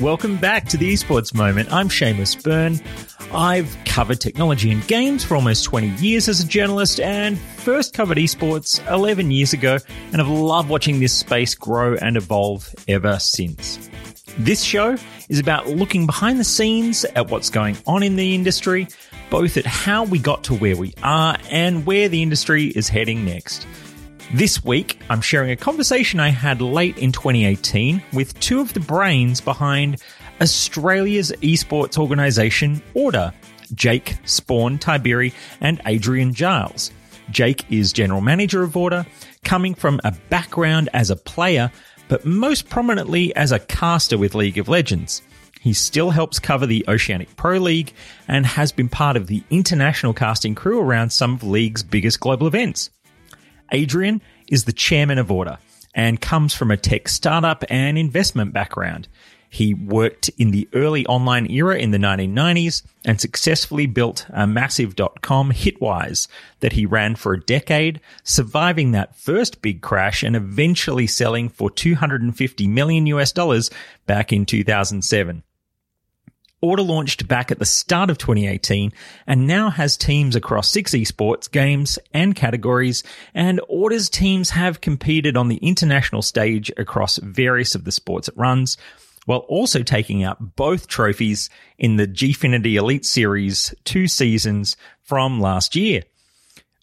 Welcome 0.00 0.36
back 0.38 0.68
to 0.68 0.76
the 0.76 0.92
Esports 0.92 1.32
Moment. 1.32 1.72
I'm 1.72 1.88
Seamus 1.88 2.42
Byrne. 2.42 2.80
I've 3.32 3.76
covered 3.84 4.20
technology 4.20 4.70
and 4.72 4.86
games 4.88 5.24
for 5.24 5.36
almost 5.36 5.64
20 5.64 5.88
years 6.04 6.28
as 6.28 6.40
a 6.40 6.46
journalist 6.46 6.98
and 7.00 7.38
first 7.38 7.94
covered 7.94 8.18
esports 8.18 8.84
11 8.90 9.30
years 9.30 9.52
ago 9.52 9.78
and 10.06 10.16
have 10.16 10.28
loved 10.28 10.68
watching 10.68 11.00
this 11.00 11.12
space 11.12 11.54
grow 11.54 11.94
and 11.94 12.16
evolve 12.16 12.74
ever 12.88 13.18
since. 13.18 13.88
This 14.38 14.62
show 14.62 14.96
is 15.28 15.38
about 15.38 15.68
looking 15.68 16.04
behind 16.04 16.38
the 16.38 16.44
scenes 16.44 17.04
at 17.04 17.30
what's 17.30 17.48
going 17.48 17.76
on 17.86 18.02
in 18.02 18.16
the 18.16 18.34
industry, 18.34 18.88
both 19.30 19.56
at 19.56 19.64
how 19.64 20.04
we 20.04 20.18
got 20.18 20.44
to 20.44 20.54
where 20.54 20.76
we 20.76 20.92
are 21.02 21.36
and 21.50 21.86
where 21.86 22.08
the 22.08 22.22
industry 22.22 22.66
is 22.66 22.88
heading 22.88 23.24
next. 23.24 23.66
This 24.34 24.64
week, 24.64 24.98
I'm 25.08 25.20
sharing 25.20 25.52
a 25.52 25.56
conversation 25.56 26.20
I 26.20 26.30
had 26.30 26.60
late 26.60 26.98
in 26.98 27.12
2018 27.12 28.02
with 28.12 28.38
two 28.40 28.60
of 28.60 28.74
the 28.74 28.80
brains 28.80 29.40
behind 29.40 30.02
Australia's 30.40 31.32
esports 31.40 31.96
organisation, 31.96 32.82
Order 32.94 33.32
Jake 33.74 34.16
Spawn 34.24 34.78
Tiberi 34.78 35.32
and 35.60 35.80
Adrian 35.86 36.34
Giles. 36.34 36.90
Jake 37.30 37.64
is 37.70 37.92
general 37.92 38.20
manager 38.20 38.62
of 38.62 38.76
Order, 38.76 39.06
coming 39.44 39.74
from 39.74 40.00
a 40.04 40.12
background 40.28 40.88
as 40.92 41.10
a 41.10 41.16
player, 41.16 41.70
but 42.08 42.24
most 42.24 42.68
prominently 42.68 43.34
as 43.36 43.52
a 43.52 43.58
caster 43.58 44.18
with 44.18 44.34
League 44.34 44.58
of 44.58 44.68
Legends. 44.68 45.22
He 45.60 45.72
still 45.72 46.10
helps 46.10 46.38
cover 46.38 46.66
the 46.66 46.84
Oceanic 46.86 47.34
Pro 47.36 47.58
League 47.58 47.92
and 48.28 48.46
has 48.46 48.70
been 48.70 48.88
part 48.88 49.16
of 49.16 49.26
the 49.26 49.42
international 49.50 50.12
casting 50.12 50.54
crew 50.54 50.80
around 50.80 51.10
some 51.10 51.34
of 51.34 51.42
League's 51.42 51.82
biggest 51.82 52.20
global 52.20 52.46
events. 52.46 52.90
Adrian 53.72 54.22
is 54.48 54.64
the 54.64 54.72
chairman 54.72 55.18
of 55.18 55.32
Order 55.32 55.58
and 55.94 56.20
comes 56.20 56.54
from 56.54 56.70
a 56.70 56.76
tech 56.76 57.08
startup 57.08 57.64
and 57.68 57.98
investment 57.98 58.52
background. 58.52 59.08
He 59.50 59.74
worked 59.74 60.28
in 60.38 60.50
the 60.50 60.68
early 60.74 61.06
online 61.06 61.50
era 61.50 61.76
in 61.76 61.90
the 61.90 61.98
1990s 61.98 62.82
and 63.04 63.20
successfully 63.20 63.86
built 63.86 64.26
a 64.30 64.46
massive 64.46 64.96
dot-com 64.96 65.52
Hitwise 65.52 66.28
that 66.60 66.72
he 66.72 66.86
ran 66.86 67.16
for 67.16 67.34
a 67.34 67.40
decade, 67.40 68.00
surviving 68.24 68.92
that 68.92 69.16
first 69.16 69.62
big 69.62 69.80
crash 69.80 70.22
and 70.22 70.34
eventually 70.34 71.06
selling 71.06 71.48
for 71.48 71.70
250 71.70 72.66
million 72.66 73.06
US 73.06 73.32
dollars 73.32 73.70
back 74.06 74.32
in 74.32 74.46
2007. 74.46 75.42
Order 76.62 76.82
launched 76.82 77.28
back 77.28 77.50
at 77.50 77.58
the 77.58 77.66
start 77.66 78.08
of 78.08 78.16
2018 78.16 78.90
and 79.26 79.46
now 79.46 79.68
has 79.68 79.96
teams 79.96 80.34
across 80.34 80.70
six 80.70 80.92
esports 80.92 81.50
games 81.50 81.98
and 82.14 82.34
categories, 82.34 83.02
and 83.34 83.60
Order's 83.68 84.08
teams 84.08 84.50
have 84.50 84.80
competed 84.80 85.36
on 85.36 85.48
the 85.48 85.58
international 85.58 86.22
stage 86.22 86.72
across 86.78 87.18
various 87.18 87.74
of 87.74 87.84
the 87.84 87.92
sports 87.92 88.28
it 88.28 88.36
runs, 88.36 88.78
while 89.26 89.40
also 89.40 89.82
taking 89.82 90.24
out 90.24 90.56
both 90.56 90.88
trophies 90.88 91.50
in 91.78 91.96
the 91.96 92.06
Gfinity 92.06 92.74
Elite 92.74 93.04
Series 93.04 93.74
two 93.84 94.08
seasons 94.08 94.76
from 95.02 95.40
last 95.40 95.76
year. 95.76 96.02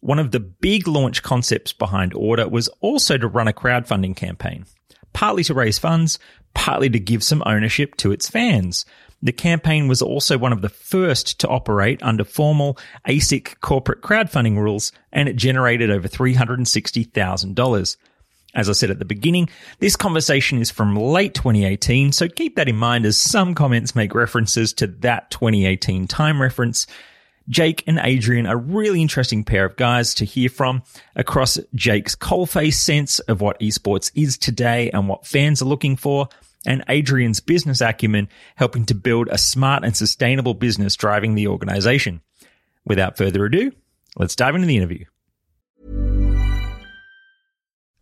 One 0.01 0.19
of 0.19 0.31
the 0.31 0.41
big 0.41 0.87
launch 0.87 1.23
concepts 1.23 1.73
behind 1.73 2.13
Order 2.13 2.47
was 2.47 2.67
also 2.81 3.17
to 3.17 3.27
run 3.27 3.47
a 3.47 3.53
crowdfunding 3.53 4.15
campaign, 4.15 4.65
partly 5.13 5.43
to 5.45 5.53
raise 5.53 5.79
funds, 5.79 6.19
partly 6.53 6.89
to 6.89 6.99
give 6.99 7.23
some 7.23 7.41
ownership 7.45 7.95
to 7.97 8.11
its 8.11 8.29
fans. 8.29 8.85
The 9.21 9.31
campaign 9.31 9.87
was 9.87 10.01
also 10.01 10.37
one 10.37 10.51
of 10.51 10.61
the 10.61 10.67
first 10.67 11.39
to 11.39 11.47
operate 11.47 12.03
under 12.03 12.25
formal 12.25 12.77
ASIC 13.07 13.61
corporate 13.61 14.01
crowdfunding 14.01 14.57
rules, 14.57 14.91
and 15.13 15.29
it 15.29 15.37
generated 15.37 15.89
over 15.89 16.09
$360,000. 16.09 17.97
As 18.55 18.69
I 18.69 18.73
said 18.73 18.91
at 18.91 18.99
the 18.99 19.05
beginning, 19.05 19.49
this 19.79 19.95
conversation 19.95 20.61
is 20.61 20.69
from 20.69 20.95
late 20.95 21.33
2018, 21.33 22.11
so 22.11 22.27
keep 22.27 22.55
that 22.55 22.69
in 22.69 22.75
mind 22.75 23.05
as 23.05 23.17
some 23.17 23.55
comments 23.55 23.95
make 23.95 24.13
references 24.13 24.73
to 24.73 24.87
that 24.87 25.31
2018 25.31 26.07
time 26.07 26.39
reference. 26.39 26.85
Jake 27.49 27.83
and 27.87 27.99
Adrian 28.01 28.45
are 28.45 28.57
really 28.57 29.01
interesting 29.01 29.43
pair 29.43 29.65
of 29.65 29.75
guys 29.75 30.13
to 30.15 30.25
hear 30.25 30.49
from 30.49 30.83
across 31.15 31.59
Jake's 31.73 32.15
coalface 32.15 32.75
sense 32.75 33.19
of 33.19 33.41
what 33.41 33.59
esports 33.59 34.11
is 34.15 34.37
today 34.37 34.91
and 34.91 35.09
what 35.09 35.25
fans 35.25 35.61
are 35.61 35.65
looking 35.65 35.95
for, 35.95 36.29
and 36.65 36.83
Adrian's 36.87 37.39
business 37.39 37.81
acumen 37.81 38.29
helping 38.55 38.85
to 38.85 38.95
build 38.95 39.27
a 39.29 39.37
smart 39.37 39.83
and 39.83 39.97
sustainable 39.97 40.53
business 40.53 40.95
driving 40.95 41.33
the 41.33 41.47
organization. 41.47 42.21
Without 42.85 43.17
further 43.17 43.45
ado, 43.45 43.71
let's 44.15 44.35
dive 44.35 44.55
into 44.55 44.67
the 44.67 44.77
interview. 44.77 45.05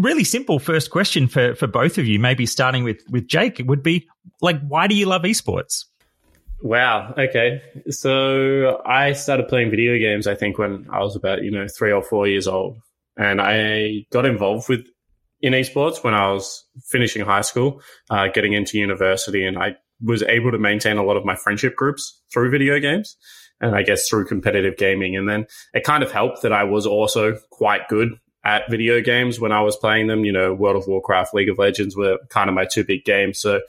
Really 0.00 0.24
simple 0.24 0.58
first 0.58 0.90
question 0.90 1.28
for, 1.28 1.54
for 1.54 1.66
both 1.66 1.98
of 1.98 2.06
you, 2.06 2.18
maybe 2.18 2.46
starting 2.46 2.84
with, 2.84 3.02
with 3.10 3.26
Jake, 3.26 3.60
it 3.60 3.66
would 3.66 3.82
be 3.82 4.08
like, 4.40 4.58
why 4.66 4.86
do 4.86 4.94
you 4.94 5.04
love 5.04 5.22
esports? 5.22 5.84
Wow. 6.62 7.14
Okay. 7.18 7.60
So 7.90 8.82
I 8.84 9.12
started 9.12 9.48
playing 9.48 9.70
video 9.70 9.98
games, 9.98 10.26
I 10.26 10.34
think, 10.34 10.58
when 10.58 10.86
I 10.90 11.00
was 11.00 11.16
about, 11.16 11.42
you 11.42 11.50
know, 11.50 11.66
three 11.68 11.92
or 11.92 12.02
four 12.02 12.26
years 12.26 12.46
old. 12.46 12.78
And 13.16 13.40
I 13.42 14.06
got 14.10 14.24
involved 14.24 14.68
with 14.70 14.86
in 15.42 15.52
esports 15.52 16.02
when 16.02 16.14
I 16.14 16.32
was 16.32 16.64
finishing 16.88 17.24
high 17.24 17.40
school, 17.42 17.82
uh, 18.08 18.28
getting 18.28 18.54
into 18.54 18.78
university. 18.78 19.44
And 19.44 19.58
I 19.58 19.76
was 20.02 20.22
able 20.22 20.50
to 20.50 20.58
maintain 20.58 20.96
a 20.96 21.04
lot 21.04 21.16
of 21.18 21.26
my 21.26 21.36
friendship 21.36 21.76
groups 21.76 22.22
through 22.32 22.50
video 22.50 22.78
games 22.80 23.16
and 23.60 23.74
I 23.74 23.82
guess 23.82 24.08
through 24.08 24.26
competitive 24.26 24.76
gaming. 24.78 25.16
And 25.16 25.28
then 25.28 25.46
it 25.74 25.84
kind 25.84 26.02
of 26.02 26.10
helped 26.10 26.42
that 26.42 26.52
I 26.52 26.64
was 26.64 26.86
also 26.86 27.36
quite 27.50 27.88
good 27.88 28.18
at 28.44 28.70
video 28.70 29.00
games 29.00 29.38
when 29.38 29.52
I 29.52 29.60
was 29.60 29.76
playing 29.76 30.06
them. 30.06 30.24
You 30.24 30.32
know, 30.32 30.54
World 30.54 30.76
of 30.76 30.88
Warcraft, 30.88 31.34
League 31.34 31.48
of 31.48 31.58
Legends 31.58 31.96
were 31.96 32.18
kind 32.28 32.48
of 32.48 32.54
my 32.54 32.64
two 32.64 32.84
big 32.84 33.04
games. 33.04 33.40
So 33.40 33.60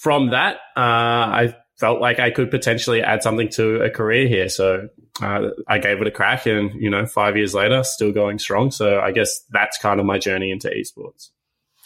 from 0.00 0.30
that, 0.30 0.56
uh, 0.76 0.80
I 0.80 1.56
felt 1.78 2.00
like 2.00 2.20
I 2.20 2.30
could 2.30 2.50
potentially 2.50 3.02
add 3.02 3.22
something 3.22 3.48
to 3.50 3.82
a 3.82 3.90
career 3.90 4.28
here. 4.28 4.48
So 4.48 4.88
uh, 5.20 5.48
I 5.66 5.78
gave 5.78 6.00
it 6.00 6.06
a 6.06 6.12
crack, 6.12 6.46
and 6.46 6.72
you 6.74 6.90
know, 6.90 7.06
five 7.06 7.36
years 7.36 7.54
later, 7.54 7.82
still 7.82 8.12
going 8.12 8.38
strong. 8.38 8.70
So 8.70 9.00
I 9.00 9.10
guess 9.10 9.40
that's 9.50 9.78
kind 9.78 9.98
of 9.98 10.06
my 10.06 10.18
journey 10.18 10.50
into 10.50 10.68
esports. 10.68 11.30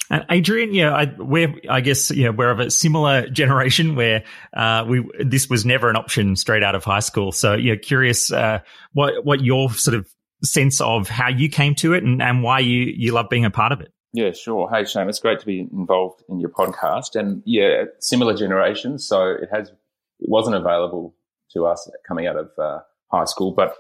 And 0.09 0.25
Adrian, 0.31 0.73
yeah, 0.73 0.95
I, 0.95 1.13
we're, 1.19 1.53
I 1.69 1.81
guess, 1.81 2.13
yeah, 2.13 2.29
we're 2.29 2.51
of 2.53 2.61
a 2.61 2.71
similar 2.71 3.29
generation 3.29 3.97
where, 3.97 4.23
uh, 4.55 4.85
we, 4.87 5.05
this 5.19 5.51
was 5.51 5.67
never 5.67 5.91
an 5.91 5.97
option 5.97 6.37
straight 6.37 6.63
out 6.63 6.77
of 6.77 6.85
high 6.85 7.01
school. 7.01 7.33
So, 7.33 7.55
yeah, 7.55 7.75
curious, 7.75 8.31
uh, 8.31 8.61
what, 8.93 9.25
what 9.25 9.41
your 9.41 9.71
sort 9.71 9.97
of 9.97 10.09
sense 10.43 10.81
of 10.81 11.09
how 11.09 11.29
you 11.29 11.49
came 11.49 11.75
to 11.77 11.95
it 11.95 12.05
and, 12.05 12.23
and 12.23 12.43
why 12.43 12.59
you, 12.59 12.93
you 12.97 13.13
love 13.13 13.29
being 13.29 13.45
a 13.45 13.51
part 13.51 13.73
of 13.73 13.81
it. 13.81 13.93
Yeah, 14.13 14.33
sure. 14.33 14.71
Hey, 14.71 14.85
Shane, 14.85 15.09
it's 15.09 15.19
great 15.19 15.41
to 15.41 15.47
be 15.47 15.61
involved 15.61 16.23
in 16.29 16.41
your 16.41 16.51
podcast. 16.51 17.17
And 17.19 17.43
yeah, 17.45 17.85
similar 18.01 18.35
generations. 18.35 19.07
So 19.07 19.31
it 19.31 19.49
has, 19.53 19.69
it 19.69 20.29
wasn't 20.29 20.57
available 20.57 21.15
to 21.53 21.67
us 21.67 21.91
coming 22.07 22.27
out 22.27 22.37
of 22.37 22.51
uh, 22.59 22.79
high 23.11 23.25
school. 23.25 23.53
But, 23.53 23.77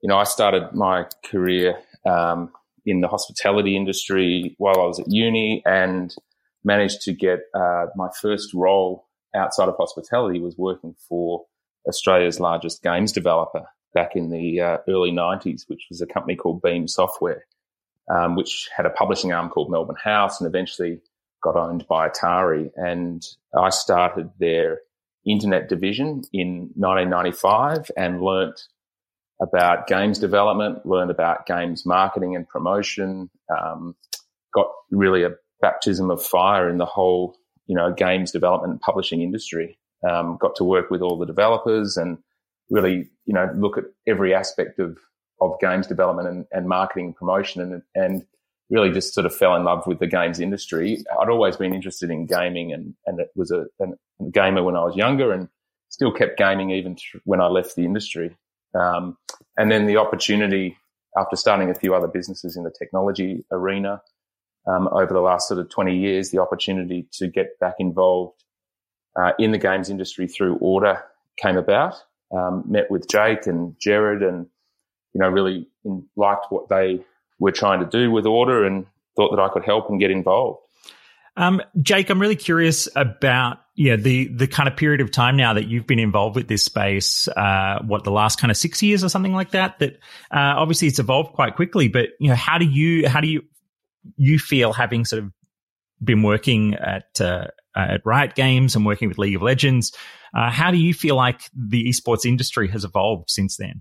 you 0.00 0.08
know, 0.08 0.16
I 0.16 0.24
started 0.24 0.72
my 0.72 1.06
career 1.24 1.76
um, 2.06 2.52
in 2.86 3.00
the 3.00 3.08
hospitality 3.08 3.76
industry 3.76 4.54
while 4.58 4.80
I 4.80 4.86
was 4.86 5.00
at 5.00 5.06
uni 5.08 5.62
and 5.64 6.14
managed 6.62 7.02
to 7.02 7.12
get 7.12 7.40
uh, 7.54 7.86
my 7.96 8.08
first 8.20 8.54
role 8.54 9.08
outside 9.34 9.68
of 9.68 9.76
hospitality 9.76 10.40
was 10.40 10.56
working 10.56 10.94
for 11.08 11.44
Australia's 11.88 12.38
largest 12.38 12.82
games 12.82 13.12
developer 13.12 13.66
back 13.94 14.16
in 14.16 14.30
the 14.30 14.60
uh, 14.60 14.78
early 14.88 15.12
90s, 15.12 15.62
which 15.68 15.86
was 15.88 16.00
a 16.00 16.06
company 16.06 16.36
called 16.36 16.60
Beam 16.60 16.86
Software 16.86 17.44
um, 18.12 18.36
which 18.36 18.68
had 18.74 18.86
a 18.86 18.90
publishing 18.90 19.32
arm 19.32 19.48
called 19.48 19.70
Melbourne 19.70 19.96
House 20.02 20.40
and 20.40 20.48
eventually 20.48 21.00
got 21.42 21.56
owned 21.56 21.86
by 21.88 22.08
Atari. 22.08 22.70
And 22.76 23.24
I 23.56 23.70
started 23.70 24.30
their 24.38 24.80
internet 25.26 25.68
division 25.68 26.22
in 26.32 26.70
1995 26.74 27.90
and 27.96 28.22
learnt 28.22 28.62
about 29.40 29.86
games 29.86 30.18
development, 30.18 30.86
learned 30.86 31.10
about 31.10 31.46
games 31.46 31.84
marketing 31.84 32.36
and 32.36 32.48
promotion, 32.48 33.30
um, 33.54 33.96
got 34.54 34.68
really 34.90 35.24
a 35.24 35.30
baptism 35.60 36.10
of 36.10 36.22
fire 36.22 36.68
in 36.68 36.78
the 36.78 36.86
whole, 36.86 37.36
you 37.66 37.74
know, 37.74 37.92
games 37.92 38.30
development 38.30 38.72
and 38.72 38.80
publishing 38.80 39.22
industry. 39.22 39.78
Um, 40.08 40.36
got 40.38 40.54
to 40.56 40.64
work 40.64 40.90
with 40.90 41.00
all 41.00 41.18
the 41.18 41.26
developers 41.26 41.96
and 41.96 42.18
really, 42.70 43.08
you 43.26 43.34
know, 43.34 43.50
look 43.56 43.78
at 43.78 43.84
every 44.06 44.34
aspect 44.34 44.78
of 44.78 44.98
of 45.40 45.58
games 45.60 45.86
development 45.86 46.28
and, 46.28 46.46
and 46.52 46.68
marketing 46.68 47.06
and 47.06 47.16
promotion 47.16 47.60
and, 47.60 47.82
and 47.94 48.24
really 48.70 48.90
just 48.90 49.14
sort 49.14 49.26
of 49.26 49.34
fell 49.34 49.54
in 49.56 49.64
love 49.64 49.86
with 49.86 49.98
the 49.98 50.06
games 50.06 50.40
industry. 50.40 51.04
I'd 51.20 51.28
always 51.28 51.56
been 51.56 51.74
interested 51.74 52.10
in 52.10 52.26
gaming 52.26 52.72
and, 52.72 52.94
and 53.06 53.20
it 53.20 53.28
was 53.34 53.50
a, 53.50 53.66
a 53.80 54.30
gamer 54.30 54.62
when 54.62 54.76
I 54.76 54.84
was 54.84 54.96
younger 54.96 55.32
and 55.32 55.48
still 55.88 56.12
kept 56.12 56.38
gaming 56.38 56.70
even 56.70 56.96
when 57.24 57.40
I 57.40 57.46
left 57.46 57.76
the 57.76 57.84
industry. 57.84 58.36
Um, 58.74 59.16
and 59.56 59.70
then 59.70 59.86
the 59.86 59.98
opportunity 59.98 60.76
after 61.16 61.36
starting 61.36 61.70
a 61.70 61.74
few 61.74 61.94
other 61.94 62.08
businesses 62.08 62.56
in 62.56 62.64
the 62.64 62.74
technology 62.76 63.44
arena 63.52 64.02
um, 64.66 64.88
over 64.90 65.12
the 65.12 65.20
last 65.20 65.46
sort 65.46 65.60
of 65.60 65.70
20 65.70 65.96
years, 65.96 66.30
the 66.30 66.40
opportunity 66.40 67.06
to 67.12 67.28
get 67.28 67.58
back 67.60 67.74
involved 67.78 68.42
uh, 69.16 69.32
in 69.38 69.52
the 69.52 69.58
games 69.58 69.90
industry 69.90 70.26
through 70.26 70.56
Order 70.56 71.02
came 71.36 71.56
about. 71.56 71.94
Um, 72.32 72.64
met 72.66 72.90
with 72.90 73.08
Jake 73.08 73.46
and 73.46 73.76
Jared 73.78 74.22
and 74.22 74.46
you 75.14 75.20
know, 75.20 75.28
really 75.28 75.68
in, 75.84 76.04
liked 76.16 76.46
what 76.50 76.68
they 76.68 77.00
were 77.38 77.52
trying 77.52 77.80
to 77.80 77.86
do 77.86 78.10
with 78.10 78.26
order 78.26 78.64
and 78.64 78.86
thought 79.16 79.30
that 79.34 79.40
I 79.40 79.48
could 79.48 79.64
help 79.64 79.88
and 79.88 79.98
get 79.98 80.10
involved. 80.10 80.60
Um, 81.36 81.62
Jake, 81.80 82.10
I'm 82.10 82.20
really 82.20 82.36
curious 82.36 82.88
about 82.94 83.58
yeah 83.76 83.96
the 83.96 84.28
the 84.28 84.46
kind 84.46 84.68
of 84.68 84.76
period 84.76 85.00
of 85.00 85.10
time 85.10 85.36
now 85.36 85.54
that 85.54 85.66
you've 85.66 85.86
been 85.86 85.98
involved 85.98 86.36
with 86.36 86.46
this 86.46 86.62
space. 86.62 87.26
Uh, 87.28 87.80
what 87.84 88.04
the 88.04 88.12
last 88.12 88.38
kind 88.38 88.52
of 88.52 88.56
six 88.56 88.82
years 88.82 89.02
or 89.02 89.08
something 89.08 89.32
like 89.32 89.50
that. 89.50 89.78
That 89.80 89.94
uh, 90.30 90.54
obviously 90.56 90.88
it's 90.88 91.00
evolved 91.00 91.32
quite 91.32 91.56
quickly. 91.56 91.88
But 91.88 92.10
you 92.20 92.28
know, 92.28 92.36
how 92.36 92.58
do 92.58 92.66
you 92.66 93.08
how 93.08 93.20
do 93.20 93.26
you 93.26 93.42
you 94.16 94.38
feel 94.38 94.72
having 94.72 95.04
sort 95.04 95.24
of 95.24 95.32
been 96.02 96.22
working 96.22 96.74
at 96.74 97.20
uh, 97.20 97.48
at 97.74 98.02
Riot 98.04 98.36
Games 98.36 98.76
and 98.76 98.86
working 98.86 99.08
with 99.08 99.18
League 99.18 99.34
of 99.34 99.42
Legends? 99.42 99.92
Uh, 100.34 100.50
how 100.50 100.70
do 100.70 100.78
you 100.78 100.92
feel 100.92 101.16
like 101.16 101.40
the 101.54 101.84
esports 101.88 102.24
industry 102.24 102.68
has 102.68 102.84
evolved 102.84 103.30
since 103.30 103.56
then? 103.56 103.80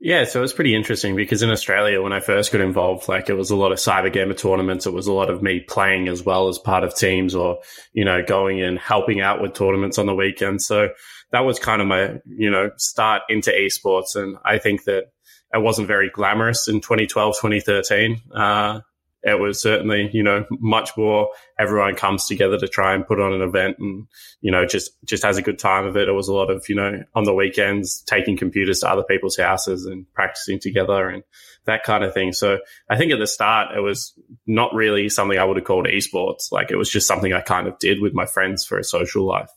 Yeah, 0.00 0.24
so 0.24 0.44
it's 0.44 0.52
pretty 0.52 0.76
interesting 0.76 1.16
because 1.16 1.42
in 1.42 1.50
Australia, 1.50 2.00
when 2.00 2.12
I 2.12 2.20
first 2.20 2.52
got 2.52 2.60
involved, 2.60 3.08
like 3.08 3.28
it 3.28 3.34
was 3.34 3.50
a 3.50 3.56
lot 3.56 3.72
of 3.72 3.78
cyber 3.78 4.12
gamer 4.12 4.34
tournaments. 4.34 4.86
It 4.86 4.92
was 4.92 5.08
a 5.08 5.12
lot 5.12 5.28
of 5.28 5.42
me 5.42 5.58
playing 5.58 6.06
as 6.06 6.22
well 6.22 6.46
as 6.46 6.56
part 6.56 6.84
of 6.84 6.94
teams 6.94 7.34
or, 7.34 7.58
you 7.92 8.04
know, 8.04 8.22
going 8.22 8.62
and 8.62 8.78
helping 8.78 9.20
out 9.20 9.42
with 9.42 9.54
tournaments 9.54 9.98
on 9.98 10.06
the 10.06 10.14
weekend. 10.14 10.62
So 10.62 10.90
that 11.32 11.40
was 11.40 11.58
kind 11.58 11.82
of 11.82 11.88
my, 11.88 12.20
you 12.26 12.48
know, 12.48 12.70
start 12.76 13.22
into 13.28 13.50
esports. 13.50 14.14
And 14.14 14.36
I 14.44 14.58
think 14.58 14.84
that 14.84 15.06
it 15.52 15.62
wasn't 15.62 15.88
very 15.88 16.10
glamorous 16.10 16.68
in 16.68 16.80
2012, 16.80 17.34
2013. 17.40 18.22
Uh, 18.32 18.80
it 19.22 19.40
was 19.40 19.60
certainly, 19.60 20.10
you 20.12 20.22
know, 20.22 20.44
much 20.60 20.96
more 20.96 21.30
everyone 21.58 21.94
comes 21.96 22.26
together 22.26 22.56
to 22.58 22.68
try 22.68 22.94
and 22.94 23.06
put 23.06 23.20
on 23.20 23.32
an 23.32 23.42
event 23.42 23.76
and, 23.78 24.06
you 24.40 24.52
know, 24.52 24.64
just, 24.64 24.92
just 25.04 25.24
has 25.24 25.36
a 25.36 25.42
good 25.42 25.58
time 25.58 25.86
of 25.86 25.96
it. 25.96 26.08
It 26.08 26.12
was 26.12 26.28
a 26.28 26.34
lot 26.34 26.50
of, 26.50 26.64
you 26.68 26.76
know, 26.76 27.02
on 27.14 27.24
the 27.24 27.34
weekends, 27.34 28.02
taking 28.02 28.36
computers 28.36 28.80
to 28.80 28.88
other 28.90 29.02
people's 29.02 29.36
houses 29.36 29.86
and 29.86 30.06
practicing 30.14 30.60
together 30.60 31.08
and 31.08 31.24
that 31.66 31.82
kind 31.82 32.04
of 32.04 32.14
thing. 32.14 32.32
So 32.32 32.58
I 32.88 32.96
think 32.96 33.12
at 33.12 33.18
the 33.18 33.26
start, 33.26 33.76
it 33.76 33.80
was 33.80 34.12
not 34.46 34.72
really 34.72 35.08
something 35.08 35.38
I 35.38 35.44
would 35.44 35.56
have 35.56 35.66
called 35.66 35.86
esports. 35.86 36.52
Like 36.52 36.70
it 36.70 36.76
was 36.76 36.90
just 36.90 37.08
something 37.08 37.32
I 37.32 37.40
kind 37.40 37.66
of 37.66 37.78
did 37.80 38.00
with 38.00 38.14
my 38.14 38.26
friends 38.26 38.64
for 38.64 38.78
a 38.78 38.84
social 38.84 39.24
life. 39.24 39.50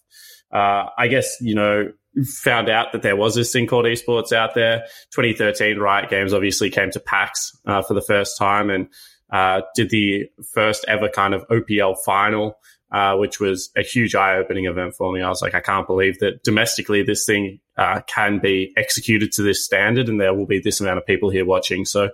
Uh, 0.52 0.86
I 0.98 1.08
guess, 1.08 1.38
you 1.40 1.56
know, 1.56 1.92
found 2.26 2.70
out 2.70 2.92
that 2.92 3.02
there 3.02 3.16
was 3.16 3.36
this 3.36 3.54
thing 3.54 3.68
called 3.68 3.86
esports 3.86 4.34
out 4.34 4.54
there. 4.54 4.84
2013 5.14 5.78
Riot 5.78 6.10
Games 6.10 6.34
obviously 6.34 6.70
came 6.70 6.92
to 6.92 7.00
PAX 7.00 7.58
uh, 7.66 7.82
for 7.82 7.94
the 7.94 8.02
first 8.02 8.38
time 8.38 8.70
and 8.70 8.88
uh, 9.32 9.62
did 9.76 9.90
the 9.90 10.30
first 10.54 10.86
ever 10.88 11.10
kind 11.10 11.34
of 11.34 11.48
OPL 11.48 11.96
final, 12.04 12.58
uh, 12.92 13.16
which 13.16 13.40
was 13.40 13.70
a 13.78 13.82
huge 13.82 14.16
eye 14.16 14.36
opening 14.38 14.66
event 14.66 14.96
for 14.96 15.12
me. 15.14 15.22
I 15.22 15.30
was 15.30 15.42
like, 15.42 15.56
I 15.56 15.62
can't 15.62 15.88
believe 15.88 16.20
that 16.20 16.44
domestically 16.44 17.04
this 17.04 17.26
thing 17.26 17.60
uh, 17.78 18.02
can 18.08 18.40
be 18.40 18.74
executed 18.76 19.32
to 19.34 19.44
this 19.44 19.64
standard 19.64 20.10
and 20.10 20.20
there 20.20 20.34
will 20.34 20.46
be 20.46 20.60
this 20.60 20.82
amount 20.82 20.98
of 20.98 21.06
people 21.06 21.30
here 21.30 21.46
watching. 21.46 21.86
So 21.86 22.10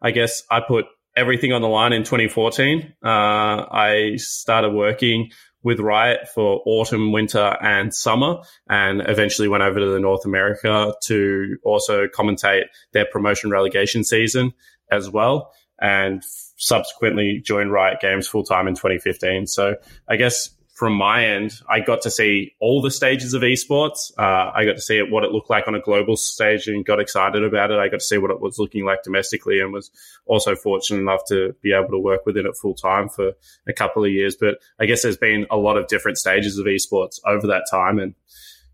I 0.00 0.10
guess 0.10 0.42
I 0.50 0.60
put 0.60 0.86
everything 1.16 1.52
on 1.52 1.62
the 1.62 1.68
line 1.68 1.92
in 1.92 2.02
2014. 2.02 2.94
Uh, 3.02 3.08
I 3.08 4.14
started 4.16 4.70
working 4.70 5.30
with 5.62 5.80
Riot 5.80 6.28
for 6.32 6.62
autumn, 6.64 7.10
winter, 7.10 7.56
and 7.60 7.92
summer, 7.92 8.36
and 8.68 9.02
eventually 9.08 9.48
went 9.48 9.64
over 9.64 9.80
to 9.80 9.86
the 9.86 9.98
North 9.98 10.24
America 10.24 10.94
to 11.04 11.56
also 11.64 12.06
commentate 12.06 12.66
their 12.92 13.04
promotion 13.04 13.50
relegation 13.50 14.04
season 14.04 14.52
as 14.92 15.10
well. 15.10 15.52
And 15.80 16.22
subsequently 16.56 17.42
joined 17.44 17.72
Riot 17.72 18.00
Games 18.00 18.26
full 18.26 18.44
time 18.44 18.66
in 18.66 18.74
2015. 18.74 19.46
So 19.46 19.76
I 20.08 20.16
guess 20.16 20.50
from 20.76 20.92
my 20.92 21.24
end, 21.24 21.54
I 21.70 21.80
got 21.80 22.02
to 22.02 22.10
see 22.10 22.54
all 22.60 22.82
the 22.82 22.90
stages 22.90 23.32
of 23.32 23.40
esports. 23.40 24.12
Uh, 24.18 24.52
I 24.54 24.66
got 24.66 24.74
to 24.74 24.80
see 24.82 24.98
it, 24.98 25.10
what 25.10 25.24
it 25.24 25.32
looked 25.32 25.48
like 25.48 25.66
on 25.66 25.74
a 25.74 25.80
global 25.80 26.18
stage 26.18 26.66
and 26.66 26.84
got 26.84 27.00
excited 27.00 27.42
about 27.42 27.70
it. 27.70 27.78
I 27.78 27.88
got 27.88 28.00
to 28.00 28.04
see 28.04 28.18
what 28.18 28.30
it 28.30 28.40
was 28.40 28.58
looking 28.58 28.84
like 28.84 29.02
domestically 29.02 29.58
and 29.60 29.72
was 29.72 29.90
also 30.26 30.54
fortunate 30.54 31.00
enough 31.00 31.22
to 31.28 31.54
be 31.62 31.72
able 31.72 31.88
to 31.88 31.98
work 31.98 32.26
within 32.26 32.44
it 32.44 32.58
full 32.60 32.74
time 32.74 33.08
for 33.08 33.32
a 33.66 33.72
couple 33.72 34.04
of 34.04 34.10
years. 34.10 34.36
But 34.38 34.58
I 34.78 34.84
guess 34.84 35.00
there's 35.00 35.16
been 35.16 35.46
a 35.50 35.56
lot 35.56 35.78
of 35.78 35.88
different 35.88 36.18
stages 36.18 36.58
of 36.58 36.66
esports 36.66 37.20
over 37.24 37.46
that 37.46 37.64
time. 37.70 37.98
And 37.98 38.14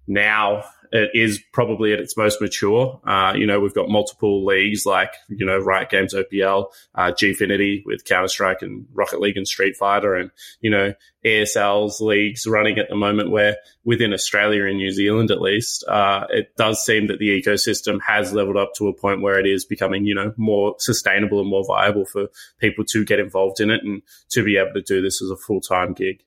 now 0.09 0.65
it 0.93 1.11
is 1.15 1.43
probably 1.53 1.95
at 1.95 2.01
its 2.01 2.17
most 2.19 2.41
mature. 2.41 3.01
Uh, 3.05 3.33
you 3.35 3.47
know, 3.47 3.59
we've 3.59 3.75
got 3.75 3.89
multiple 3.89 4.45
leagues 4.45 4.85
like, 4.85 5.15
you 5.29 5.47
know, 5.47 5.59
Riot 5.59 5.89
Games 5.89 6.13
OPL, 6.13 6.67
uh, 6.95 7.13
Gfinity 7.13 7.83
with 7.87 8.05
Counter 8.05 8.29
Strike 8.29 8.61
and 8.61 8.87
Rocket 8.93 9.19
League 9.19 9.39
and 9.39 9.49
Street 9.49 9.75
Fighter, 9.75 10.15
and, 10.15 10.31
you 10.61 10.71
know, 10.71 10.93
ESL's 11.25 12.01
leagues 12.03 12.47
running 12.47 12.79
at 12.79 12.91
the 12.91 12.95
moment 12.95 13.31
where 13.31 13.57
within 13.85 14.13
Australia 14.13 14.67
and 14.67 14.77
New 14.77 14.91
Zealand, 14.91 15.31
at 15.31 15.41
least, 15.41 15.83
uh, 15.89 16.27
it 16.29 16.55
does 16.57 16.85
seem 16.85 17.07
that 17.07 17.19
the 17.19 17.41
ecosystem 17.41 17.99
has 18.07 18.35
leveled 18.35 18.59
up 18.59 18.75
to 18.75 18.89
a 18.89 18.93
point 18.93 19.23
where 19.23 19.41
it 19.41 19.47
is 19.47 19.65
becoming, 19.65 20.05
you 20.05 20.15
know, 20.15 20.35
more 20.37 20.75
sustainable 20.79 21.41
and 21.41 21.49
more 21.49 21.65
viable 21.67 22.05
for 22.05 22.27
people 22.61 22.85
to 22.91 23.03
get 23.05 23.19
involved 23.19 23.61
in 23.61 23.71
it 23.71 23.83
and 23.83 24.03
to 24.29 24.45
be 24.45 24.59
able 24.59 24.75
to 24.75 24.83
do 24.83 25.01
this 25.01 25.23
as 25.23 25.31
a 25.31 25.37
full 25.37 25.63
time 25.63 25.95
gig. 25.95 26.23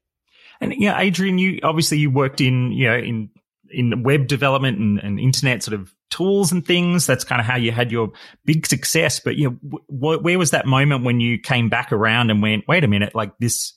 And 0.62 0.74
yeah, 0.78 1.00
Adrian, 1.00 1.38
you 1.38 1.60
obviously 1.64 1.98
you 1.98 2.10
worked 2.10 2.42
in 2.42 2.72
you 2.72 2.88
know 2.88 2.98
in 2.98 3.30
in 3.70 4.04
web 4.04 4.28
development 4.28 4.78
and, 4.80 5.00
and, 5.00 5.20
internet 5.20 5.64
sort 5.64 5.80
of 5.80 5.94
tools 6.10 6.52
and 6.52 6.66
things. 6.66 7.06
That's 7.06 7.24
kind 7.24 7.42
of 7.42 7.48
how 7.48 7.58
you 7.58 7.72
had 7.72 7.92
your 7.92 8.12
big 8.46 8.66
success. 8.66 9.20
But 9.20 9.36
you 9.36 9.50
know, 9.50 9.80
wh- 9.88 10.24
where 10.24 10.38
was 10.38 10.52
that 10.52 10.66
moment 10.66 11.04
when 11.04 11.20
you 11.20 11.40
came 11.40 11.70
back 11.70 11.92
around 11.92 12.30
and 12.30 12.42
went, 12.42 12.68
wait 12.68 12.84
a 12.84 12.88
minute, 12.88 13.16
like 13.16 13.38
this, 13.40 13.74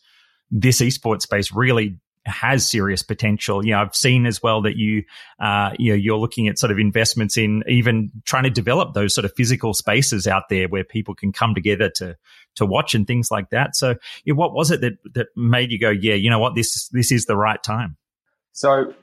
this 0.50 0.80
esports 0.80 1.22
space 1.22 1.52
really 1.52 1.98
has 2.28 2.68
serious 2.70 3.02
potential. 3.02 3.64
You 3.64 3.72
know, 3.72 3.80
I've 3.80 3.94
seen 3.94 4.26
as 4.26 4.42
well 4.42 4.62
that 4.62 4.76
you, 4.76 5.04
uh, 5.40 5.70
you 5.78 5.92
know, 5.92 5.96
you're 5.96 6.18
looking 6.18 6.48
at 6.48 6.58
sort 6.58 6.70
of 6.70 6.78
investments 6.78 7.36
in 7.36 7.62
even 7.66 8.10
trying 8.24 8.44
to 8.44 8.50
develop 8.50 8.94
those 8.94 9.14
sort 9.14 9.24
of 9.24 9.32
physical 9.34 9.74
spaces 9.74 10.26
out 10.26 10.48
there 10.48 10.68
where 10.68 10.84
people 10.84 11.14
can 11.14 11.32
come 11.32 11.54
together 11.54 11.90
to 11.96 12.16
to 12.56 12.66
watch 12.66 12.94
and 12.94 13.06
things 13.06 13.30
like 13.30 13.50
that. 13.50 13.76
So, 13.76 13.94
you 14.24 14.34
know, 14.34 14.38
what 14.38 14.52
was 14.52 14.70
it 14.70 14.80
that 14.82 14.94
that 15.14 15.28
made 15.36 15.72
you 15.72 15.78
go, 15.78 15.90
yeah, 15.90 16.14
you 16.14 16.30
know 16.30 16.38
what, 16.38 16.54
this 16.54 16.88
this 16.88 17.10
is 17.10 17.26
the 17.26 17.36
right 17.36 17.62
time? 17.62 17.96
So, 18.52 18.94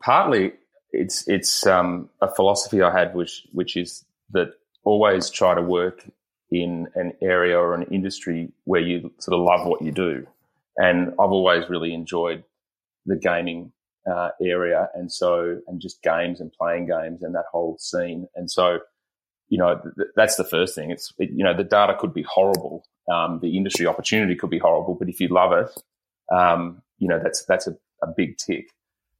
partly 0.00 0.52
it's 0.92 1.26
it's 1.28 1.66
um, 1.66 2.08
a 2.20 2.32
philosophy 2.34 2.82
I 2.82 2.96
had, 2.96 3.14
which 3.14 3.46
which 3.52 3.76
is 3.76 4.04
that 4.30 4.48
always 4.84 5.30
try 5.30 5.54
to 5.54 5.62
work 5.62 6.08
in 6.50 6.86
an 6.94 7.12
area 7.22 7.58
or 7.58 7.74
an 7.74 7.82
industry 7.90 8.52
where 8.64 8.80
you 8.80 9.12
sort 9.18 9.38
of 9.38 9.44
love 9.44 9.66
what 9.66 9.82
you 9.82 9.92
do. 9.92 10.26
And 10.76 11.08
I've 11.12 11.32
always 11.32 11.68
really 11.68 11.92
enjoyed 11.92 12.44
the 13.04 13.16
gaming 13.16 13.72
uh, 14.10 14.30
area, 14.40 14.88
and 14.94 15.10
so 15.10 15.60
and 15.66 15.80
just 15.80 16.02
games 16.02 16.40
and 16.40 16.52
playing 16.52 16.86
games 16.86 17.22
and 17.22 17.34
that 17.34 17.46
whole 17.50 17.76
scene. 17.78 18.28
And 18.34 18.50
so, 18.50 18.78
you 19.48 19.58
know, 19.58 19.80
th- 19.96 20.08
that's 20.14 20.36
the 20.36 20.44
first 20.44 20.74
thing. 20.74 20.90
It's 20.90 21.12
it, 21.18 21.30
you 21.30 21.44
know 21.44 21.56
the 21.56 21.64
data 21.64 21.96
could 21.98 22.14
be 22.14 22.22
horrible, 22.22 22.84
um, 23.12 23.40
the 23.42 23.56
industry 23.56 23.86
opportunity 23.86 24.36
could 24.36 24.50
be 24.50 24.58
horrible, 24.58 24.94
but 24.94 25.08
if 25.08 25.20
you 25.20 25.28
love 25.28 25.52
it, 25.52 26.34
um, 26.34 26.82
you 26.98 27.08
know 27.08 27.20
that's 27.22 27.44
that's 27.44 27.66
a, 27.66 27.76
a 28.02 28.08
big 28.16 28.36
tick. 28.38 28.70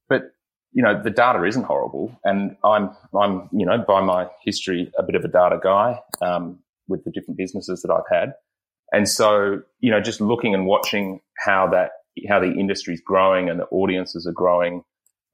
But 0.08 0.35
you 0.76 0.82
know 0.82 1.02
the 1.02 1.10
data 1.10 1.42
isn't 1.44 1.62
horrible, 1.62 2.14
and 2.22 2.54
I'm 2.62 2.90
I'm 3.18 3.48
you 3.50 3.64
know 3.64 3.82
by 3.88 4.02
my 4.02 4.28
history 4.44 4.92
a 4.98 5.02
bit 5.02 5.14
of 5.14 5.24
a 5.24 5.28
data 5.28 5.58
guy 5.60 5.98
um, 6.20 6.58
with 6.86 7.02
the 7.04 7.10
different 7.10 7.38
businesses 7.38 7.80
that 7.80 7.90
I've 7.90 8.14
had, 8.14 8.34
and 8.92 9.08
so 9.08 9.62
you 9.80 9.90
know 9.90 10.02
just 10.02 10.20
looking 10.20 10.54
and 10.54 10.66
watching 10.66 11.20
how 11.38 11.66
that 11.68 11.92
how 12.28 12.40
the 12.40 12.52
industry 12.52 12.92
is 12.92 13.00
growing 13.00 13.48
and 13.48 13.58
the 13.58 13.64
audiences 13.66 14.26
are 14.26 14.32
growing, 14.32 14.82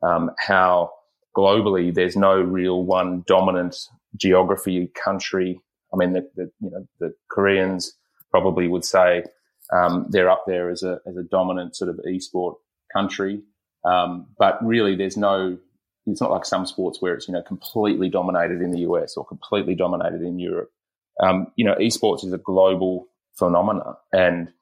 um, 0.04 0.30
how 0.38 0.92
globally 1.37 1.92
there's 1.92 2.16
no 2.16 2.40
real 2.40 2.84
one 2.84 3.25
dominant 3.26 3.75
geography 4.16 4.92
country. 4.94 5.61
I 5.92 5.96
mean, 5.96 6.12
the, 6.12 6.20
the 6.37 6.52
you 6.61 6.70
know 6.70 6.87
the 7.00 7.14
Koreans 7.32 7.92
probably 8.30 8.68
would 8.68 8.84
say 8.84 9.25
um, 9.72 10.06
they're 10.08 10.30
up 10.30 10.44
there 10.46 10.70
as 10.70 10.84
a 10.84 11.00
as 11.04 11.16
a 11.16 11.25
dominant 11.25 11.75
sort 11.75 11.90
of 11.90 11.99
esport 12.06 12.54
country, 12.94 13.42
um, 13.84 14.26
but 14.38 14.64
really 14.64 14.96
there's 14.96 15.16
no. 15.16 15.58
It's 16.04 16.20
not 16.20 16.32
like 16.32 16.44
some 16.44 16.66
sports 16.66 17.00
where 17.00 17.14
it's 17.14 17.28
you 17.28 17.34
know 17.34 17.42
completely 17.42 18.08
dominated 18.08 18.60
in 18.60 18.72
the 18.72 18.80
US 18.80 19.16
or 19.16 19.24
completely 19.24 19.74
dominated 19.76 20.22
in 20.22 20.38
Europe. 20.38 20.70
Um, 21.20 21.48
you 21.54 21.64
know, 21.64 21.74
esports 21.76 22.24
is 22.24 22.32
a 22.32 22.38
global 22.38 23.06
phenomena, 23.34 23.98
and 24.12 24.52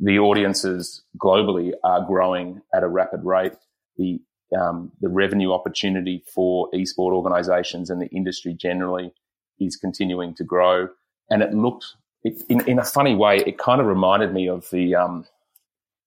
the 0.00 0.18
audiences 0.18 1.02
globally 1.16 1.72
are 1.84 2.04
growing 2.04 2.62
at 2.74 2.82
a 2.82 2.88
rapid 2.88 3.24
rate. 3.24 3.52
The 3.96 4.20
um, 4.56 4.92
the 5.00 5.08
revenue 5.08 5.52
opportunity 5.52 6.24
for 6.34 6.70
esport 6.72 7.12
organisations 7.12 7.90
and 7.90 8.00
the 8.00 8.06
industry 8.06 8.54
generally 8.54 9.12
is 9.60 9.76
continuing 9.76 10.34
to 10.36 10.44
grow. 10.44 10.88
And 11.30 11.42
it 11.42 11.52
looked, 11.52 11.84
it, 12.22 12.42
in, 12.48 12.66
in 12.66 12.78
a 12.78 12.84
funny 12.84 13.14
way, 13.14 13.38
it 13.46 13.58
kind 13.58 13.80
of 13.80 13.86
reminded 13.86 14.32
me 14.32 14.48
of 14.48 14.68
the, 14.70 14.94
um, 14.94 15.26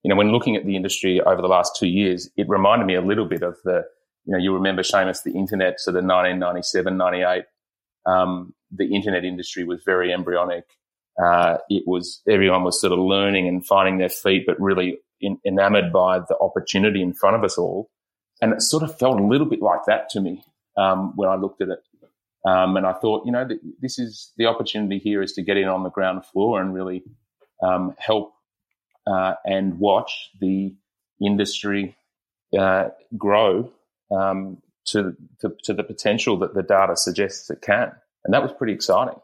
you 0.03 0.09
know, 0.09 0.15
when 0.15 0.31
looking 0.31 0.55
at 0.55 0.65
the 0.65 0.75
industry 0.75 1.21
over 1.21 1.41
the 1.41 1.47
last 1.47 1.75
two 1.77 1.87
years, 1.87 2.29
it 2.37 2.47
reminded 2.49 2.85
me 2.85 2.95
a 2.95 3.01
little 3.01 3.25
bit 3.25 3.43
of 3.43 3.57
the, 3.63 3.83
you 4.25 4.33
know, 4.33 4.37
you 4.37 4.53
remember 4.53 4.81
Seamus, 4.81 5.23
the 5.23 5.33
internet, 5.33 5.79
so 5.79 5.91
the 5.91 5.97
1997, 5.97 6.97
98, 6.97 7.43
um, 8.05 8.53
the 8.71 8.95
internet 8.95 9.23
industry 9.23 9.63
was 9.63 9.81
very 9.85 10.11
embryonic. 10.11 10.63
Uh, 11.21 11.57
it 11.69 11.83
was 11.85 12.21
everyone 12.27 12.63
was 12.63 12.79
sort 12.79 12.93
of 12.93 12.99
learning 12.99 13.47
and 13.47 13.65
finding 13.65 13.97
their 13.97 14.09
feet, 14.09 14.43
but 14.47 14.59
really 14.59 14.97
in, 15.19 15.37
enamored 15.45 15.91
by 15.91 16.19
the 16.19 16.37
opportunity 16.41 17.01
in 17.01 17.13
front 17.13 17.35
of 17.35 17.43
us 17.43 17.57
all. 17.57 17.89
And 18.41 18.53
it 18.53 18.61
sort 18.61 18.81
of 18.81 18.97
felt 18.97 19.19
a 19.19 19.23
little 19.23 19.45
bit 19.45 19.61
like 19.61 19.81
that 19.85 20.09
to 20.11 20.21
me 20.21 20.43
um, 20.77 21.13
when 21.15 21.29
I 21.29 21.35
looked 21.35 21.61
at 21.61 21.69
it. 21.69 21.79
Um, 22.43 22.75
and 22.75 22.87
I 22.87 22.93
thought, 22.93 23.25
you 23.25 23.31
know, 23.31 23.47
this 23.81 23.99
is 23.99 24.31
the 24.37 24.47
opportunity 24.47 24.97
here 24.97 25.21
is 25.21 25.33
to 25.33 25.43
get 25.43 25.57
in 25.57 25.67
on 25.67 25.83
the 25.83 25.91
ground 25.91 26.25
floor 26.25 26.59
and 26.59 26.73
really 26.73 27.03
um, 27.61 27.93
help 27.99 28.33
uh, 29.07 29.35
and 29.45 29.79
watch 29.79 30.29
the 30.39 30.75
industry 31.21 31.95
uh, 32.57 32.89
grow 33.17 33.71
um, 34.11 34.57
to, 34.85 35.15
to, 35.39 35.55
to 35.63 35.73
the 35.73 35.83
potential 35.83 36.37
that 36.39 36.53
the 36.53 36.63
data 36.63 36.95
suggests 36.95 37.49
it 37.49 37.61
can. 37.61 37.91
And 38.23 38.33
that 38.33 38.43
was 38.43 38.51
pretty 38.53 38.73
exciting. 38.73 39.19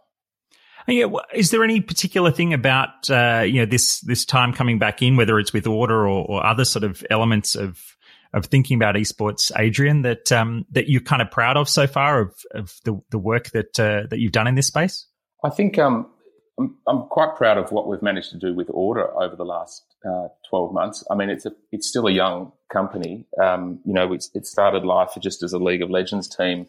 Yeah, 0.88 1.08
is 1.34 1.52
there 1.52 1.66
any 1.66 1.82
particular 1.82 2.32
thing 2.32 2.54
about 2.54 3.10
uh, 3.10 3.44
you 3.46 3.60
know 3.60 3.66
this 3.66 4.00
this 4.02 4.24
time 4.24 4.54
coming 4.54 4.80
back 4.80 5.02
in, 5.02 5.18
whether 5.18 5.38
it's 5.38 5.52
with 5.52 5.68
order 5.68 6.08
or, 6.08 6.26
or 6.26 6.46
other 6.46 6.64
sort 6.64 6.86
of 6.86 7.06
elements 7.10 7.56
of 7.56 7.98
of 8.34 8.46
thinking 8.46 8.78
about 8.78 8.96
esports, 8.96 9.52
Adrian, 9.58 10.04
that 10.04 10.32
um, 10.32 10.66
that 10.72 10.88
you're 10.88 11.02
kind 11.02 11.22
of 11.22 11.30
proud 11.30 11.58
of 11.58 11.68
so 11.68 11.88
far 11.88 12.22
of, 12.22 12.36
of 12.52 12.74
the, 12.86 13.00
the 13.10 13.20
work 13.20 13.50
that 13.52 13.78
uh, 13.78 14.08
that 14.10 14.20
you've 14.20 14.32
done 14.32 14.48
in 14.48 14.56
this 14.56 14.68
space? 14.68 15.08
I 15.44 15.50
think 15.50 15.78
um, 15.78 16.10
I'm, 16.60 16.78
I'm 16.88 17.04
quite 17.04 17.36
proud 17.36 17.58
of 17.58 17.72
what 17.72 17.88
we've 17.88 18.02
managed 18.02 18.32
to 18.32 18.38
do 18.38 18.54
with 18.54 18.68
Order 18.72 19.16
over 19.22 19.36
the 19.36 19.46
last 19.46 19.84
uh, 20.06 20.28
12 20.50 20.74
months. 20.74 21.04
I 21.10 21.16
mean, 21.16 21.30
it's 21.30 21.46
a 21.46 21.52
it's 21.72 21.88
still 21.88 22.08
a 22.08 22.12
young 22.12 22.52
company. 22.72 23.26
Um, 23.42 23.80
you 23.86 23.94
know, 23.94 24.12
it 24.14 24.46
started 24.46 24.84
life 24.84 25.12
just 25.20 25.44
as 25.44 25.54
a 25.54 25.60
League 25.60 25.82
of 25.82 25.90
Legends 25.90 26.28
team. 26.28 26.68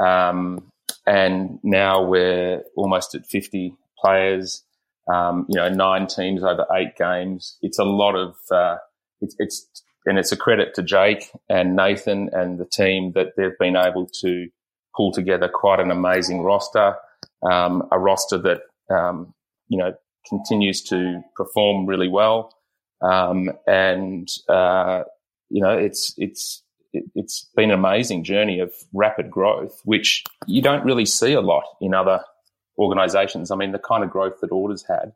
Um, 0.00 0.70
and 1.06 1.58
now 1.62 2.02
we're 2.02 2.62
almost 2.76 3.14
at 3.14 3.26
50 3.26 3.74
players. 3.98 4.62
Um, 5.12 5.46
you 5.48 5.56
know, 5.56 5.68
nine 5.68 6.08
teams 6.08 6.42
over 6.42 6.66
eight 6.74 6.96
games. 6.96 7.58
It's 7.62 7.78
a 7.78 7.84
lot 7.84 8.16
of 8.16 8.34
uh, 8.50 8.76
it's, 9.20 9.36
it's 9.38 9.82
and 10.04 10.18
it's 10.18 10.32
a 10.32 10.36
credit 10.36 10.74
to 10.74 10.82
Jake 10.82 11.30
and 11.48 11.74
Nathan 11.74 12.30
and 12.32 12.58
the 12.58 12.64
team 12.64 13.12
that 13.14 13.32
they've 13.36 13.58
been 13.58 13.76
able 13.76 14.08
to 14.20 14.48
pull 14.96 15.12
together 15.12 15.48
quite 15.52 15.80
an 15.80 15.90
amazing 15.90 16.42
roster, 16.42 16.94
um, 17.42 17.88
a 17.92 17.98
roster 17.98 18.38
that 18.38 18.60
um, 18.90 19.34
you 19.68 19.78
know 19.78 19.94
continues 20.28 20.82
to 20.82 21.20
perform 21.36 21.86
really 21.86 22.08
well, 22.08 22.52
um, 23.02 23.50
and 23.66 24.28
uh, 24.48 25.02
you 25.48 25.62
know 25.62 25.76
it's 25.76 26.14
it's 26.16 26.62
it, 26.92 27.04
has 27.16 27.46
been 27.54 27.70
an 27.70 27.78
amazing 27.78 28.24
journey 28.24 28.60
of 28.60 28.72
rapid 28.92 29.30
growth, 29.30 29.80
which 29.84 30.24
you 30.46 30.62
don't 30.62 30.84
really 30.84 31.06
see 31.06 31.32
a 31.32 31.40
lot 31.40 31.64
in 31.80 31.94
other 31.94 32.20
organizations. 32.78 33.50
I 33.50 33.56
mean, 33.56 33.72
the 33.72 33.78
kind 33.78 34.04
of 34.04 34.10
growth 34.10 34.40
that 34.40 34.52
Orders 34.52 34.84
had 34.88 35.12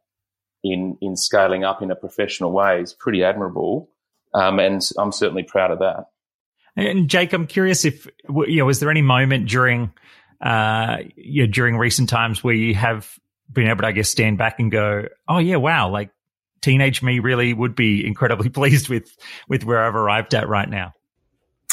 in, 0.62 0.96
in 1.00 1.16
scaling 1.16 1.64
up 1.64 1.82
in 1.82 1.90
a 1.90 1.96
professional 1.96 2.52
way 2.52 2.80
is 2.80 2.92
pretty 2.92 3.24
admirable. 3.24 3.90
Um, 4.34 4.58
and 4.58 4.80
I'm 4.98 5.12
certainly 5.12 5.42
proud 5.42 5.70
of 5.70 5.80
that. 5.80 6.06
And 6.76 7.08
Jake, 7.08 7.32
I'm 7.32 7.46
curious 7.46 7.84
if, 7.84 8.06
you 8.28 8.58
know, 8.58 8.64
was 8.64 8.80
there 8.80 8.90
any 8.90 9.02
moment 9.02 9.48
during, 9.48 9.92
uh, 10.40 10.98
you 11.16 11.46
know, 11.46 11.52
during 11.52 11.76
recent 11.76 12.08
times 12.08 12.44
where 12.44 12.54
you 12.54 12.74
have 12.74 13.18
been 13.52 13.68
able 13.68 13.82
to, 13.82 13.86
I 13.88 13.92
guess, 13.92 14.08
stand 14.08 14.38
back 14.38 14.60
and 14.60 14.70
go, 14.70 15.04
oh 15.28 15.38
yeah, 15.38 15.56
wow, 15.56 15.90
like 15.90 16.10
teenage 16.60 17.02
me 17.02 17.18
really 17.18 17.52
would 17.52 17.74
be 17.74 18.06
incredibly 18.06 18.48
pleased 18.50 18.88
with, 18.88 19.14
with 19.48 19.64
where 19.64 19.84
I've 19.84 19.96
arrived 19.96 20.34
at 20.34 20.48
right 20.48 20.68
now. 20.68 20.92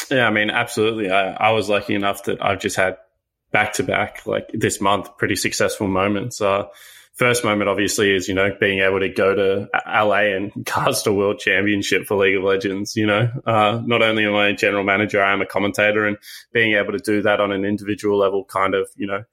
Yeah, 0.10 0.28
I 0.28 0.30
mean, 0.30 0.50
absolutely. 0.50 1.12
I, 1.12 1.34
I 1.34 1.52
was 1.52 1.70
lucky 1.70 1.96
enough 1.96 2.24
that 2.24 2.44
I've 2.44 2.60
just 2.60 2.76
had 2.76 2.98
back 3.52 3.74
to 3.74 3.84
back, 3.84 4.26
like 4.26 4.50
this 4.54 4.80
month, 4.80 5.18
pretty 5.18 5.36
successful 5.36 5.88
moments. 5.88 6.40
Uh, 6.40 6.68
first 7.16 7.44
moment, 7.44 7.70
obviously, 7.70 8.16
is, 8.16 8.28
you 8.28 8.36
know, 8.36 8.56
being 8.60 8.80
able 8.80 9.00
to 9.00 9.10
go 9.10 9.36
to 9.36 9.70
LA 9.86 10.36
and 10.36 10.52
cast 10.66 11.08
a 11.08 11.14
world 11.14 11.40
championship 11.40 12.06
for 12.06 12.16
League 12.16 12.38
of 12.38 12.44
Legends. 12.44 12.96
You 12.96 13.08
know, 13.08 13.30
uh, 13.46 13.82
not 13.86 14.02
only 14.02 14.26
am 14.26 14.36
I 14.36 14.50
a 14.50 14.54
general 14.54 14.84
manager, 14.84 15.22
I 15.22 15.34
am 15.34 15.42
a 15.42 15.46
commentator, 15.46 16.06
and 16.06 16.18
being 16.54 16.76
able 16.76 16.94
to 16.94 17.00
do 17.00 17.24
that 17.24 17.42
on 17.42 17.52
an 17.52 17.66
individual 17.66 18.18
level 18.18 18.46
kind 18.46 18.76
of, 18.76 18.88
you 18.96 19.08
know, 19.08 19.24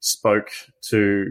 spoke 0.00 0.50
to 0.88 1.30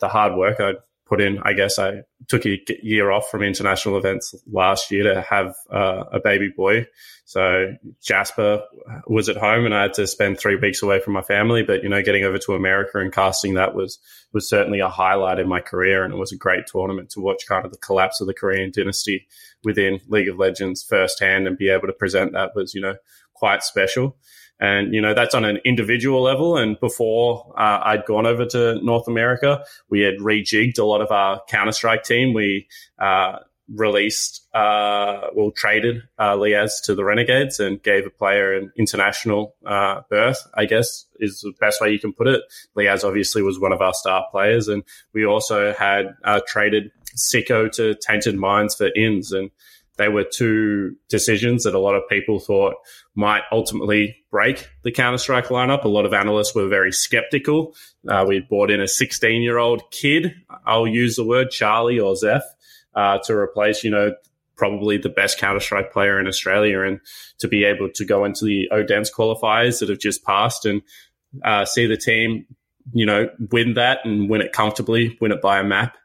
the 0.00 0.08
hard 0.08 0.34
work 0.36 0.60
I 0.60 0.72
put 1.06 1.20
in. 1.20 1.38
I 1.42 1.52
guess 1.52 1.78
I 1.78 2.02
took 2.28 2.44
a 2.46 2.58
year 2.82 3.10
off 3.10 3.30
from 3.30 3.42
international 3.42 3.96
events 3.96 4.34
last 4.50 4.90
year 4.90 5.14
to 5.14 5.20
have 5.22 5.54
uh, 5.70 6.04
a 6.12 6.20
baby 6.20 6.50
boy. 6.54 6.86
So 7.24 7.72
Jasper 8.02 8.62
was 9.06 9.28
at 9.28 9.36
home 9.36 9.64
and 9.66 9.74
I 9.74 9.82
had 9.82 9.94
to 9.94 10.06
spend 10.06 10.38
three 10.38 10.56
weeks 10.56 10.82
away 10.82 11.00
from 11.00 11.12
my 11.12 11.22
family. 11.22 11.62
But, 11.62 11.82
you 11.82 11.88
know, 11.88 12.02
getting 12.02 12.24
over 12.24 12.38
to 12.38 12.54
America 12.54 12.98
and 12.98 13.12
casting 13.12 13.54
that 13.54 13.74
was, 13.74 13.98
was 14.32 14.48
certainly 14.48 14.80
a 14.80 14.88
highlight 14.88 15.38
in 15.38 15.48
my 15.48 15.60
career. 15.60 16.04
And 16.04 16.12
it 16.12 16.18
was 16.18 16.32
a 16.32 16.36
great 16.36 16.66
tournament 16.66 17.10
to 17.10 17.20
watch 17.20 17.46
kind 17.48 17.64
of 17.64 17.72
the 17.72 17.78
collapse 17.78 18.20
of 18.20 18.26
the 18.26 18.34
Korean 18.34 18.72
dynasty 18.72 19.26
within 19.62 20.00
League 20.08 20.28
of 20.28 20.38
Legends 20.38 20.82
firsthand 20.82 21.46
and 21.46 21.58
be 21.58 21.68
able 21.68 21.86
to 21.86 21.92
present 21.92 22.32
that 22.32 22.54
was, 22.54 22.74
you 22.74 22.80
know, 22.80 22.96
quite 23.34 23.62
special. 23.62 24.16
And, 24.58 24.94
you 24.94 25.00
know, 25.02 25.14
that's 25.14 25.34
on 25.34 25.44
an 25.44 25.58
individual 25.64 26.22
level. 26.22 26.56
And 26.56 26.80
before 26.80 27.52
uh, 27.58 27.80
I'd 27.84 28.06
gone 28.06 28.26
over 28.26 28.46
to 28.46 28.80
North 28.82 29.06
America, 29.06 29.64
we 29.90 30.00
had 30.00 30.14
rejigged 30.18 30.78
a 30.78 30.84
lot 30.84 31.02
of 31.02 31.10
our 31.10 31.42
Counter 31.48 31.72
Strike 31.72 32.04
team. 32.04 32.32
We, 32.32 32.68
uh, 32.98 33.38
released, 33.74 34.46
uh, 34.54 35.28
well, 35.34 35.50
traded 35.50 36.02
uh, 36.18 36.36
Liazz 36.36 36.80
to 36.82 36.94
the 36.94 37.04
Renegades 37.04 37.58
and 37.58 37.82
gave 37.82 38.06
a 38.06 38.10
player 38.10 38.54
an 38.54 38.72
international 38.76 39.56
uh, 39.66 40.02
berth, 40.08 40.46
I 40.54 40.66
guess 40.66 41.06
is 41.18 41.40
the 41.40 41.52
best 41.60 41.80
way 41.80 41.90
you 41.90 41.98
can 41.98 42.12
put 42.12 42.28
it. 42.28 42.42
Liazz 42.74 43.04
obviously 43.04 43.42
was 43.42 43.58
one 43.58 43.72
of 43.72 43.80
our 43.80 43.94
star 43.94 44.26
players. 44.30 44.68
And 44.68 44.82
we 45.12 45.24
also 45.24 45.72
had 45.72 46.14
uh, 46.24 46.40
traded 46.46 46.90
Sico 47.16 47.70
to 47.72 47.94
Tainted 47.94 48.36
Minds 48.36 48.74
for 48.74 48.88
Ins. 48.94 49.32
And 49.32 49.50
they 49.96 50.08
were 50.08 50.24
two 50.24 50.96
decisions 51.08 51.64
that 51.64 51.74
a 51.74 51.78
lot 51.78 51.94
of 51.94 52.08
people 52.08 52.38
thought 52.38 52.74
might 53.14 53.42
ultimately 53.50 54.16
break 54.30 54.68
the 54.82 54.92
Counter 54.92 55.18
Strike 55.18 55.46
lineup. 55.46 55.84
A 55.84 55.88
lot 55.88 56.04
of 56.04 56.12
analysts 56.12 56.54
were 56.54 56.68
very 56.68 56.92
skeptical. 56.92 57.74
Uh, 58.06 58.24
we 58.26 58.40
brought 58.40 58.70
in 58.70 58.80
a 58.80 58.88
16 58.88 59.42
year 59.42 59.58
old 59.58 59.82
kid. 59.90 60.34
I'll 60.66 60.86
use 60.86 61.16
the 61.16 61.24
word 61.24 61.50
Charlie 61.50 61.98
or 61.98 62.14
Zeph 62.14 62.44
uh, 62.94 63.18
to 63.24 63.34
replace, 63.34 63.84
you 63.84 63.90
know, 63.90 64.12
probably 64.56 64.98
the 64.98 65.08
best 65.08 65.38
Counter 65.38 65.60
Strike 65.60 65.92
player 65.92 66.18
in 66.20 66.26
Australia 66.26 66.82
and 66.82 67.00
to 67.38 67.48
be 67.48 67.64
able 67.64 67.90
to 67.94 68.04
go 68.04 68.24
into 68.24 68.44
the 68.44 68.68
Odense 68.72 69.10
qualifiers 69.10 69.80
that 69.80 69.88
have 69.88 69.98
just 69.98 70.24
passed 70.24 70.66
and 70.66 70.82
uh, 71.44 71.64
see 71.64 71.86
the 71.86 71.96
team, 71.96 72.46
you 72.92 73.06
know, 73.06 73.28
win 73.50 73.74
that 73.74 74.00
and 74.04 74.28
win 74.28 74.40
it 74.40 74.52
comfortably, 74.52 75.16
win 75.20 75.32
it 75.32 75.42
by 75.42 75.58
a 75.58 75.64
map 75.64 75.96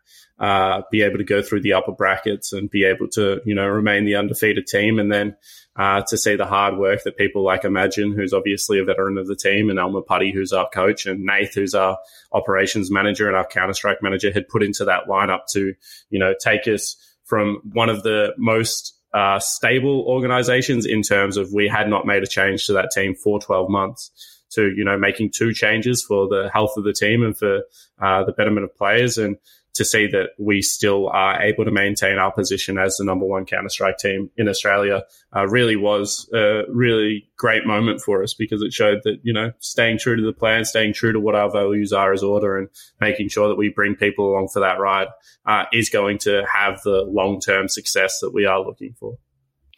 uh, 0.42 0.82
be 0.92 1.04
able 1.04 1.20
to 1.20 1.24
go 1.24 1.44
through 1.44 1.62
the 1.62 1.74
upper 1.74 1.92
brackets 1.92 2.52
and 2.52 2.70
be 2.70 2.84
able 2.84 3.08
to, 3.08 3.40
you 3.46 3.54
know, 3.54 3.68
remain 3.68 4.06
the 4.06 4.16
undefeated 4.16 4.66
team. 4.66 4.98
And 4.98 5.12
then 5.12 5.36
uh, 5.76 6.02
to 6.08 6.18
see 6.18 6.36
the 6.36 6.48
hard 6.48 6.78
work 6.78 7.04
that 7.04 7.16
people 7.16 7.44
like 7.44 7.62
emagine, 7.62 8.16
who's 8.16 8.34
obviously 8.34 8.80
a 8.80 8.84
veteran 8.84 9.20
of 9.20 9.28
the 9.28 9.36
team, 9.36 9.70
and 9.70 9.78
Elmapuddy, 9.78 10.34
who's 10.34 10.52
our 10.52 10.68
coach, 10.74 11.06
and 11.06 11.26
Nath, 11.26 11.54
who's 11.54 11.76
our 11.76 12.00
operations 12.32 12.90
manager 12.90 13.28
and 13.28 13.38
our 13.38 13.46
Counter 13.46 13.74
Strike 13.74 14.02
manager, 14.02 14.34
had 14.34 14.50
put 14.50 14.64
into 14.64 14.84
that 14.86 15.06
lineup 15.08 15.46
to, 15.52 15.76
you 16.10 16.20
know, 16.20 16.34
take 16.44 16.68
us 16.68 16.96
from 17.24 17.62
one 17.74 17.90
of 17.90 18.02
the 18.02 18.34
most 18.36 18.98
uh, 19.14 19.40
stable 19.40 20.06
organizations 20.08 20.88
in 20.88 21.04
terms 21.04 21.38
of 21.38 21.54
we 21.54 21.68
had 21.68 21.88
not 21.88 22.06
made 22.08 22.24
a 22.24 22.28
change 22.28 22.66
to 22.66 22.74
that 22.74 22.90
team 22.92 23.14
for 23.14 23.40
12 23.40 23.70
months 23.70 24.12
to, 24.50 24.74
you 24.76 24.84
know, 24.84 24.98
making 24.98 25.30
two 25.30 25.54
changes 25.54 26.04
for 26.04 26.28
the 26.28 26.50
health 26.52 26.74
of 26.78 26.84
the 26.84 26.94
team 26.94 27.24
and 27.24 27.38
for 27.38 27.62
uh, 28.02 28.24
the 28.24 28.32
betterment 28.32 28.64
of 28.64 28.76
players. 28.76 29.18
And 29.18 29.38
to 29.74 29.86
see 29.86 30.08
that 30.08 30.32
we 30.38 30.62
still 30.62 31.08
are 31.10 31.42
able 31.42 31.64
to 31.64 31.72
maintain 31.72 32.18
our 32.18 32.32
position 32.32 32.78
as 32.78 32.98
the 32.98 33.06
number 33.06 33.26
one 33.26 33.46
Counter 33.46 33.70
Strike 33.70 33.98
team 33.98 34.30
in 34.36 34.50
Australia 34.50 35.04
uh, 35.36 35.48
really 35.48 35.76
was 35.76 36.30
a 36.34 36.64
really 36.70 37.30
great 37.38 37.66
moment 37.66 38.02
for 38.02 38.22
us 38.22 38.34
because 38.34 38.62
it 38.62 38.74
showed 38.74 39.00
that, 39.04 39.20
you 39.24 39.32
know, 39.32 39.52
staying 39.60 39.98
true 39.98 40.16
to 40.16 40.22
the 40.22 40.34
plan, 40.34 40.66
staying 40.66 40.94
true 40.94 41.14
to 41.14 41.20
what 41.20 41.36
our 41.36 41.50
values 41.50 41.94
are 41.94 42.12
as 42.12 42.22
order 42.22 42.58
and 42.58 42.68
making 43.00 43.30
sure 43.30 43.48
that 43.48 43.56
we 43.56 43.70
bring 43.70 43.96
people 43.96 44.30
along 44.30 44.50
for 44.50 44.60
that 44.60 44.80
ride 44.80 45.08
uh, 45.46 45.64
is 45.72 45.90
going 45.90 46.18
to 46.18 46.44
have 46.52 46.82
the 46.84 47.04
long 47.08 47.40
term 47.40 47.70
success 47.70 48.20
that 48.20 48.34
we 48.34 48.46
are 48.46 48.60
looking 48.60 48.94
for. 49.00 49.16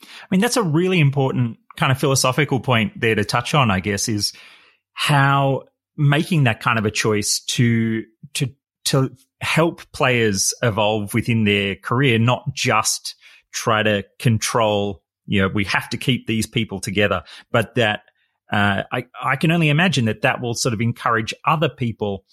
I 0.01 0.25
mean, 0.31 0.41
that's 0.41 0.57
a 0.57 0.63
really 0.63 0.99
important 0.99 1.57
kind 1.77 1.91
of 1.91 1.99
philosophical 1.99 2.59
point 2.59 2.99
there 2.99 3.15
to 3.15 3.23
touch 3.23 3.53
on, 3.53 3.71
I 3.71 3.79
guess, 3.79 4.09
is 4.09 4.33
how 4.93 5.63
making 5.95 6.45
that 6.45 6.59
kind 6.59 6.79
of 6.79 6.85
a 6.85 6.91
choice 6.91 7.39
to, 7.41 8.03
to, 8.33 8.49
to 8.85 9.15
help 9.41 9.81
players 9.91 10.53
evolve 10.61 11.13
within 11.13 11.43
their 11.43 11.75
career, 11.75 12.17
not 12.17 12.53
just 12.53 13.15
try 13.51 13.83
to 13.83 14.03
control, 14.19 15.03
you 15.25 15.41
know, 15.41 15.47
we 15.47 15.63
have 15.65 15.89
to 15.89 15.97
keep 15.97 16.27
these 16.27 16.47
people 16.47 16.79
together, 16.79 17.23
but 17.51 17.75
that 17.75 18.01
uh, 18.51 18.83
I, 18.91 19.05
I 19.21 19.35
can 19.35 19.51
only 19.51 19.69
imagine 19.69 20.05
that 20.05 20.21
that 20.21 20.41
will 20.41 20.53
sort 20.53 20.73
of 20.73 20.81
encourage 20.81 21.33
other 21.45 21.69
people 21.69 22.25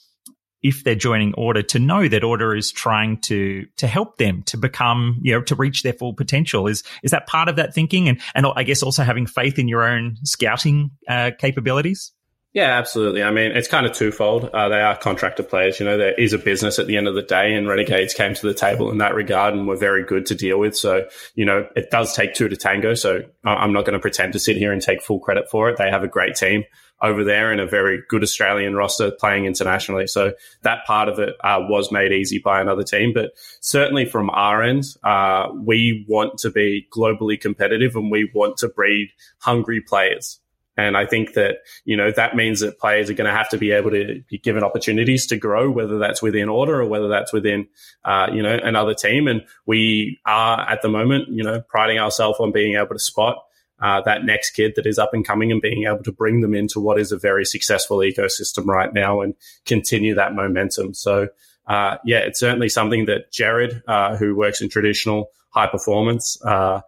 if 0.62 0.84
they're 0.84 0.94
joining 0.94 1.32
order 1.34 1.62
to 1.62 1.78
know 1.78 2.06
that 2.06 2.22
order 2.22 2.54
is 2.54 2.70
trying 2.70 3.18
to 3.18 3.64
to 3.78 3.86
help 3.86 4.18
them 4.18 4.42
to 4.42 4.58
become 4.58 5.18
you 5.22 5.32
know 5.32 5.40
to 5.40 5.54
reach 5.54 5.82
their 5.82 5.94
full 5.94 6.12
potential. 6.12 6.66
Is 6.66 6.82
is 7.02 7.12
that 7.12 7.26
part 7.26 7.48
of 7.48 7.56
that 7.56 7.74
thinking? 7.74 8.08
And 8.08 8.20
and 8.34 8.46
i 8.56 8.62
guess 8.62 8.82
also 8.82 9.02
having 9.02 9.26
faith 9.26 9.58
in 9.58 9.68
your 9.68 9.82
own 9.82 10.16
scouting 10.24 10.90
uh, 11.08 11.30
capabilities 11.38 12.12
yeah, 12.52 12.78
absolutely. 12.78 13.22
I 13.22 13.30
mean, 13.30 13.52
it's 13.52 13.68
kind 13.68 13.86
of 13.86 13.92
twofold. 13.92 14.46
Uh, 14.46 14.68
they 14.68 14.80
are 14.80 14.96
contractor 14.96 15.44
players. 15.44 15.78
You 15.78 15.86
know, 15.86 15.96
there 15.96 16.14
is 16.14 16.32
a 16.32 16.38
business 16.38 16.80
at 16.80 16.88
the 16.88 16.96
end 16.96 17.06
of 17.06 17.14
the 17.14 17.22
day, 17.22 17.54
and 17.54 17.68
Renegades 17.68 18.12
came 18.12 18.34
to 18.34 18.46
the 18.46 18.54
table 18.54 18.90
in 18.90 18.98
that 18.98 19.14
regard 19.14 19.54
and 19.54 19.68
were 19.68 19.76
very 19.76 20.04
good 20.04 20.26
to 20.26 20.34
deal 20.34 20.58
with. 20.58 20.76
So, 20.76 21.06
you 21.36 21.44
know, 21.44 21.68
it 21.76 21.90
does 21.90 22.12
take 22.12 22.34
two 22.34 22.48
to 22.48 22.56
tango. 22.56 22.94
So 22.94 23.22
I'm 23.44 23.72
not 23.72 23.84
going 23.84 23.94
to 23.94 24.00
pretend 24.00 24.32
to 24.32 24.40
sit 24.40 24.56
here 24.56 24.72
and 24.72 24.82
take 24.82 25.00
full 25.00 25.20
credit 25.20 25.48
for 25.48 25.70
it. 25.70 25.76
They 25.76 25.90
have 25.90 26.02
a 26.02 26.08
great 26.08 26.34
team 26.34 26.64
over 27.00 27.22
there 27.22 27.52
and 27.52 27.60
a 27.60 27.66
very 27.66 28.02
good 28.08 28.22
Australian 28.22 28.74
roster 28.74 29.12
playing 29.12 29.44
internationally. 29.44 30.08
So 30.08 30.32
that 30.62 30.84
part 30.86 31.08
of 31.08 31.18
it 31.18 31.34
uh, 31.42 31.60
was 31.60 31.92
made 31.92 32.12
easy 32.12 32.38
by 32.38 32.60
another 32.60 32.82
team. 32.82 33.12
But 33.14 33.30
certainly 33.60 34.04
from 34.04 34.28
our 34.30 34.62
end, 34.62 34.84
uh, 35.04 35.48
we 35.54 36.04
want 36.08 36.38
to 36.38 36.50
be 36.50 36.88
globally 36.92 37.40
competitive 37.40 37.94
and 37.94 38.10
we 38.10 38.30
want 38.34 38.58
to 38.58 38.68
breed 38.68 39.10
hungry 39.38 39.80
players. 39.80 40.40
And 40.86 40.96
I 40.96 41.06
think 41.06 41.34
that, 41.34 41.58
you 41.84 41.96
know, 41.96 42.10
that 42.12 42.36
means 42.36 42.60
that 42.60 42.78
players 42.78 43.10
are 43.10 43.14
going 43.14 43.30
to 43.30 43.36
have 43.36 43.48
to 43.50 43.58
be 43.58 43.72
able 43.72 43.90
to 43.90 44.22
be 44.28 44.38
given 44.38 44.62
opportunities 44.62 45.26
to 45.26 45.36
grow, 45.36 45.70
whether 45.70 45.98
that's 45.98 46.22
within 46.22 46.48
order 46.48 46.80
or 46.80 46.86
whether 46.86 47.08
that's 47.08 47.32
within, 47.32 47.68
uh, 48.04 48.28
you 48.32 48.42
know, 48.42 48.58
another 48.62 48.94
team. 48.94 49.28
And 49.28 49.42
we 49.66 50.18
are 50.26 50.60
at 50.68 50.82
the 50.82 50.88
moment, 50.88 51.28
you 51.28 51.44
know, 51.44 51.60
priding 51.60 51.98
ourselves 51.98 52.40
on 52.40 52.52
being 52.52 52.76
able 52.76 52.94
to 52.94 52.98
spot 52.98 53.38
uh, 53.80 54.00
that 54.02 54.24
next 54.24 54.50
kid 54.50 54.74
that 54.76 54.86
is 54.86 54.98
up 54.98 55.14
and 55.14 55.26
coming 55.26 55.50
and 55.50 55.62
being 55.62 55.84
able 55.84 56.02
to 56.02 56.12
bring 56.12 56.40
them 56.40 56.54
into 56.54 56.80
what 56.80 56.98
is 56.98 57.12
a 57.12 57.18
very 57.18 57.44
successful 57.44 57.98
ecosystem 57.98 58.66
right 58.66 58.92
now 58.92 59.20
and 59.20 59.34
continue 59.64 60.14
that 60.14 60.34
momentum. 60.34 60.94
So, 60.94 61.28
uh, 61.66 61.96
yeah, 62.04 62.18
it's 62.18 62.40
certainly 62.40 62.68
something 62.68 63.06
that 63.06 63.32
Jared, 63.32 63.82
uh, 63.86 64.16
who 64.16 64.34
works 64.34 64.60
in 64.60 64.68
traditional 64.68 65.30
high 65.50 65.66
performance, 65.66 66.38
uh, 66.44 66.80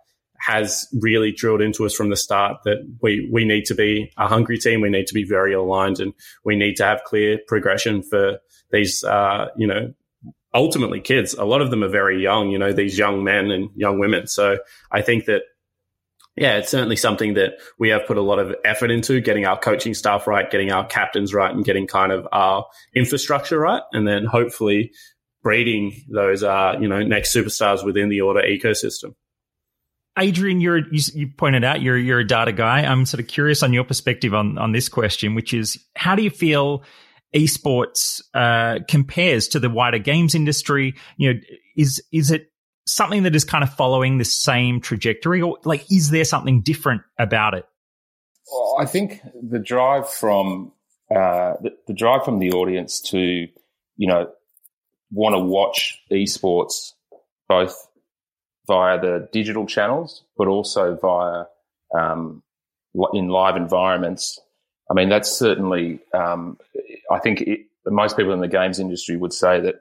has 0.42 0.88
really 1.00 1.30
drilled 1.30 1.60
into 1.60 1.86
us 1.86 1.94
from 1.94 2.10
the 2.10 2.16
start 2.16 2.58
that 2.64 2.78
we, 3.00 3.28
we 3.32 3.44
need 3.44 3.64
to 3.64 3.74
be 3.74 4.10
a 4.18 4.26
hungry 4.26 4.58
team. 4.58 4.80
We 4.80 4.90
need 4.90 5.06
to 5.06 5.14
be 5.14 5.24
very 5.24 5.54
aligned 5.54 6.00
and 6.00 6.12
we 6.44 6.56
need 6.56 6.76
to 6.76 6.84
have 6.84 7.04
clear 7.04 7.38
progression 7.46 8.02
for 8.02 8.38
these, 8.72 9.04
uh, 9.04 9.46
you 9.56 9.68
know, 9.68 9.94
ultimately 10.52 11.00
kids. 11.00 11.34
A 11.34 11.44
lot 11.44 11.62
of 11.62 11.70
them 11.70 11.84
are 11.84 11.88
very 11.88 12.20
young, 12.20 12.50
you 12.50 12.58
know, 12.58 12.72
these 12.72 12.98
young 12.98 13.22
men 13.22 13.52
and 13.52 13.70
young 13.76 14.00
women. 14.00 14.26
So 14.26 14.58
I 14.90 15.02
think 15.02 15.26
that 15.26 15.42
yeah, 16.34 16.56
it's 16.56 16.70
certainly 16.70 16.96
something 16.96 17.34
that 17.34 17.58
we 17.78 17.90
have 17.90 18.06
put 18.06 18.16
a 18.16 18.22
lot 18.22 18.38
of 18.38 18.54
effort 18.64 18.90
into 18.90 19.20
getting 19.20 19.44
our 19.44 19.58
coaching 19.58 19.92
staff 19.92 20.26
right, 20.26 20.50
getting 20.50 20.72
our 20.72 20.86
captains 20.86 21.34
right, 21.34 21.54
and 21.54 21.64
getting 21.64 21.86
kind 21.86 22.10
of 22.10 22.26
our 22.32 22.66
infrastructure 22.94 23.58
right. 23.58 23.82
And 23.92 24.08
then 24.08 24.24
hopefully 24.24 24.92
breeding 25.42 26.04
those, 26.10 26.42
uh, 26.42 26.76
you 26.80 26.88
know, 26.88 27.02
next 27.02 27.36
superstars 27.36 27.84
within 27.84 28.08
the 28.08 28.22
order 28.22 28.40
ecosystem. 28.40 29.14
Adrian, 30.18 30.60
you're, 30.60 30.78
you, 30.78 31.02
you, 31.14 31.28
pointed 31.28 31.64
out 31.64 31.80
you're 31.80 31.96
you're 31.96 32.20
a 32.20 32.26
data 32.26 32.52
guy. 32.52 32.80
I'm 32.80 33.06
sort 33.06 33.20
of 33.20 33.28
curious 33.28 33.62
on 33.62 33.72
your 33.72 33.84
perspective 33.84 34.34
on 34.34 34.58
on 34.58 34.72
this 34.72 34.88
question, 34.88 35.34
which 35.34 35.54
is 35.54 35.78
how 35.96 36.14
do 36.14 36.22
you 36.22 36.30
feel 36.30 36.82
esports 37.34 38.20
uh, 38.34 38.80
compares 38.88 39.48
to 39.48 39.60
the 39.60 39.70
wider 39.70 39.98
games 39.98 40.34
industry? 40.34 40.94
You 41.16 41.34
know, 41.34 41.40
is 41.76 42.02
is 42.12 42.30
it 42.30 42.52
something 42.86 43.22
that 43.22 43.34
is 43.34 43.44
kind 43.44 43.64
of 43.64 43.72
following 43.74 44.18
the 44.18 44.24
same 44.24 44.80
trajectory, 44.80 45.40
or 45.40 45.58
like 45.64 45.90
is 45.90 46.10
there 46.10 46.24
something 46.24 46.60
different 46.60 47.02
about 47.18 47.54
it? 47.54 47.64
Well, 48.52 48.76
I 48.78 48.84
think 48.84 49.22
the 49.40 49.58
drive 49.58 50.10
from 50.10 50.72
uh, 51.10 51.54
the, 51.62 51.70
the 51.86 51.94
drive 51.94 52.24
from 52.24 52.38
the 52.38 52.52
audience 52.52 53.00
to 53.10 53.18
you 53.18 54.08
know 54.08 54.30
want 55.10 55.34
to 55.34 55.40
watch 55.40 56.02
esports 56.10 56.92
both 57.48 57.88
via 58.72 58.98
the 58.98 59.28
digital 59.32 59.66
channels, 59.66 60.24
but 60.38 60.48
also 60.48 60.96
via 60.96 61.44
um, 61.94 62.42
in 63.12 63.28
live 63.28 63.56
environments. 63.56 64.40
I 64.90 64.94
mean, 64.94 65.10
that's 65.10 65.30
certainly. 65.30 66.00
Um, 66.14 66.58
I 67.10 67.18
think 67.18 67.42
it, 67.42 67.66
most 67.86 68.16
people 68.16 68.32
in 68.32 68.40
the 68.40 68.48
games 68.48 68.78
industry 68.78 69.16
would 69.16 69.34
say 69.34 69.60
that 69.60 69.76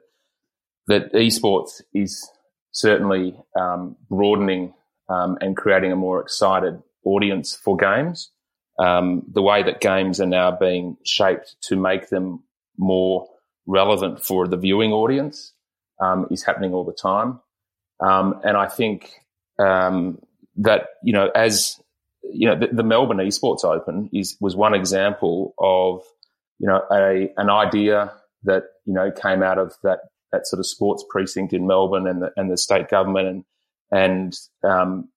that 0.88 1.12
esports 1.14 1.80
is 1.94 2.30
certainly 2.72 3.34
um, 3.58 3.96
broadening 4.10 4.74
um, 5.08 5.38
and 5.40 5.56
creating 5.56 5.92
a 5.92 5.96
more 5.96 6.20
excited 6.20 6.82
audience 7.04 7.54
for 7.54 7.76
games. 7.76 8.30
Um, 8.78 9.22
the 9.32 9.42
way 9.42 9.62
that 9.62 9.80
games 9.80 10.20
are 10.20 10.32
now 10.40 10.50
being 10.50 10.96
shaped 11.04 11.56
to 11.68 11.76
make 11.76 12.08
them 12.08 12.42
more 12.76 13.26
relevant 13.66 14.24
for 14.24 14.48
the 14.48 14.56
viewing 14.56 14.92
audience 14.92 15.52
um, 16.00 16.26
is 16.30 16.42
happening 16.42 16.74
all 16.74 16.84
the 16.84 16.98
time. 17.10 17.40
Um, 18.04 18.40
and 18.44 18.56
I 18.56 18.66
think 18.66 19.12
um, 19.58 20.20
that 20.56 20.88
you 21.02 21.12
know, 21.12 21.30
as 21.34 21.80
you 22.22 22.48
know, 22.48 22.58
the, 22.58 22.68
the, 22.68 22.82
Melbourne 22.82 23.18
Esports 23.18 23.64
Open 23.64 24.08
is 24.12 24.36
was 24.40 24.56
one 24.56 24.74
example 24.74 25.54
of 25.58 26.02
you 26.58 26.66
know 26.66 26.82
a 26.90 27.32
an 27.36 27.50
idea 27.50 28.12
that 28.44 28.64
you 28.86 28.94
know 28.94 29.10
came 29.10 29.42
out 29.42 29.58
of 29.58 29.74
that 29.82 30.00
that 30.32 30.46
sort 30.46 30.58
of 30.58 30.66
sports 30.66 31.04
precinct 31.08 31.52
in 31.52 31.66
Melbourne 31.66 32.06
and 32.06 32.22
the 32.22 32.32
and 32.36 32.50
the 32.50 32.56
state 32.56 32.88
government 32.88 33.28
and 33.28 33.44
and 33.92 34.38
um, 34.64 35.08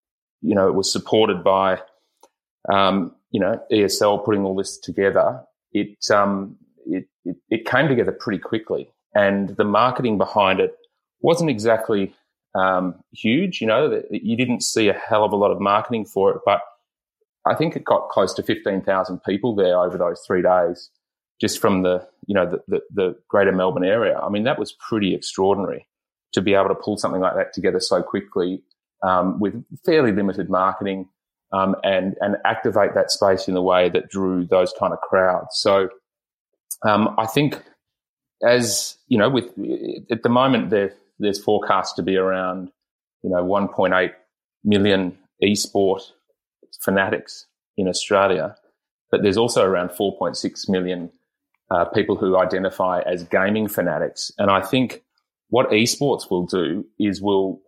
you 0.42 0.54
know 0.54 0.68
it 0.68 0.76
was 0.76 0.92
supported 0.92 1.44
by 1.44 1.80
um, 2.72 3.16
you 3.32 3.40
know 3.40 3.60
ESL 3.72 4.24
putting 4.24 4.44
all 4.44 4.56
this 4.56 4.78
together. 4.78 5.42
It, 5.72 5.98
um, 6.12 6.58
it 6.86 7.08
it 7.24 7.38
it 7.50 7.66
came 7.66 7.88
together 7.88 8.12
pretty 8.12 8.40
quickly, 8.40 8.90
and 9.16 9.50
the 9.50 9.64
marketing 9.64 10.18
behind 10.18 10.60
it 10.60 10.76
wasn't 11.22 11.50
exactly 11.50 12.14
um, 12.56 12.96
huge. 13.12 13.62
You 13.62 13.68
know, 13.68 14.02
you 14.10 14.36
didn't 14.36 14.62
see 14.62 14.88
a 14.88 14.94
hell 14.94 15.24
of 15.24 15.32
a 15.32 15.36
lot 15.36 15.52
of 15.52 15.60
marketing 15.60 16.06
for 16.06 16.32
it, 16.32 16.42
but 16.46 16.62
I 17.46 17.54
think 17.54 17.76
it 17.76 17.84
got 17.84 18.10
close 18.10 18.34
to 18.36 18.44
15,000 18.44 19.20
people 19.24 19.56
there 19.56 19.80
over 19.80 19.98
those 19.98 20.22
three 20.26 20.42
days, 20.42 20.90
just 21.40 21.60
from 21.60 21.84
the, 21.84 22.08
you 22.26 22.34
know, 22.34 22.50
the, 22.50 22.62
the, 22.68 22.82
the, 22.92 23.16
greater 23.28 23.52
Melbourne 23.52 23.84
area. 23.84 24.18
I 24.18 24.30
mean, 24.30 24.44
that 24.46 24.58
was 24.58 24.72
pretty 24.72 25.14
extraordinary 25.14 25.88
to 26.34 26.42
be 26.42 26.56
able 26.56 26.70
to 26.70 26.76
pull 26.76 26.98
something 26.98 27.22
like 27.22 27.36
that 27.36 27.54
together 27.54 27.80
so 27.80 28.02
quickly 28.02 28.64
um, 29.04 29.40
with 29.40 29.64
fairly 29.86 30.12
limited 30.12 30.50
marketing 30.50 31.08
um, 31.54 31.76
and, 31.84 32.16
and 32.20 32.38
activate 32.46 32.96
that 32.96 33.12
space 33.12 33.48
in 33.48 33.56
a 33.56 33.62
way 33.62 33.90
that 33.90 34.10
drew 34.10 34.46
those 34.46 34.74
kind 34.80 34.92
of 34.92 35.00
crowds. 35.02 35.50
So 35.54 35.90
um, 36.84 37.14
I 37.18 37.28
think 37.28 37.62
as, 38.44 38.98
you 39.08 39.18
know, 39.18 39.30
with 39.30 39.46
at 40.10 40.24
the 40.24 40.30
moment 40.30 40.72
there, 40.72 40.94
there's 41.20 41.42
forecast 41.42 41.96
to 41.96 42.04
be 42.04 42.18
around, 42.18 42.70
you 43.24 43.30
know, 43.30 43.44
1.8 43.44 44.12
million 44.64 45.18
esport 45.44 46.02
fanatics 46.82 47.46
in 47.78 47.88
Australia, 47.88 48.56
but 49.12 49.22
there's 49.22 49.38
also 49.38 49.64
around 49.64 49.90
4.6 49.90 50.70
million 50.70 51.12
uh, 51.72 51.86
people 51.86 52.16
who 52.16 52.38
identify 52.38 53.02
as 53.02 53.24
gaming 53.24 53.68
fanatics. 53.68 54.32
And 54.38 54.52
I 54.52 54.62
think 54.62 55.04
what 55.50 55.70
esports 55.70 56.30
will 56.30 56.46
do 56.46 56.86
is 57.00 57.22
will 57.22 57.62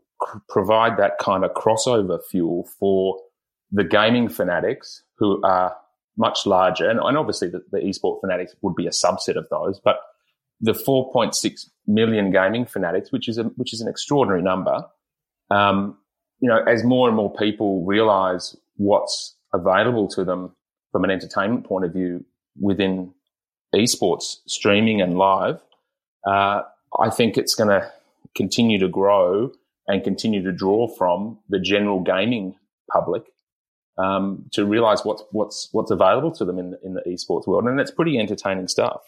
provide 0.49 0.97
that 0.97 1.17
kind 1.19 1.43
of 1.43 1.51
crossover 1.53 2.19
fuel 2.29 2.67
for 2.79 3.19
the 3.71 3.83
gaming 3.83 4.29
fanatics 4.29 5.03
who 5.17 5.41
are 5.43 5.75
much 6.17 6.45
larger. 6.45 6.89
And, 6.89 6.99
and 6.99 7.17
obviously 7.17 7.49
the, 7.49 7.63
the 7.71 7.79
esport 7.79 8.21
fanatics 8.21 8.55
would 8.61 8.75
be 8.75 8.87
a 8.87 8.91
subset 8.91 9.35
of 9.35 9.47
those, 9.49 9.79
but 9.83 9.97
the 10.59 10.73
4.6 10.73 11.69
million 11.87 12.31
gaming 12.31 12.65
fanatics, 12.65 13.11
which 13.11 13.27
is 13.27 13.37
a, 13.37 13.43
which 13.55 13.73
is 13.73 13.81
an 13.81 13.87
extraordinary 13.87 14.41
number. 14.41 14.85
Um, 15.49 15.97
you 16.39 16.49
know, 16.49 16.61
as 16.63 16.83
more 16.83 17.07
and 17.07 17.15
more 17.15 17.33
people 17.33 17.85
realize 17.85 18.55
what's 18.75 19.35
available 19.53 20.07
to 20.09 20.23
them 20.23 20.55
from 20.91 21.03
an 21.03 21.09
entertainment 21.09 21.65
point 21.65 21.85
of 21.85 21.93
view 21.93 22.23
within 22.59 23.13
esports 23.73 24.37
streaming 24.47 25.01
and 25.01 25.17
live, 25.17 25.61
uh, 26.27 26.61
I 26.99 27.09
think 27.09 27.37
it's 27.37 27.55
going 27.55 27.69
to 27.69 27.91
continue 28.35 28.77
to 28.79 28.87
grow 28.87 29.51
and 29.87 30.03
continue 30.03 30.43
to 30.43 30.51
draw 30.51 30.87
from 30.87 31.39
the 31.49 31.59
general 31.59 32.01
gaming 32.01 32.55
public 32.91 33.23
um, 33.97 34.45
to 34.53 34.65
realize 34.65 35.03
what's 35.03 35.23
what's 35.31 35.69
what's 35.71 35.91
available 35.91 36.31
to 36.31 36.45
them 36.45 36.59
in 36.59 36.77
in 36.83 36.93
the 36.93 37.01
esports 37.07 37.47
world, 37.47 37.65
and 37.65 37.79
it's 37.79 37.91
pretty 37.91 38.19
entertaining 38.19 38.67
stuff. 38.67 39.01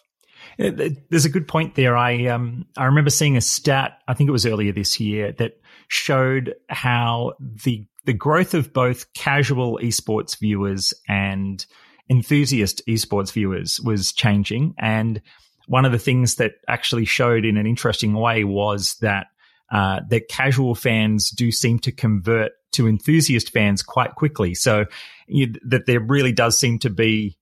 There's 0.59 1.23
a 1.23 1.29
good 1.29 1.47
point 1.47 1.75
there. 1.75 1.95
I 1.95 2.25
um 2.25 2.65
I 2.77 2.85
remember 2.85 3.09
seeing 3.09 3.37
a 3.37 3.41
stat. 3.41 3.99
I 4.09 4.13
think 4.13 4.27
it 4.27 4.33
was 4.33 4.45
earlier 4.45 4.73
this 4.73 4.99
year 4.99 5.31
that 5.33 5.53
showed 5.87 6.53
how 6.67 7.33
the 7.39 7.85
the 8.03 8.13
growth 8.13 8.53
of 8.53 8.73
both 8.73 9.11
casual 9.13 9.79
esports 9.81 10.37
viewers 10.37 10.93
and 11.07 11.65
enthusiast 12.09 12.81
esports 12.87 13.31
viewers 13.31 13.79
was 13.79 14.11
changing. 14.11 14.73
And 14.77 15.21
one 15.67 15.85
of 15.85 15.93
the 15.93 15.99
things 15.99 16.35
that 16.35 16.53
actually 16.67 17.05
showed 17.05 17.45
in 17.45 17.55
an 17.55 17.65
interesting 17.65 18.13
way 18.13 18.43
was 18.43 18.95
that 19.01 19.27
uh, 19.71 20.01
that 20.09 20.27
casual 20.27 20.75
fans 20.75 21.29
do 21.29 21.51
seem 21.51 21.79
to 21.79 21.91
convert 21.91 22.51
to 22.71 22.87
enthusiast 22.87 23.51
fans 23.51 23.81
quite 23.81 24.15
quickly. 24.15 24.55
So 24.55 24.85
you, 25.27 25.53
that 25.67 25.85
there 25.85 25.99
really 25.99 26.31
does 26.31 26.57
seem 26.57 26.79
to 26.79 26.89
be, 26.89 27.37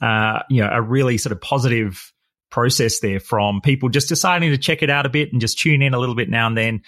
uh, 0.00 0.40
you 0.50 0.62
know, 0.62 0.68
a 0.70 0.82
really 0.82 1.16
sort 1.16 1.32
of 1.32 1.40
positive 1.40 2.12
process 2.52 3.00
there 3.00 3.18
from 3.18 3.60
people 3.60 3.88
just 3.88 4.08
deciding 4.08 4.50
to 4.50 4.58
check 4.58 4.82
it 4.82 4.90
out 4.90 5.06
a 5.06 5.08
bit 5.08 5.32
and 5.32 5.40
just 5.40 5.58
tune 5.58 5.82
in 5.82 5.94
a 5.94 5.98
little 5.98 6.14
bit 6.14 6.30
now 6.30 6.46
and 6.46 6.56
then 6.56 6.82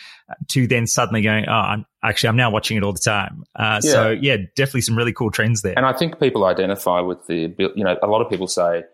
to 0.48 0.68
then 0.68 0.86
suddenly 0.86 1.22
going, 1.22 1.46
oh, 1.48 1.52
I'm, 1.52 1.86
actually, 2.04 2.28
I'm 2.28 2.36
now 2.36 2.50
watching 2.50 2.76
it 2.76 2.84
all 2.84 2.92
the 2.92 3.00
time. 3.04 3.42
Uh, 3.56 3.80
yeah. 3.82 3.90
So, 3.90 4.10
yeah, 4.10 4.36
definitely 4.54 4.82
some 4.82 4.96
really 4.96 5.12
cool 5.12 5.32
trends 5.32 5.62
there. 5.62 5.74
And 5.76 5.86
I 5.86 5.92
think 5.92 6.20
people 6.20 6.44
identify 6.44 7.00
with 7.00 7.26
the, 7.26 7.52
you 7.58 7.82
know, 7.82 7.96
a 8.02 8.06
lot 8.06 8.20
of 8.20 8.30
people 8.30 8.46
say 8.46 8.84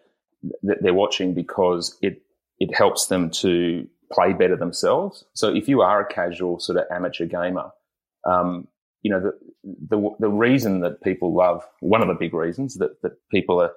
that 0.62 0.78
they're 0.80 0.94
watching 0.94 1.34
because 1.34 1.98
it, 2.00 2.22
it 2.58 2.74
helps 2.74 3.08
them 3.08 3.30
to 3.30 3.86
play 4.12 4.32
better 4.32 4.56
themselves. 4.56 5.24
So 5.34 5.54
if 5.54 5.68
you 5.68 5.82
are 5.82 6.00
a 6.00 6.06
casual 6.06 6.60
sort 6.60 6.78
of 6.78 6.84
amateur 6.90 7.26
gamer, 7.26 7.70
um, 8.24 8.68
you 9.02 9.10
know, 9.10 9.20
the, 9.20 9.32
the, 9.64 10.10
the 10.20 10.28
reason 10.28 10.80
that 10.80 11.02
people 11.02 11.34
love, 11.34 11.66
one 11.80 12.00
of 12.00 12.08
the 12.08 12.14
big 12.14 12.32
reasons 12.32 12.76
that, 12.76 13.02
that 13.02 13.12
people 13.30 13.60
are, 13.60 13.72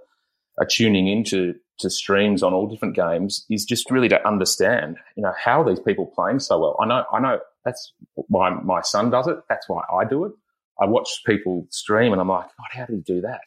are 0.60 0.66
tuning 0.66 1.08
into 1.08 1.56
to 1.80 1.90
streams 1.90 2.44
on 2.44 2.54
all 2.54 2.68
different 2.68 2.96
games 2.96 3.46
is 3.50 3.66
just 3.66 3.90
really 3.90 4.10
to 4.10 4.28
understand, 4.28 4.98
you 5.16 5.24
know, 5.24 5.34
how 5.38 5.64
these 5.64 5.80
people 5.80 6.06
playing 6.06 6.40
so 6.40 6.60
well. 6.60 6.78
I 6.80 6.86
know, 6.86 7.04
I 7.12 7.20
know 7.20 7.40
that's 7.66 7.94
why 8.14 8.50
my 8.50 8.82
son 8.82 9.10
does 9.10 9.28
it. 9.28 9.38
That's 9.50 9.68
why 9.68 9.84
I 9.92 10.06
do 10.06 10.26
it. 10.26 10.34
I 10.80 10.86
watch 10.86 11.22
people 11.26 11.68
stream 11.70 12.12
and 12.12 12.22
I'm 12.22 12.28
like, 12.28 12.46
God, 12.46 12.68
how 12.72 12.86
did 12.86 12.96
he 12.96 13.02
do 13.02 13.22
that? 13.22 13.42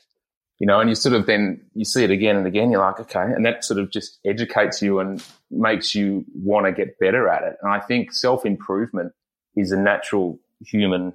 You 0.59 0.67
know, 0.67 0.81
and 0.81 0.89
you 0.89 0.95
sort 0.95 1.15
of 1.15 1.27
then 1.27 1.61
you 1.75 1.85
see 1.85 2.03
it 2.03 2.11
again 2.11 2.37
and 2.37 2.47
again. 2.47 2.71
You're 2.71 2.81
like, 2.81 2.99
okay, 3.01 3.21
and 3.21 3.45
that 3.45 3.63
sort 3.65 3.79
of 3.79 3.91
just 3.91 4.19
educates 4.25 4.81
you 4.81 5.01
and 5.01 5.23
makes 5.51 5.95
you 5.95 6.25
want 6.35 6.67
to 6.67 6.73
get 6.73 6.99
better 6.99 7.29
at 7.29 7.43
it. 7.43 7.57
And 7.61 7.71
I 7.71 7.81
think 7.81 8.13
self 8.13 8.47
improvement 8.47 9.13
is 9.55 9.71
a 9.71 9.77
natural 9.77 10.39
human 10.65 11.13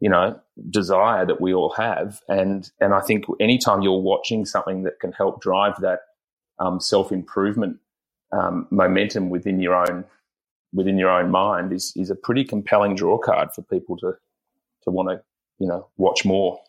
you 0.00 0.10
know, 0.10 0.38
desire 0.70 1.24
that 1.24 1.40
we 1.40 1.54
all 1.54 1.70
have. 1.70 2.20
And, 2.28 2.70
and 2.80 2.92
I 2.92 3.00
think 3.00 3.24
anytime 3.40 3.82
you're 3.82 4.00
watching 4.00 4.44
something 4.44 4.82
that 4.82 5.00
can 5.00 5.12
help 5.12 5.40
drive 5.40 5.80
that 5.80 6.00
um, 6.58 6.80
self 6.80 7.12
improvement 7.12 7.78
um, 8.32 8.66
momentum 8.70 9.30
within 9.30 9.60
your 9.60 9.74
own, 9.74 10.04
within 10.72 10.98
your 10.98 11.10
own 11.10 11.30
mind 11.30 11.72
is, 11.72 11.92
is 11.96 12.10
a 12.10 12.14
pretty 12.14 12.44
compelling 12.44 12.94
draw 12.94 13.18
card 13.18 13.52
for 13.54 13.62
people 13.62 13.96
to, 13.98 14.12
to 14.82 14.90
want 14.90 15.08
to, 15.08 15.22
you 15.58 15.66
know, 15.66 15.88
watch 15.96 16.24
more. 16.24 16.60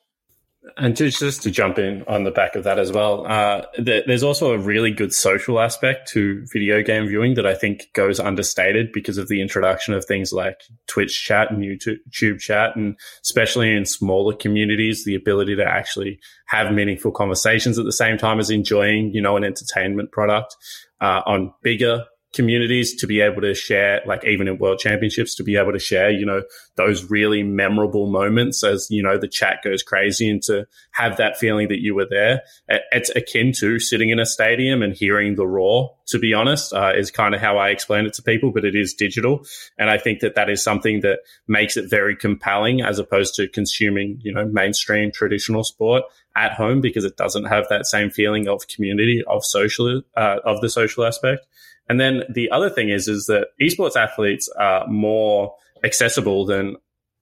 And 0.76 0.96
just, 0.96 1.20
just 1.20 1.44
to 1.44 1.52
jump 1.52 1.78
in 1.80 2.04
on 2.08 2.24
the 2.24 2.32
back 2.32 2.56
of 2.56 2.64
that 2.64 2.80
as 2.80 2.92
well, 2.92 3.26
uh, 3.28 3.64
there's 3.78 4.24
also 4.24 4.54
a 4.54 4.58
really 4.58 4.92
good 4.92 5.14
social 5.14 5.60
aspect 5.60 6.10
to 6.10 6.46
video 6.52 6.82
game 6.84 7.08
viewing 7.08 7.36
that 7.36 7.46
I 7.46 7.56
think 7.56 7.88
goes 7.94 8.20
understated 8.20 8.92
because 8.92 9.18
of 9.18 9.28
the 9.28 9.42
introduction 9.42 9.94
of 9.94 10.06
things 10.06 10.34
like 10.34 10.62
Twitch 10.88 11.24
chat 11.24 11.52
and 11.52 11.64
YouTube 11.64 12.40
chat, 12.40 12.76
and 12.76 12.98
especially 13.24 13.76
in 13.76 13.86
smaller 13.86 14.36
communities, 14.36 15.06
the 15.06 15.16
ability 15.16 15.56
to 15.56 15.66
actually 15.66 16.20
have 16.48 16.74
meaningful 16.74 17.12
conversations 17.12 17.80
at 17.80 17.86
the 17.86 17.92
same 17.92 18.18
time 18.18 18.40
as 18.40 18.50
enjoying, 18.50 19.12
you 19.14 19.22
know, 19.22 19.38
an 19.38 19.44
entertainment 19.44 20.12
product. 20.12 20.56
Uh, 21.00 21.22
on 21.28 21.54
bigger 21.62 22.06
communities 22.34 22.94
to 22.96 23.08
be 23.08 23.22
able 23.22 23.42
to 23.42 23.54
share, 23.54 24.02
like 24.06 24.26
even 24.26 24.48
in 24.48 24.58
world 24.58 24.80
championships, 24.80 25.34
to 25.36 25.44
be 25.44 25.56
able 25.56 25.72
to 25.72 25.80
share, 25.80 26.10
you 26.10 26.26
know, 26.26 26.44
those 26.76 27.10
really 27.10 27.42
memorable 27.42 28.08
moments 28.08 28.64
as, 28.64 28.88
you 28.92 29.02
know, 29.02 29.18
the 29.18 29.28
chat 29.28 29.60
goes 29.64 29.82
crazy 29.82 30.30
and 30.30 30.44
to 30.44 30.68
have 30.92 31.18
that 31.18 31.38
feeling 31.38 31.70
that 31.70 31.82
you 31.82 31.96
were 31.96 32.06
there. 32.10 32.42
It's 32.68 33.10
akin 33.16 33.54
to 33.60 33.80
sitting 33.80 34.10
in 34.10 34.20
a 34.20 34.26
stadium 34.26 34.84
and 34.84 34.94
hearing 34.94 35.36
the 35.36 35.48
roar, 35.48 35.96
to 36.08 36.20
be 36.20 36.34
honest, 36.34 36.74
uh, 36.74 36.92
is 36.96 37.12
kind 37.12 37.34
of 37.34 37.42
how 37.42 37.58
I 37.58 37.70
explain 37.70 38.06
it 38.06 38.14
to 38.16 38.24
people, 38.24 38.52
but 38.52 38.66
it 38.66 38.76
is 38.76 38.94
digital. 38.94 39.46
And 39.78 39.90
I 39.90 39.98
think 39.98 40.20
that 40.20 40.36
that 40.36 40.50
is 40.50 40.64
something 40.64 41.02
that 41.02 41.20
makes 41.48 41.78
it 41.78 41.90
very 41.90 42.16
compelling 42.16 42.82
as 42.82 43.00
opposed 43.00 43.36
to 43.36 43.48
consuming, 43.48 44.20
you 44.22 44.34
know, 44.34 44.46
mainstream 44.46 45.12
traditional 45.12 45.64
sport 45.64 46.04
at 46.36 46.54
home 46.54 46.82
because 46.82 47.04
it 47.04 47.18
doesn't 47.18 47.46
have 47.46 47.66
that 47.70 47.88
same 47.88 48.12
feeling 48.12 48.48
of 48.48 48.68
community, 48.68 49.24
of 49.28 49.44
social, 49.44 50.02
uh, 50.16 50.38
of 50.44 50.62
the 50.62 50.70
social 50.70 51.06
aspect. 51.06 51.48
And 51.90 52.00
then 52.00 52.24
the 52.30 52.50
other 52.52 52.70
thing 52.70 52.90
is, 52.90 53.08
is 53.08 53.26
that 53.26 53.48
esports 53.62 53.96
athletes 53.96 54.50
are 54.58 54.88
more 54.88 55.54
accessible 55.84 56.46
than 56.46 56.78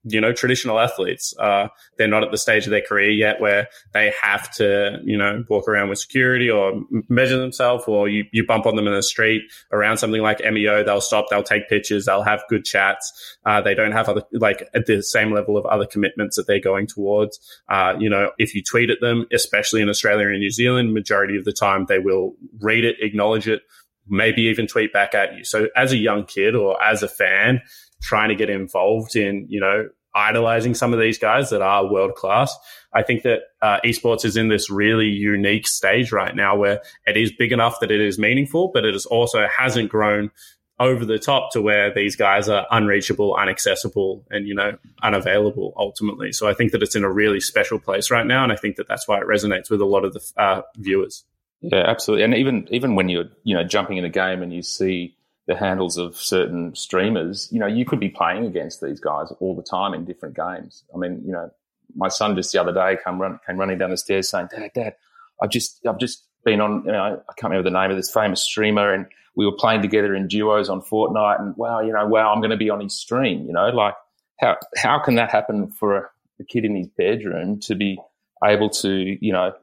you 0.06 0.22
know, 0.22 0.32
traditional 0.32 0.80
athletes. 0.80 1.34
Uh, 1.40 1.68
they're 1.98 2.08
not 2.08 2.24
at 2.24 2.30
the 2.30 2.38
stage 2.38 2.66
of 2.66 2.70
their 2.70 2.82
career 2.82 3.10
yet 3.10 3.42
where 3.42 3.68
they 3.94 4.14
have 4.22 4.52
to, 4.54 5.00
you 5.04 5.18
know, 5.18 5.44
walk 5.50 5.68
around 5.68 5.90
with 5.90 5.98
security 5.98 6.50
or 6.50 6.84
measure 7.10 7.40
themselves, 7.40 7.86
or 7.88 8.08
you, 8.08 8.24
you 8.32 8.46
bump 8.46 8.68
on 8.68 8.76
them 8.76 8.88
in 8.88 8.94
the 8.94 9.02
street 9.02 9.42
around 9.72 9.98
something 9.98 10.22
like 10.22 10.40
MEO. 10.40 10.84
They'll 10.84 11.02
stop, 11.02 11.26
they'll 11.30 11.44
take 11.44 11.68
pictures, 11.68 12.06
they'll 12.06 12.24
have 12.24 12.44
good 12.50 12.66
chats. 12.66 13.38
Uh, 13.46 13.62
they 13.62 13.74
don't 13.74 13.94
have 13.94 14.08
other, 14.08 14.22
like, 14.32 14.70
at 14.76 14.86
the 14.86 15.02
same 15.02 15.34
level 15.34 15.58
of 15.58 15.66
other 15.66 15.88
commitments 15.88 16.36
that 16.36 16.46
they're 16.46 16.60
going 16.60 16.86
towards. 16.86 17.40
Uh, 17.68 17.96
you 17.98 18.10
know, 18.10 18.32
if 18.38 18.54
you 18.54 18.62
tweet 18.62 18.92
at 18.92 19.02
them, 19.02 19.26
especially 19.34 19.82
in 19.82 19.90
Australia 19.90 20.28
and 20.28 20.40
New 20.40 20.52
Zealand, 20.52 20.94
majority 20.94 21.36
of 21.36 21.46
the 21.46 21.54
time 21.54 21.86
they 21.88 22.00
will 22.00 22.36
read 22.60 22.86
it, 22.86 22.98
acknowledge 23.02 23.48
it, 23.48 23.64
maybe 24.08 24.44
even 24.44 24.68
tweet 24.68 24.94
back 24.94 25.16
at 25.16 25.36
you. 25.36 25.44
So 25.44 25.68
as 25.76 25.92
a 25.92 25.98
young 25.98 26.26
kid 26.26 26.56
or 26.56 26.82
as 26.82 27.04
a 27.04 27.08
fan, 27.08 27.62
trying 28.02 28.30
to 28.30 28.36
get 28.36 28.50
involved 28.50 29.16
in, 29.16 29.46
you 29.50 29.60
know, 29.60 29.90
idolizing 30.16 30.74
some 30.74 30.94
of 30.94 31.00
these 31.00 31.20
guys 31.20 31.50
that 31.50 31.62
are 31.62 31.86
world 31.86 32.16
class. 32.16 32.56
I 32.94 33.04
think 33.04 33.24
that 33.24 33.42
uh, 33.62 33.80
esports 33.84 34.24
is 34.24 34.38
in 34.38 34.48
this 34.48 34.70
really 34.70 35.08
unique 35.08 35.68
stage 35.68 36.12
right 36.14 36.34
now 36.34 36.56
where 36.56 36.82
it 37.06 37.18
is 37.18 37.34
big 37.34 37.52
enough 37.52 37.82
that 37.82 37.92
it 37.92 38.00
is 38.00 38.18
meaningful, 38.18 38.72
but 38.74 38.86
it 38.86 38.96
is 38.96 39.06
also 39.06 39.46
hasn't 39.56 39.90
grown 39.90 40.32
over 40.80 41.06
the 41.06 41.20
top 41.20 41.52
to 41.52 41.62
where 41.62 41.94
these 41.94 42.16
guys 42.16 42.50
are 42.50 42.66
unreachable, 42.72 43.38
inaccessible, 43.42 44.26
and 44.30 44.48
you 44.48 44.54
know 44.56 44.78
unavailable 45.04 45.74
ultimately. 45.78 46.32
So 46.32 46.48
I 46.48 46.54
think 46.54 46.72
that 46.72 46.84
it's 46.84 46.96
in 46.96 47.04
a 47.04 47.12
really 47.12 47.40
special 47.40 47.80
place 47.80 48.12
right 48.12 48.26
now, 48.26 48.44
and 48.44 48.52
I 48.52 48.56
think 48.56 48.78
that 48.78 48.88
that's 48.88 49.08
why 49.08 49.20
it 49.20 49.28
resonates 49.28 49.70
with 49.70 49.82
a 49.82 49.86
lot 49.86 50.06
of 50.06 50.14
the 50.14 50.22
uh, 50.38 50.62
viewers. 50.78 51.24
Yeah, 51.62 51.84
absolutely. 51.86 52.24
And 52.26 52.36
even 52.36 52.68
even 52.72 52.96
when 52.96 53.10
you're 53.10 53.30
you 53.44 53.56
know 53.56 53.64
jumping 53.64 53.98
in 53.98 54.06
a 54.06 54.10
game 54.10 54.42
and 54.42 54.54
you 54.54 54.62
see 54.62 55.16
the 55.48 55.56
handles 55.56 55.98
of 55.98 56.18
certain 56.18 56.74
streamers, 56.76 57.50
you 57.52 57.60
know, 57.60 57.68
you 57.68 57.86
could 57.86 58.00
be 58.00 58.10
playing 58.10 58.46
against 58.46 58.82
these 58.82 59.00
guys 59.00 59.32
all 59.40 59.56
the 59.56 59.64
time 59.64 59.94
in 59.94 60.06
different 60.06 60.36
games. 60.36 60.84
I 60.94 60.98
mean, 60.98 61.22
you 61.26 61.32
know, 61.32 61.52
my 61.96 62.08
son 62.08 62.36
just 62.36 62.52
the 62.52 62.60
other 62.60 62.74
day 62.74 62.98
came 63.04 63.22
run, 63.22 63.40
came 63.46 63.58
running 63.58 63.78
down 63.78 63.92
the 63.92 63.98
stairs 63.98 64.30
saying, 64.30 64.50
"Dad, 64.52 64.72
Dad, 64.74 64.96
I've 65.42 65.50
just 65.50 65.86
I've 65.88 66.00
just 66.00 66.24
been 66.44 66.62
on. 66.62 66.84
You 66.86 66.92
know, 66.92 67.22
I 67.30 67.34
can't 67.38 67.52
remember 67.52 67.70
the 67.70 67.80
name 67.80 67.92
of 67.92 67.98
this 67.98 68.12
famous 68.12 68.42
streamer, 68.42 68.94
and 68.94 69.06
we 69.36 69.46
were 69.46 69.56
playing 69.56 69.82
together 69.82 70.16
in 70.16 70.28
duos 70.28 70.70
on 70.70 70.82
Fortnite. 70.82 71.40
And 71.40 71.56
wow, 71.58 71.82
you 71.82 71.94
know, 71.94 72.06
wow, 72.08 72.32
I'm 72.34 72.40
going 72.40 72.52
to 72.52 72.58
be 72.58 72.70
on 72.70 72.82
his 72.82 72.98
stream. 72.98 73.46
You 73.46 73.54
know, 73.54 73.70
like 73.70 73.96
how 74.40 74.58
how 74.78 75.00
can 75.00 75.16
that 75.16 75.32
happen 75.32 75.70
for 75.70 75.98
a, 75.98 76.10
a 76.40 76.44
kid 76.44 76.66
in 76.66 76.76
his 76.76 76.88
bedroom 76.88 77.60
to 77.62 77.76
be 77.76 78.00
able 78.44 78.70
to, 78.70 79.18
you 79.22 79.32
know, 79.32 79.54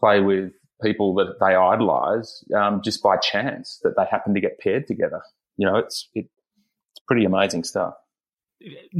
play 0.00 0.20
with 0.20 0.52
people 0.82 1.14
that 1.14 1.38
they 1.40 1.54
idolize 1.54 2.44
um, 2.54 2.80
just 2.84 3.02
by 3.02 3.16
chance 3.16 3.80
that 3.82 3.94
they 3.96 4.04
happen 4.10 4.34
to 4.34 4.40
get 4.40 4.58
paired 4.58 4.86
together. 4.86 5.22
You 5.56 5.66
know, 5.66 5.76
it's 5.76 6.08
it, 6.14 6.26
it's 6.92 7.04
pretty 7.06 7.24
amazing 7.24 7.64
stuff. 7.64 7.94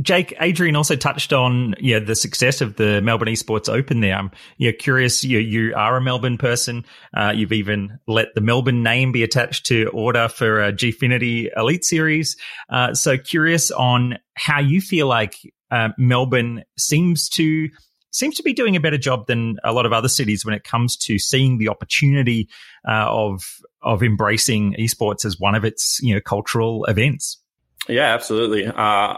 Jake, 0.01 0.35
Adrian 0.41 0.77
also 0.77 0.95
touched 0.95 1.33
on 1.33 1.75
yeah 1.81 1.99
the 1.99 2.15
success 2.15 2.61
of 2.61 2.77
the 2.77 3.03
Melbourne 3.03 3.29
Esports 3.29 3.69
Open. 3.69 4.01
There, 4.01 4.15
I'm 4.15 4.31
yeah 4.57 4.71
curious. 4.71 5.25
You 5.25 5.39
you 5.41 5.75
are 5.75 5.97
a 5.97 6.01
Melbourne 6.01 6.39
person. 6.39 6.85
Uh, 7.13 7.33
you've 7.35 7.53
even 7.53 7.99
let 8.07 8.29
the 8.35 8.41
Melbourne 8.41 8.85
name 8.85 9.11
be 9.11 9.25
attached 9.25 9.67
to 9.67 9.89
order 9.89 10.29
for 10.29 10.63
a 10.63 10.73
Gfinity 10.73 11.49
Elite 11.57 11.85
Series. 11.85 12.37
Uh, 12.69 12.95
so 12.95 13.19
curious 13.19 13.73
on 13.73 14.19
how 14.35 14.61
you 14.61 14.81
feel 14.81 15.09
like 15.09 15.35
uh, 15.73 15.89
Melbourne 15.99 16.63
seems 16.77 17.29
to 17.31 17.69
seems 18.11 18.37
to 18.37 18.43
be 18.43 18.53
doing 18.53 18.77
a 18.77 18.81
better 18.81 18.99
job 18.99 19.27
than 19.27 19.59
a 19.65 19.73
lot 19.73 19.87
of 19.87 19.93
other 19.93 20.09
cities 20.09 20.45
when 20.45 20.55
it 20.55 20.65
comes 20.65 20.97
to 20.97 21.19
seeing 21.19 21.59
the 21.59 21.69
opportunity 21.69 22.49
uh, 22.87 23.07
of 23.09 23.43
of 23.83 24.03
embracing 24.03 24.75
esports 24.79 25.25
as 25.25 25.39
one 25.39 25.55
of 25.55 25.65
its 25.65 26.01
you 26.03 26.15
know 26.15 26.21
cultural 26.21 26.85
events. 26.87 27.39
Yeah, 27.89 28.15
absolutely. 28.15 28.67
Uh, 28.67 28.73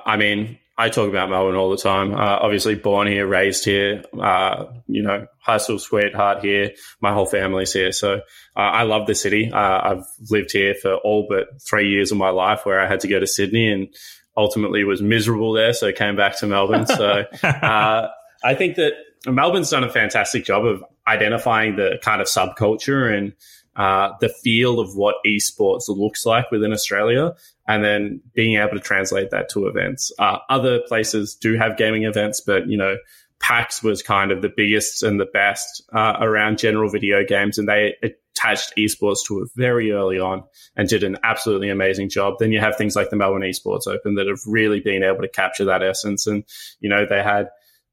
I 0.04 0.16
mean, 0.16 0.58
I 0.78 0.88
talk 0.88 1.08
about 1.08 1.28
Melbourne 1.28 1.56
all 1.56 1.70
the 1.70 1.76
time. 1.76 2.14
Uh, 2.14 2.38
obviously, 2.40 2.74
born 2.74 3.06
here, 3.06 3.26
raised 3.26 3.64
here. 3.64 4.02
Uh, 4.18 4.66
you 4.86 5.02
know, 5.02 5.26
high 5.38 5.58
school 5.58 5.78
sweetheart 5.78 6.42
here. 6.42 6.70
My 7.00 7.12
whole 7.12 7.26
family's 7.26 7.72
here, 7.72 7.92
so 7.92 8.14
uh, 8.56 8.60
I 8.60 8.84
love 8.84 9.06
the 9.06 9.14
city. 9.14 9.50
Uh, 9.52 9.80
I've 9.90 10.04
lived 10.30 10.52
here 10.52 10.74
for 10.74 10.94
all 10.94 11.26
but 11.28 11.48
three 11.68 11.90
years 11.90 12.12
of 12.12 12.18
my 12.18 12.30
life, 12.30 12.64
where 12.64 12.80
I 12.80 12.88
had 12.88 13.00
to 13.00 13.08
go 13.08 13.20
to 13.20 13.26
Sydney 13.26 13.70
and 13.70 13.88
ultimately 14.36 14.84
was 14.84 15.02
miserable 15.02 15.52
there. 15.52 15.72
So 15.72 15.92
came 15.92 16.16
back 16.16 16.38
to 16.38 16.46
Melbourne. 16.46 16.86
So 16.86 17.24
uh, 17.42 18.08
I 18.42 18.54
think 18.54 18.76
that 18.76 18.92
Melbourne's 19.26 19.70
done 19.70 19.84
a 19.84 19.90
fantastic 19.90 20.44
job 20.44 20.64
of 20.64 20.84
identifying 21.06 21.76
the 21.76 21.98
kind 22.02 22.20
of 22.20 22.26
subculture 22.26 23.16
and 23.16 23.32
uh, 23.76 24.14
the 24.20 24.28
feel 24.28 24.80
of 24.80 24.96
what 24.96 25.16
esports 25.26 25.88
looks 25.88 26.26
like 26.26 26.50
within 26.50 26.72
Australia, 26.72 27.34
and 27.68 27.84
then 27.84 28.20
being 28.34 28.56
able 28.56 28.72
to 28.72 28.80
translate 28.80 29.30
that 29.30 29.48
to 29.48 29.66
events. 29.66 30.12
Uh, 30.18 30.38
other 30.48 30.80
places 30.80 31.34
do 31.34 31.56
have 31.56 31.76
gaming 31.76 32.04
events, 32.04 32.40
but 32.40 32.68
you 32.68 32.76
know, 32.76 32.96
PAX 33.38 33.82
was 33.82 34.02
kind 34.02 34.32
of 34.32 34.42
the 34.42 34.52
biggest 34.54 35.02
and 35.02 35.18
the 35.18 35.26
best 35.26 35.82
uh, 35.94 36.16
around 36.20 36.58
general 36.58 36.90
video 36.90 37.24
games, 37.24 37.58
and 37.58 37.68
they 37.68 37.94
attached 38.02 38.72
esports 38.76 39.24
to 39.26 39.40
it 39.40 39.48
very 39.56 39.92
early 39.92 40.18
on 40.18 40.42
and 40.76 40.88
did 40.88 41.04
an 41.04 41.16
absolutely 41.22 41.70
amazing 41.70 42.08
job. 42.08 42.34
Then 42.38 42.52
you 42.52 42.60
have 42.60 42.76
things 42.76 42.96
like 42.96 43.10
the 43.10 43.16
Melbourne 43.16 43.42
Esports 43.42 43.86
Open 43.86 44.16
that 44.16 44.26
have 44.26 44.40
really 44.46 44.80
been 44.80 45.02
able 45.02 45.22
to 45.22 45.28
capture 45.28 45.66
that 45.66 45.82
essence, 45.82 46.26
and 46.26 46.44
you 46.80 46.90
know, 46.90 47.06
they 47.08 47.22
had 47.22 47.50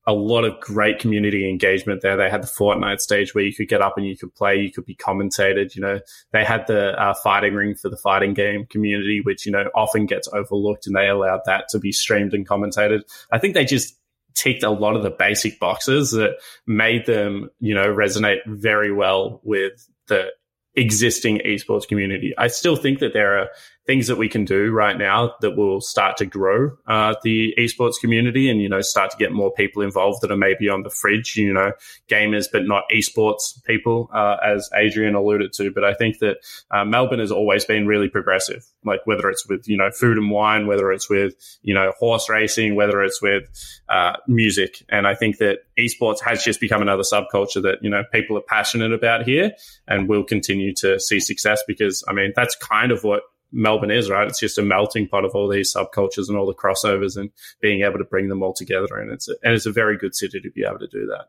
a 0.08 0.14
lot 0.14 0.46
of 0.46 0.58
great 0.62 1.00
community 1.00 1.50
engagement 1.50 2.02
there. 2.02 2.16
They 2.16 2.30
had 2.30 2.42
the 2.42 2.48
Fortnite 2.48 3.02
stage 3.02 3.36
where 3.36 3.44
you 3.44 3.54
could 3.54 3.68
get 3.68 3.82
up 3.82 3.98
and 3.98 4.08
you 4.08 4.18
could 4.18 4.34
play, 4.34 4.56
you 4.56 4.72
could 4.72 4.86
be 4.86 4.96
commentated. 4.96 5.76
You 5.76 5.82
know, 5.82 6.00
they 6.32 6.46
had 6.46 6.66
the 6.66 7.00
uh, 7.00 7.14
fighting 7.14 7.54
ring 7.54 7.76
for 7.76 7.90
the 7.90 7.98
fighting 7.98 8.34
game 8.34 8.66
community, 8.66 9.20
which, 9.22 9.46
you 9.46 9.52
know, 9.52 9.66
often 9.76 10.06
gets 10.06 10.30
overlooked 10.32 10.88
and 10.88 10.96
they 10.96 11.10
allowed 11.10 11.42
that 11.46 11.68
to 11.70 11.80
be 11.80 11.92
streamed 11.92 12.34
and 12.34 12.48
commentated. 12.48 13.02
I 13.34 13.38
think 13.38 13.54
they 13.54 13.66
just 13.66 13.98
ticked 14.34 14.64
a 14.64 14.70
lot 14.70 14.96
of 14.96 15.04
the 15.04 15.10
basic 15.10 15.60
boxes 15.60 16.12
that 16.12 16.38
made 16.66 17.06
them, 17.06 17.50
you 17.60 17.76
know, 17.76 17.94
resonate 17.94 18.40
very 18.46 18.94
well 18.94 19.42
with 19.44 19.90
the 20.08 20.28
existing 20.76 21.42
esports 21.46 21.88
community. 21.88 22.34
I 22.38 22.48
still 22.48 22.78
think 22.78 23.00
that 23.00 23.12
there 23.12 23.40
are 23.40 23.50
things 23.88 24.08
that 24.08 24.18
we 24.18 24.28
can 24.28 24.46
do 24.46 24.70
right 24.70 24.98
now 24.98 25.34
that 25.40 25.56
will 25.56 25.80
start 25.80 26.18
to 26.18 26.26
grow 26.26 26.72
uh, 26.88 27.16
the 27.24 27.56
esports 27.58 27.96
community 28.00 28.50
and 28.50 28.62
you 28.62 28.70
know 28.70 28.82
start 28.82 29.10
to 29.10 29.18
get 29.18 29.32
more 29.32 29.52
people 29.52 29.82
involved 29.82 30.22
that 30.22 30.30
are 30.30 30.38
maybe 30.38 30.70
on 30.70 30.84
the 30.84 30.90
fridge 30.90 31.36
you 31.38 31.54
know 31.54 31.72
gamers 32.10 32.46
but 32.52 32.66
not 32.66 32.84
esports 32.94 33.64
people 33.66 34.10
uh, 34.14 34.36
as 34.46 34.70
adrian 34.76 35.16
alluded 35.16 35.54
to. 35.54 35.72
But 35.72 35.84
i 35.86 35.94
think 35.94 36.20
that 36.20 36.38
uh, 36.70 36.86
melbourne 36.86 37.20
has 37.20 37.32
always 37.32 37.66
been 37.66 37.88
really 37.88 38.10
progressive 38.10 38.66
like 38.84 39.02
whether 39.06 39.30
it's 39.30 39.48
with 39.48 39.68
you 39.68 39.78
know 39.78 39.90
food 39.90 40.18
and 40.18 40.30
wine 40.30 40.68
whether 40.68 40.92
it's 40.92 41.10
with 41.10 41.34
you 41.62 41.74
know 41.74 41.94
horse 41.98 42.30
racing 42.30 42.76
whether 42.76 43.02
it's 43.02 43.22
with 43.22 43.50
uh, 43.90 44.14
music. 44.28 44.84
And 44.90 45.08
i 45.08 45.16
think 45.16 45.38
that 45.38 45.60
esports 45.80 46.22
has 46.22 46.44
just 46.44 46.60
become 46.60 46.82
another 46.82 47.04
subculture 47.04 47.62
that 47.62 47.78
you 47.82 47.90
know 47.90 48.04
people 48.12 48.38
are 48.38 48.42
passionate 48.42 48.92
about 48.92 49.24
here 49.24 49.54
and 49.88 50.10
will 50.10 50.24
continue 50.26 50.74
to 50.76 51.00
see 51.00 51.22
success 51.22 51.64
because 51.66 52.04
i 52.08 52.14
mean 52.14 52.34
that's 52.36 52.56
kind 52.58 52.92
of 52.92 53.04
what 53.04 53.24
Melbourne 53.52 53.92
is, 53.92 54.10
right? 54.10 54.28
It's 54.28 54.40
just 54.40 54.58
a 54.58 54.62
melting 54.62 55.08
pot 55.08 55.26
of 55.26 55.32
all 55.34 55.48
these 55.48 55.74
subcultures 55.74 56.28
and 56.30 56.38
all 56.38 56.46
the 56.46 56.54
crossovers 56.54 57.18
and 57.18 57.32
being 57.62 57.84
able 57.84 57.98
to 57.98 58.04
bring 58.04 58.30
them 58.30 58.44
all 58.44 58.54
together. 58.54 58.98
And 58.98 59.12
it's 59.12 59.30
a, 59.30 59.36
and 59.44 59.54
it's 59.54 59.66
a 59.66 59.72
very 59.72 59.98
good 59.98 60.16
city 60.16 60.40
to 60.42 60.52
be 60.52 60.64
able 60.66 60.80
to 60.80 60.88
do 60.88 61.06
that. 61.08 61.28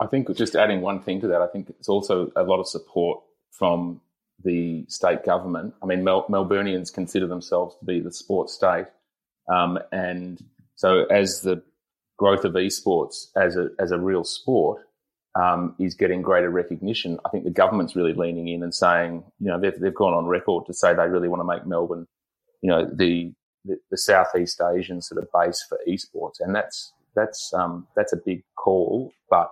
I 0.00 0.06
think 0.06 0.34
just 0.36 0.56
adding 0.56 0.80
one 0.80 1.00
thing 1.00 1.20
to 1.20 1.28
that, 1.28 1.42
I 1.42 1.46
think 1.46 1.70
it's 1.70 1.88
also 1.88 2.32
a 2.34 2.42
lot 2.42 2.60
of 2.60 2.66
support 2.66 3.20
from 3.50 4.00
the 4.42 4.84
state 4.88 5.24
government. 5.24 5.74
I 5.82 5.86
mean, 5.86 6.02
Mel- 6.02 6.26
Melburnians 6.28 6.92
consider 6.92 7.26
themselves 7.26 7.76
to 7.78 7.84
be 7.84 8.00
the 8.00 8.12
sports 8.12 8.54
state. 8.54 8.86
Um, 9.52 9.78
and 9.92 10.42
so 10.74 11.04
as 11.04 11.42
the 11.42 11.62
growth 12.18 12.44
of 12.44 12.54
esports 12.54 13.26
as 13.36 13.56
a, 13.56 13.68
as 13.78 13.92
a 13.92 13.98
real 13.98 14.24
sport, 14.24 14.82
um, 15.34 15.74
is 15.78 15.94
getting 15.94 16.22
greater 16.22 16.50
recognition. 16.50 17.18
I 17.24 17.30
think 17.30 17.44
the 17.44 17.50
government's 17.50 17.96
really 17.96 18.12
leaning 18.12 18.48
in 18.48 18.62
and 18.62 18.74
saying, 18.74 19.24
you 19.40 19.48
know, 19.48 19.58
they've, 19.58 19.78
they've 19.78 19.94
gone 19.94 20.14
on 20.14 20.26
record 20.26 20.66
to 20.66 20.74
say 20.74 20.94
they 20.94 21.08
really 21.08 21.28
want 21.28 21.40
to 21.40 21.44
make 21.44 21.66
Melbourne, 21.66 22.06
you 22.60 22.70
know, 22.70 22.84
the, 22.92 23.32
the, 23.64 23.78
the 23.90 23.96
Southeast 23.96 24.60
Asian 24.60 25.00
sort 25.00 25.22
of 25.22 25.28
base 25.32 25.64
for 25.68 25.78
esports. 25.88 26.40
And 26.40 26.54
that's, 26.54 26.92
that's, 27.14 27.52
um, 27.54 27.86
that's 27.96 28.12
a 28.12 28.18
big 28.24 28.42
call, 28.56 29.12
but 29.30 29.50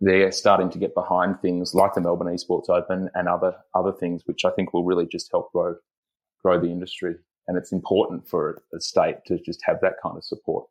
they're 0.00 0.32
starting 0.32 0.70
to 0.70 0.78
get 0.78 0.94
behind 0.94 1.40
things 1.40 1.74
like 1.74 1.94
the 1.94 2.00
Melbourne 2.00 2.34
Esports 2.34 2.70
Open 2.70 3.10
and 3.14 3.28
other, 3.28 3.54
other 3.74 3.92
things, 3.92 4.22
which 4.26 4.44
I 4.44 4.50
think 4.50 4.72
will 4.72 4.84
really 4.84 5.06
just 5.06 5.30
help 5.30 5.52
grow, 5.52 5.76
grow 6.42 6.58
the 6.58 6.70
industry. 6.70 7.16
And 7.46 7.56
it's 7.56 7.72
important 7.72 8.28
for 8.28 8.62
a 8.74 8.80
state 8.80 9.16
to 9.26 9.38
just 9.38 9.60
have 9.64 9.80
that 9.82 9.94
kind 10.02 10.16
of 10.16 10.24
support. 10.24 10.66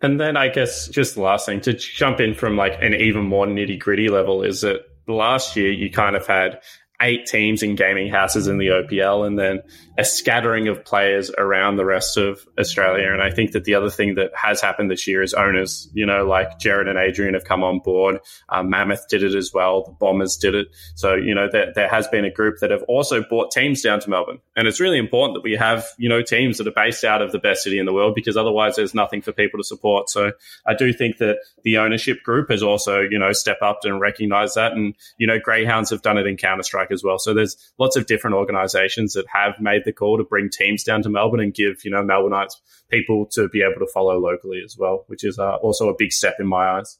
And 0.00 0.20
then 0.20 0.36
I 0.36 0.48
guess 0.48 0.88
just 0.88 1.14
the 1.14 1.22
last 1.22 1.46
thing 1.46 1.60
to 1.62 1.72
jump 1.72 2.20
in 2.20 2.34
from 2.34 2.56
like 2.56 2.80
an 2.82 2.94
even 2.94 3.24
more 3.24 3.46
nitty 3.46 3.78
gritty 3.78 4.08
level 4.08 4.42
is 4.42 4.60
that 4.60 4.82
last 5.06 5.56
year 5.56 5.72
you 5.72 5.90
kind 5.90 6.14
of 6.14 6.26
had 6.26 6.60
eight 7.00 7.26
teams 7.26 7.62
in 7.62 7.76
gaming 7.76 8.10
houses 8.10 8.48
in 8.48 8.58
the 8.58 8.68
OPL 8.68 9.26
and 9.26 9.38
then 9.38 9.62
a 9.96 10.04
scattering 10.04 10.68
of 10.68 10.84
players 10.84 11.30
around 11.36 11.76
the 11.76 11.84
rest 11.84 12.16
of 12.16 12.46
Australia. 12.58 13.12
And 13.12 13.22
I 13.22 13.30
think 13.30 13.52
that 13.52 13.64
the 13.64 13.74
other 13.74 13.90
thing 13.90 14.16
that 14.16 14.30
has 14.34 14.60
happened 14.60 14.90
this 14.90 15.06
year 15.06 15.22
is 15.22 15.34
owners, 15.34 15.88
you 15.92 16.06
know, 16.06 16.24
like 16.24 16.58
Jared 16.58 16.88
and 16.88 16.98
Adrian 16.98 17.34
have 17.34 17.44
come 17.44 17.62
on 17.62 17.80
board. 17.80 18.20
Um, 18.48 18.70
Mammoth 18.70 19.08
did 19.08 19.22
it 19.22 19.34
as 19.34 19.52
well. 19.52 19.84
The 19.84 19.92
Bombers 19.92 20.36
did 20.36 20.54
it. 20.54 20.68
So, 20.96 21.14
you 21.14 21.34
know, 21.34 21.48
there, 21.50 21.72
there 21.72 21.88
has 21.88 22.08
been 22.08 22.24
a 22.24 22.30
group 22.30 22.58
that 22.60 22.70
have 22.70 22.82
also 22.84 23.22
brought 23.22 23.52
teams 23.52 23.82
down 23.82 24.00
to 24.00 24.10
Melbourne. 24.10 24.38
And 24.56 24.66
it's 24.66 24.80
really 24.80 24.98
important 24.98 25.34
that 25.34 25.42
we 25.42 25.54
have, 25.54 25.86
you 25.98 26.08
know, 26.08 26.22
teams 26.22 26.58
that 26.58 26.66
are 26.66 26.72
based 26.72 27.04
out 27.04 27.22
of 27.22 27.32
the 27.32 27.38
best 27.38 27.62
city 27.62 27.78
in 27.78 27.86
the 27.86 27.92
world 27.92 28.14
because 28.14 28.36
otherwise 28.36 28.76
there's 28.76 28.94
nothing 28.94 29.22
for 29.22 29.32
people 29.32 29.58
to 29.58 29.64
support. 29.64 30.10
So 30.10 30.32
I 30.66 30.74
do 30.74 30.92
think 30.92 31.18
that 31.18 31.38
the 31.62 31.78
ownership 31.78 32.22
group 32.24 32.50
has 32.50 32.62
also, 32.62 33.00
you 33.00 33.18
know, 33.18 33.32
stepped 33.32 33.62
up 33.62 33.80
and 33.84 34.00
recognized 34.00 34.56
that. 34.56 34.72
And, 34.72 34.94
you 35.16 35.26
know, 35.26 35.38
Greyhounds 35.38 35.90
have 35.90 36.02
done 36.02 36.18
it 36.18 36.26
in 36.26 36.36
Counter 36.36 36.62
Strike 36.62 36.87
as 36.90 37.02
well. 37.04 37.18
So 37.18 37.34
there's 37.34 37.56
lots 37.78 37.96
of 37.96 38.06
different 38.06 38.36
organizations 38.36 39.14
that 39.14 39.26
have 39.32 39.54
made 39.60 39.82
the 39.84 39.92
call 39.92 40.18
to 40.18 40.24
bring 40.24 40.50
teams 40.50 40.84
down 40.84 41.02
to 41.02 41.08
Melbourne 41.08 41.40
and 41.40 41.54
give, 41.54 41.84
you 41.84 41.90
know, 41.90 42.02
Melbourneites 42.02 42.54
people 42.90 43.26
to 43.32 43.48
be 43.48 43.62
able 43.62 43.84
to 43.84 43.92
follow 43.92 44.18
locally 44.18 44.62
as 44.64 44.76
well, 44.78 45.04
which 45.08 45.24
is 45.24 45.38
uh, 45.38 45.56
also 45.56 45.88
a 45.88 45.94
big 45.96 46.12
step 46.12 46.36
in 46.38 46.46
my 46.46 46.78
eyes. 46.78 46.98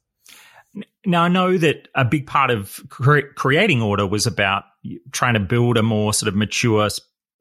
Now, 1.07 1.23
I 1.23 1.29
know 1.29 1.57
that 1.57 1.89
a 1.95 2.05
big 2.05 2.27
part 2.27 2.51
of 2.51 2.81
cre- 2.89 3.33
creating 3.35 3.83
Order 3.83 4.07
was 4.07 4.27
about 4.27 4.65
trying 5.13 5.35
to 5.35 5.41
build 5.41 5.77
a 5.77 5.83
more 5.83 6.13
sort 6.13 6.29
of 6.29 6.35
mature 6.35 6.89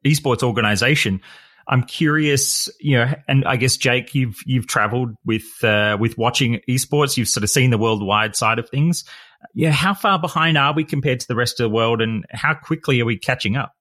esports 0.06 0.44
organization. 0.44 1.22
I'm 1.68 1.84
curious, 1.84 2.70
you 2.80 2.98
know, 2.98 3.14
and 3.28 3.46
I 3.46 3.58
guess 3.58 3.76
Jake, 3.76 4.16
you've 4.16 4.38
you've 4.46 4.68
travelled 4.68 5.16
with 5.26 5.44
uh, 5.64 5.98
with 6.00 6.18
watching 6.18 6.62
esports. 6.70 7.18
You've 7.18 7.28
sort 7.28 7.44
of 7.44 7.50
seen 7.50 7.72
the 7.72 7.78
worldwide 7.78 8.38
side 8.38 8.58
of 8.58 8.70
things 8.70 9.04
yeah, 9.54 9.72
how 9.72 9.94
far 9.94 10.20
behind 10.20 10.58
are 10.58 10.74
we 10.74 10.84
compared 10.84 11.20
to 11.22 11.28
the 11.28 11.36
rest 11.36 11.60
of 11.60 11.66
the 11.66 11.76
world, 11.76 12.02
and 12.02 12.26
how 12.32 12.54
quickly 12.54 13.02
are 13.02 13.06
we 13.06 13.18
catching 13.18 13.56
up? 13.56 13.74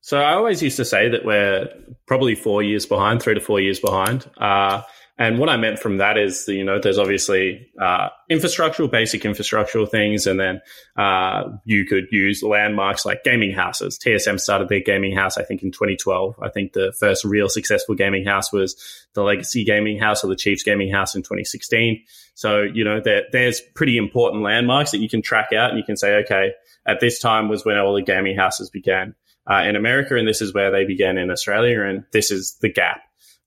So 0.00 0.18
I 0.18 0.32
always 0.34 0.62
used 0.62 0.78
to 0.78 0.84
say 0.84 1.10
that 1.10 1.24
we're 1.24 1.68
probably 2.06 2.34
four 2.34 2.62
years 2.62 2.86
behind, 2.86 3.22
three 3.22 3.34
to 3.34 3.40
four 3.40 3.60
years 3.60 3.80
behind. 3.80 4.28
Uh, 4.38 4.82
And 5.20 5.38
what 5.38 5.50
I 5.50 5.58
meant 5.58 5.78
from 5.78 5.98
that 5.98 6.16
is, 6.16 6.48
you 6.48 6.64
know, 6.64 6.80
there's 6.80 6.96
obviously 6.96 7.70
uh, 7.78 8.08
infrastructural, 8.30 8.90
basic 8.90 9.20
infrastructural 9.20 9.86
things, 9.86 10.26
and 10.26 10.40
then 10.40 10.62
uh, 10.96 11.42
you 11.66 11.84
could 11.84 12.06
use 12.10 12.42
landmarks 12.42 13.04
like 13.04 13.22
gaming 13.22 13.52
houses. 13.52 13.98
TSM 13.98 14.40
started 14.40 14.70
their 14.70 14.80
gaming 14.80 15.14
house, 15.14 15.36
I 15.36 15.42
think, 15.42 15.62
in 15.62 15.72
2012. 15.72 16.36
I 16.42 16.48
think 16.48 16.72
the 16.72 16.94
first 16.98 17.22
real 17.26 17.50
successful 17.50 17.94
gaming 17.94 18.24
house 18.24 18.50
was 18.50 18.82
the 19.12 19.22
Legacy 19.22 19.62
Gaming 19.62 19.98
House 19.98 20.24
or 20.24 20.28
the 20.28 20.36
Chiefs 20.36 20.62
Gaming 20.62 20.90
House 20.90 21.14
in 21.14 21.20
2016. 21.20 22.02
So, 22.34 22.62
you 22.62 22.82
know, 22.82 23.02
there, 23.04 23.24
there's 23.30 23.60
pretty 23.74 23.98
important 23.98 24.42
landmarks 24.42 24.92
that 24.92 25.00
you 25.00 25.08
can 25.10 25.20
track 25.20 25.52
out, 25.52 25.68
and 25.68 25.78
you 25.78 25.84
can 25.84 25.98
say, 25.98 26.14
okay, 26.24 26.52
at 26.86 27.00
this 27.00 27.18
time 27.18 27.50
was 27.50 27.62
when 27.62 27.76
all 27.76 27.94
the 27.94 28.00
gaming 28.00 28.38
houses 28.38 28.70
began 28.70 29.14
uh, 29.46 29.64
in 29.66 29.76
America, 29.76 30.16
and 30.16 30.26
this 30.26 30.40
is 30.40 30.54
where 30.54 30.70
they 30.70 30.86
began 30.86 31.18
in 31.18 31.30
Australia, 31.30 31.82
and 31.82 32.04
this 32.10 32.30
is 32.30 32.56
the 32.62 32.72
gap. 32.72 33.02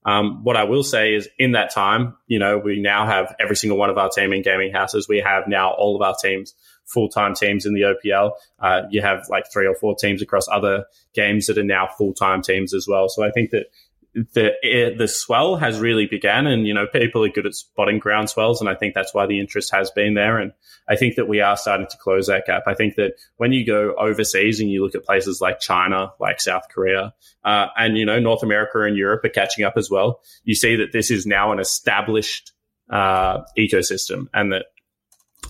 Um, 0.06 0.44
what 0.44 0.58
I 0.58 0.66
will 0.66 0.84
say 0.84 1.14
is 1.14 1.30
in 1.40 1.54
that 1.54 1.72
time, 1.72 2.16
you 2.28 2.40
know, 2.40 2.58
we 2.58 2.82
now 2.82 3.06
have 3.06 3.36
every 3.40 3.56
single 3.56 3.78
one 3.78 3.90
of 3.90 3.98
our 3.98 4.10
team 4.10 4.34
in 4.34 4.42
gaming 4.42 4.74
houses. 4.74 5.08
We 5.08 5.20
have 5.20 5.48
now 5.48 5.72
all 5.72 5.96
of 5.96 6.02
our 6.02 6.16
teams, 6.22 6.54
full 6.86 7.10
time 7.10 7.36
teams 7.36 7.66
in 7.66 7.74
the 7.74 7.82
OPL. 7.82 8.32
Uh, 8.60 8.82
you 8.90 9.02
have 9.02 9.26
like 9.30 9.46
three 9.52 9.68
or 9.68 9.76
four 9.76 9.96
teams 9.96 10.22
across 10.22 10.48
other 10.52 10.86
games 11.14 11.48
that 11.48 11.58
are 11.58 11.64
now 11.64 11.88
full 11.98 12.14
time 12.14 12.42
teams 12.42 12.74
as 12.74 12.86
well. 12.88 13.10
So 13.10 13.24
I 13.24 13.32
think 13.32 13.52
that 13.52 13.68
the 14.14 14.94
the 14.98 15.08
swell 15.08 15.56
has 15.56 15.80
really 15.80 16.06
began, 16.06 16.46
and 16.46 16.68
you 16.68 16.74
know 16.74 16.86
people 16.86 17.24
are 17.26 17.30
good 17.30 17.48
at 17.48 17.56
spotting 17.56 17.98
ground 17.98 18.30
swells, 18.30 18.62
and 18.62 18.70
I 18.70 18.76
think 18.76 18.94
that's 18.94 19.14
why 19.14 19.26
the 19.26 19.40
interest 19.40 19.72
has 19.74 19.90
been 19.92 20.14
there. 20.14 20.38
And 20.38 20.52
I 20.88 20.96
think 20.96 21.16
that 21.16 21.28
we 21.28 21.42
are 21.42 21.58
starting 21.58 21.88
to 21.88 21.98
close 21.98 22.28
that 22.28 22.46
gap. 22.46 22.64
I 22.68 22.76
think 22.76 22.96
that 22.96 23.14
when 23.38 23.54
you 23.54 23.66
go 23.66 23.96
overseas 23.98 24.60
and 24.60 24.70
you 24.70 24.84
look 24.84 24.94
at 24.94 25.04
places 25.04 25.42
like 25.42 25.60
China, 25.60 26.12
like 26.20 26.40
South 26.40 26.64
Korea, 26.74 27.14
uh, 27.44 27.68
and 27.76 27.98
you 27.98 28.06
know 28.06 28.20
North 28.20 28.44
America 28.44 28.84
and 28.84 28.96
Europe 28.96 29.26
are 29.26 29.30
catching 29.30 29.66
up 29.66 29.74
as 29.78 29.90
well, 29.90 30.22
you 30.44 30.54
see 30.54 30.76
that 30.76 30.92
this 30.94 31.10
is 31.10 31.26
now 31.26 31.52
an 31.52 31.60
established 31.60 32.52
uh, 32.92 33.42
ecosystem, 33.58 34.28
and 34.34 34.54
that 34.54 34.66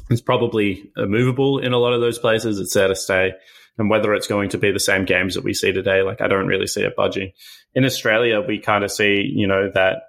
it's 0.09 0.21
probably 0.21 0.89
movable 0.95 1.59
in 1.59 1.73
a 1.73 1.77
lot 1.77 1.93
of 1.93 1.99
those 1.99 2.17
places. 2.17 2.59
It's 2.59 2.73
there 2.73 2.87
to 2.87 2.95
stay 2.95 3.33
and 3.77 3.89
whether 3.89 4.13
it's 4.13 4.27
going 4.27 4.49
to 4.49 4.57
be 4.57 4.71
the 4.71 4.79
same 4.79 5.05
games 5.05 5.35
that 5.35 5.43
we 5.43 5.53
see 5.53 5.71
today, 5.71 6.01
like 6.01 6.21
I 6.21 6.27
don't 6.27 6.47
really 6.47 6.67
see 6.67 6.83
it 6.83 6.95
budging. 6.95 7.31
In 7.73 7.85
Australia, 7.85 8.41
we 8.41 8.59
kind 8.59 8.83
of 8.83 8.91
see, 8.91 9.31
you 9.33 9.47
know, 9.47 9.71
that 9.73 10.03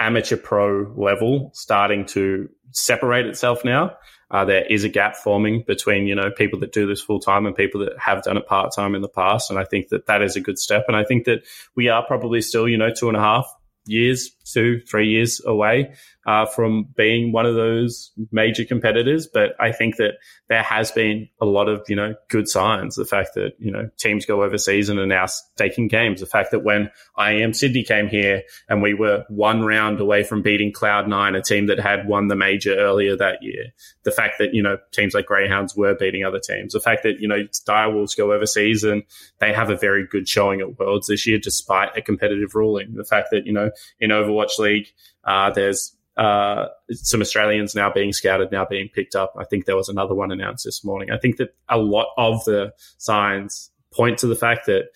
amateur 0.00 0.36
pro 0.36 0.92
level 0.96 1.50
starting 1.54 2.04
to 2.06 2.48
separate 2.72 3.26
itself 3.26 3.64
now. 3.64 3.96
Uh, 4.30 4.44
there 4.44 4.64
is 4.64 4.84
a 4.84 4.88
gap 4.88 5.16
forming 5.16 5.62
between 5.66 6.06
you 6.06 6.14
know 6.14 6.30
people 6.30 6.58
that 6.58 6.72
do 6.72 6.86
this 6.86 7.00
full 7.00 7.20
time 7.20 7.46
and 7.46 7.54
people 7.54 7.80
that 7.80 7.96
have 7.98 8.22
done 8.22 8.36
it 8.36 8.46
part 8.46 8.72
time 8.74 8.94
in 8.94 9.02
the 9.02 9.08
past, 9.08 9.50
and 9.50 9.58
I 9.58 9.64
think 9.64 9.88
that 9.88 10.06
that 10.06 10.22
is 10.22 10.34
a 10.34 10.40
good 10.40 10.58
step. 10.58 10.84
And 10.88 10.96
I 10.96 11.04
think 11.04 11.24
that 11.24 11.44
we 11.76 11.88
are 11.88 12.04
probably 12.04 12.40
still 12.40 12.68
you 12.68 12.78
know 12.78 12.90
two 12.90 13.08
and 13.08 13.16
a 13.16 13.20
half 13.20 13.46
years, 13.86 14.30
two, 14.44 14.80
three 14.88 15.08
years 15.08 15.40
away 15.44 15.94
uh, 16.26 16.46
from 16.46 16.88
being 16.96 17.32
one 17.32 17.46
of 17.46 17.54
those 17.54 18.12
major 18.32 18.64
competitors. 18.64 19.26
But 19.26 19.54
I 19.60 19.72
think 19.72 19.96
that 19.96 20.14
there 20.48 20.62
has 20.62 20.90
been 20.90 21.28
a 21.40 21.46
lot 21.46 21.68
of, 21.68 21.82
you 21.88 21.96
know, 21.96 22.14
good 22.28 22.48
signs. 22.48 22.96
The 22.96 23.04
fact 23.04 23.34
that, 23.34 23.52
you 23.58 23.70
know, 23.70 23.90
teams 23.98 24.24
go 24.24 24.42
overseas 24.42 24.88
and 24.88 24.98
are 24.98 25.06
now 25.06 25.26
taking 25.56 25.88
games. 25.88 26.20
The 26.20 26.26
fact 26.26 26.50
that 26.52 26.64
when 26.64 26.90
IEM 27.18 27.54
Sydney 27.54 27.82
came 27.82 28.08
here 28.08 28.42
and 28.68 28.82
we 28.82 28.94
were 28.94 29.24
one 29.28 29.62
round 29.62 30.00
away 30.00 30.22
from 30.22 30.42
beating 30.42 30.72
Cloud9, 30.72 31.36
a 31.36 31.42
team 31.42 31.66
that 31.66 31.78
had 31.78 32.06
won 32.06 32.28
the 32.28 32.36
major 32.36 32.74
earlier 32.74 33.16
that 33.16 33.42
year. 33.42 33.72
The 34.04 34.10
fact 34.10 34.36
that, 34.38 34.54
you 34.54 34.62
know, 34.62 34.78
teams 34.92 35.14
like 35.14 35.26
Greyhounds 35.26 35.76
were 35.76 35.94
beating 35.94 36.24
other 36.24 36.40
teams. 36.40 36.72
The 36.72 36.80
fact 36.80 37.02
that, 37.02 37.20
you 37.20 37.28
know, 37.28 37.44
Direwolves 37.66 38.16
go 38.16 38.32
overseas 38.32 38.84
and 38.84 39.02
they 39.40 39.52
have 39.52 39.70
a 39.70 39.76
very 39.76 40.06
good 40.06 40.28
showing 40.28 40.60
at 40.60 40.78
Worlds 40.78 41.06
this 41.06 41.26
year, 41.26 41.38
despite 41.38 41.96
a 41.96 42.02
competitive 42.02 42.54
ruling. 42.54 42.94
The 42.94 43.04
fact 43.04 43.28
that, 43.32 43.46
you 43.46 43.52
know, 43.52 43.70
in 44.00 44.12
Overwatch 44.34 44.58
League, 44.58 44.88
uh, 45.24 45.50
there's 45.50 45.96
uh, 46.16 46.66
some 46.92 47.20
Australians 47.20 47.74
now 47.74 47.92
being 47.92 48.12
scouted, 48.12 48.52
now 48.52 48.64
being 48.64 48.88
picked 48.88 49.14
up. 49.14 49.34
I 49.36 49.44
think 49.44 49.64
there 49.64 49.76
was 49.76 49.88
another 49.88 50.14
one 50.14 50.30
announced 50.30 50.64
this 50.64 50.84
morning. 50.84 51.10
I 51.10 51.18
think 51.18 51.38
that 51.38 51.54
a 51.68 51.78
lot 51.78 52.08
of 52.16 52.44
the 52.44 52.72
signs 52.98 53.70
point 53.92 54.18
to 54.18 54.26
the 54.26 54.36
fact 54.36 54.66
that, 54.66 54.86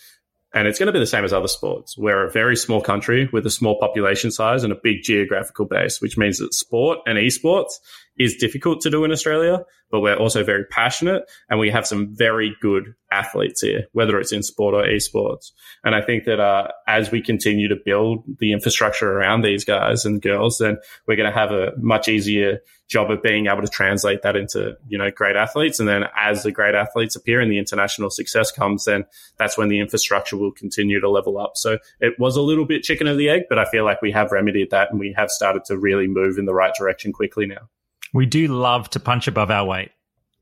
and 0.55 0.67
it's 0.67 0.79
going 0.79 0.87
to 0.87 0.93
be 0.93 0.99
the 0.99 1.07
same 1.07 1.25
as 1.25 1.33
other 1.33 1.49
sports. 1.49 1.97
We're 1.99 2.25
a 2.25 2.31
very 2.31 2.57
small 2.57 2.81
country 2.81 3.29
with 3.33 3.47
a 3.47 3.51
small 3.51 3.79
population 3.79 4.31
size 4.31 4.65
and 4.65 4.73
a 4.73 4.77
big 4.77 5.03
geographical 5.03 5.67
base, 5.67 6.01
which 6.01 6.17
means 6.17 6.39
that 6.39 6.55
sport 6.55 6.99
and 7.07 7.19
esports 7.19 7.75
is 8.19 8.37
difficult 8.37 8.81
to 8.83 8.91
do 8.91 9.05
in 9.05 9.13
Australia, 9.13 9.65
but 9.91 10.01
we're 10.01 10.17
also 10.17 10.45
very 10.45 10.65
passionate 10.65 11.23
and 11.49 11.59
we 11.59 11.71
have 11.71 11.87
some 11.87 12.15
very 12.15 12.55
good 12.61 12.95
athletes 13.11 13.63
here, 13.63 13.87
whether 13.93 14.19
it's 14.19 14.33
in 14.33 14.43
sport 14.43 14.75
or 14.75 14.85
esports. 14.85 15.53
And 15.85 15.95
I 15.95 16.03
think 16.03 16.25
that 16.25 16.41
uh, 16.41 16.69
as 16.87 17.11
we 17.11 17.23
continue 17.23 17.69
to 17.69 17.77
build 17.85 18.25
the 18.39 18.53
infrastructure 18.53 19.11
around 19.11 19.43
these 19.43 19.65
guys 19.65 20.05
and 20.05 20.21
girls, 20.21 20.59
then 20.59 20.79
we're 21.07 21.17
going 21.17 21.31
to 21.31 21.39
have 21.39 21.53
a 21.53 21.73
much 21.79 22.09
easier 22.09 22.61
job 22.89 23.11
of 23.11 23.23
being 23.23 23.47
able 23.47 23.63
to 23.63 23.69
translate 23.69 24.23
that 24.23 24.35
into, 24.35 24.75
you 24.89 24.99
know, 24.99 25.11
great 25.11 25.37
athletes. 25.37 25.79
And 25.79 25.89
then 25.89 26.05
as 26.17 26.43
the 26.43 26.53
great 26.53 26.75
athletes 26.75 27.17
appear 27.17 27.41
and 27.41 27.51
the 27.51 27.59
international 27.59 28.11
success 28.11 28.51
comes, 28.51 28.85
then 28.85 29.05
that's 29.39 29.57
when 29.57 29.69
the 29.69 29.81
infrastructure 29.81 30.37
will 30.37 30.53
continue 30.53 31.01
to 31.01 31.09
level 31.09 31.39
up. 31.39 31.53
So 31.57 31.79
it 32.01 32.15
was 32.19 32.37
a 32.37 32.43
little 32.43 32.65
bit 32.65 32.83
chicken 32.83 33.07
of 33.07 33.19
the 33.19 33.29
egg, 33.29 33.43
but 33.49 33.59
I 33.59 33.65
feel 33.67 33.85
like 33.85 34.03
we 34.03 34.13
have 34.13 34.33
remedied 34.33 34.71
that 34.71 34.91
and 34.91 34.99
we 34.99 35.15
have 35.17 35.31
started 35.31 35.65
to 35.67 35.79
really 35.79 36.09
move 36.09 36.39
in 36.39 36.47
the 36.47 36.55
right 36.55 36.75
direction 36.75 37.13
quickly 37.13 37.47
now. 37.47 37.69
We 38.13 38.27
do 38.27 38.49
love 38.49 38.91
to 38.91 39.01
punch 39.01 39.29
above 39.29 39.51
our 39.51 39.65
weight. 39.65 39.91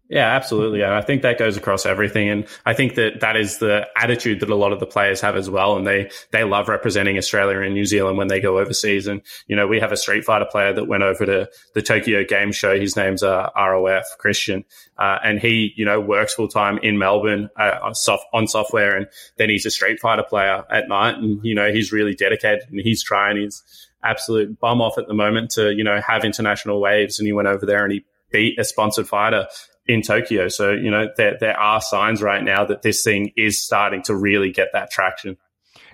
Yeah, 0.08 0.36
absolutely. 0.36 0.84
I 0.84 1.02
think 1.02 1.22
that 1.22 1.36
goes 1.36 1.56
across 1.56 1.84
everything. 1.84 2.28
And 2.28 2.46
I 2.64 2.74
think 2.74 2.94
that 2.94 3.20
that 3.20 3.36
is 3.36 3.58
the 3.58 3.88
attitude 3.96 4.38
that 4.38 4.50
a 4.50 4.54
lot 4.54 4.72
of 4.72 4.78
the 4.78 4.86
players 4.86 5.20
have 5.20 5.34
as 5.34 5.50
well. 5.50 5.76
And 5.76 5.84
they, 5.84 6.10
they 6.30 6.44
love 6.44 6.68
representing 6.68 7.18
Australia 7.18 7.60
and 7.60 7.74
New 7.74 7.84
Zealand 7.84 8.16
when 8.16 8.28
they 8.28 8.38
go 8.38 8.58
overseas. 8.58 9.08
And, 9.08 9.20
you 9.48 9.56
know, 9.56 9.66
we 9.66 9.80
have 9.80 9.90
a 9.90 9.96
Street 9.96 10.24
Fighter 10.24 10.46
player 10.48 10.72
that 10.72 10.86
went 10.86 11.02
over 11.02 11.26
to 11.26 11.50
the 11.74 11.82
Tokyo 11.82 12.22
Game 12.22 12.52
Show. 12.52 12.78
His 12.78 12.94
name's 12.94 13.24
uh, 13.24 13.50
ROF, 13.56 14.04
Christian. 14.18 14.64
Uh, 14.96 15.18
and 15.24 15.40
he, 15.40 15.72
you 15.76 15.84
know, 15.84 16.00
works 16.00 16.34
full 16.34 16.48
time 16.48 16.78
in 16.84 16.98
Melbourne 16.98 17.50
uh, 17.56 17.92
soft, 17.92 18.26
on 18.32 18.46
software. 18.46 18.96
And 18.96 19.08
then 19.38 19.50
he's 19.50 19.66
a 19.66 19.72
Street 19.72 19.98
Fighter 19.98 20.22
player 20.22 20.64
at 20.70 20.88
night. 20.88 21.16
And, 21.16 21.44
you 21.44 21.54
know, 21.56 21.72
he's 21.72 21.90
really 21.90 22.14
dedicated 22.14 22.68
and 22.70 22.80
he's 22.80 23.02
trying 23.02 23.42
his 23.42 23.60
absolute 24.02 24.58
bum 24.58 24.80
off 24.80 24.98
at 24.98 25.06
the 25.08 25.14
moment 25.14 25.50
to, 25.52 25.72
you 25.72 25.84
know, 25.84 26.00
have 26.00 26.24
international 26.24 26.80
waves. 26.80 27.18
And 27.18 27.26
he 27.26 27.32
went 27.32 27.48
over 27.48 27.66
there 27.66 27.84
and 27.84 27.92
he 27.92 28.04
beat 28.30 28.58
a 28.58 28.64
sponsored 28.64 29.08
fighter 29.08 29.46
in 29.86 30.02
Tokyo. 30.02 30.48
So, 30.48 30.72
you 30.72 30.90
know, 30.90 31.08
there, 31.16 31.36
there 31.38 31.58
are 31.58 31.80
signs 31.80 32.22
right 32.22 32.42
now 32.42 32.64
that 32.64 32.82
this 32.82 33.02
thing 33.02 33.32
is 33.36 33.60
starting 33.60 34.02
to 34.04 34.14
really 34.14 34.50
get 34.50 34.68
that 34.72 34.90
traction. 34.90 35.36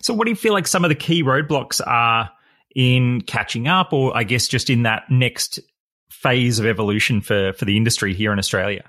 So, 0.01 0.15
what 0.15 0.25
do 0.25 0.31
you 0.31 0.37
feel 0.37 0.53
like 0.53 0.67
some 0.67 0.85
of 0.85 0.88
the 0.88 0.95
key 0.95 1.23
roadblocks 1.23 1.81
are 1.87 2.31
in 2.75 3.21
catching 3.23 3.69
up, 3.69 3.93
or 3.93 4.17
I 4.17 4.25
guess 4.25 4.49
just 4.49 4.71
in 4.71 4.83
that 4.83 5.05
next 5.11 5.61
phase 6.11 6.59
of 6.59 6.67
evolution 6.67 7.21
for, 7.21 7.53
for 7.53 7.65
the 7.65 7.77
industry 7.77 8.15
here 8.15 8.33
in 8.33 8.38
Australia? 8.38 8.85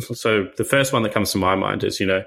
So, 0.00 0.48
the 0.56 0.64
first 0.64 0.92
one 0.92 1.02
that 1.02 1.12
comes 1.12 1.32
to 1.32 1.38
my 1.38 1.54
mind 1.54 1.84
is, 1.84 2.00
you 2.00 2.06
know, 2.06 2.24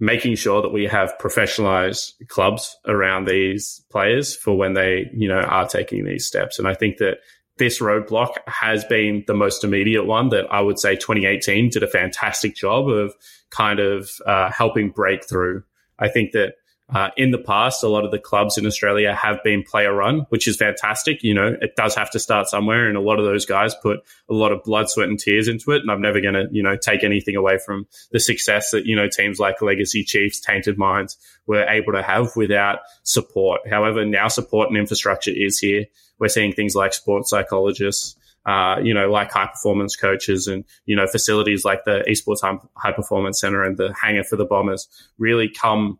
making 0.00 0.34
sure 0.34 0.62
that 0.62 0.72
we 0.72 0.86
have 0.86 1.14
professionalized 1.20 2.14
clubs 2.28 2.76
around 2.86 3.28
these 3.28 3.82
players 3.90 4.34
for 4.34 4.56
when 4.56 4.72
they, 4.72 5.10
you 5.12 5.28
know, 5.28 5.40
are 5.40 5.68
taking 5.68 6.04
these 6.04 6.26
steps. 6.26 6.58
And 6.58 6.66
I 6.66 6.74
think 6.74 6.96
that 6.96 7.18
this 7.58 7.80
roadblock 7.80 8.36
has 8.46 8.82
been 8.84 9.22
the 9.26 9.34
most 9.34 9.62
immediate 9.62 10.04
one 10.04 10.30
that 10.30 10.46
I 10.50 10.62
would 10.62 10.78
say 10.78 10.96
2018 10.96 11.68
did 11.68 11.82
a 11.82 11.86
fantastic 11.86 12.56
job 12.56 12.88
of 12.88 13.14
kind 13.50 13.78
of 13.78 14.10
uh, 14.26 14.50
helping 14.50 14.90
break 14.90 15.28
through. 15.28 15.62
I 15.98 16.08
think 16.08 16.32
that 16.32 16.54
uh, 16.92 17.10
in 17.16 17.30
the 17.30 17.38
past, 17.38 17.84
a 17.84 17.88
lot 17.88 18.04
of 18.04 18.10
the 18.10 18.18
clubs 18.18 18.58
in 18.58 18.66
Australia 18.66 19.14
have 19.14 19.42
been 19.44 19.62
player 19.62 19.94
run, 19.94 20.26
which 20.30 20.48
is 20.48 20.56
fantastic. 20.56 21.22
You 21.22 21.34
know, 21.34 21.56
it 21.60 21.76
does 21.76 21.94
have 21.94 22.10
to 22.10 22.18
start 22.18 22.48
somewhere, 22.48 22.88
and 22.88 22.96
a 22.96 23.00
lot 23.00 23.18
of 23.18 23.24
those 23.24 23.46
guys 23.46 23.74
put 23.76 24.00
a 24.28 24.34
lot 24.34 24.50
of 24.50 24.64
blood, 24.64 24.90
sweat, 24.90 25.08
and 25.08 25.18
tears 25.18 25.46
into 25.46 25.70
it. 25.70 25.82
And 25.82 25.90
I'm 25.90 26.00
never 26.00 26.20
going 26.20 26.34
to, 26.34 26.48
you 26.50 26.62
know, 26.62 26.76
take 26.76 27.04
anything 27.04 27.36
away 27.36 27.58
from 27.64 27.86
the 28.10 28.18
success 28.18 28.70
that 28.72 28.86
you 28.86 28.96
know 28.96 29.08
teams 29.08 29.38
like 29.38 29.62
Legacy 29.62 30.02
Chiefs, 30.02 30.40
Tainted 30.40 30.78
Minds 30.78 31.16
were 31.46 31.64
able 31.64 31.92
to 31.92 32.02
have 32.02 32.34
without 32.34 32.80
support. 33.04 33.60
However, 33.68 34.04
now 34.04 34.28
support 34.28 34.68
and 34.68 34.76
infrastructure 34.76 35.32
is 35.34 35.58
here. 35.58 35.86
We're 36.18 36.28
seeing 36.28 36.52
things 36.52 36.74
like 36.74 36.92
sports 36.92 37.30
psychologists. 37.30 38.16
Uh, 38.46 38.80
you 38.82 38.94
know, 38.94 39.10
like 39.10 39.30
high 39.30 39.46
performance 39.46 39.96
coaches 39.96 40.46
and, 40.46 40.64
you 40.86 40.96
know, 40.96 41.06
facilities 41.06 41.62
like 41.62 41.84
the 41.84 42.02
esports 42.08 42.40
high 42.74 42.90
performance 42.90 43.38
center 43.38 43.62
and 43.62 43.76
the 43.76 43.92
hangar 43.92 44.24
for 44.24 44.36
the 44.36 44.46
bombers 44.46 44.88
really 45.18 45.46
come 45.46 45.98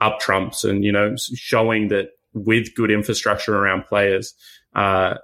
up 0.00 0.20
trumps 0.20 0.64
and, 0.64 0.84
you 0.84 0.92
know, 0.92 1.14
showing 1.34 1.88
that 1.88 2.10
with 2.32 2.74
good 2.74 2.90
infrastructure 2.90 3.56
around 3.56 3.84
players, 3.86 4.34
uh, 4.74 5.14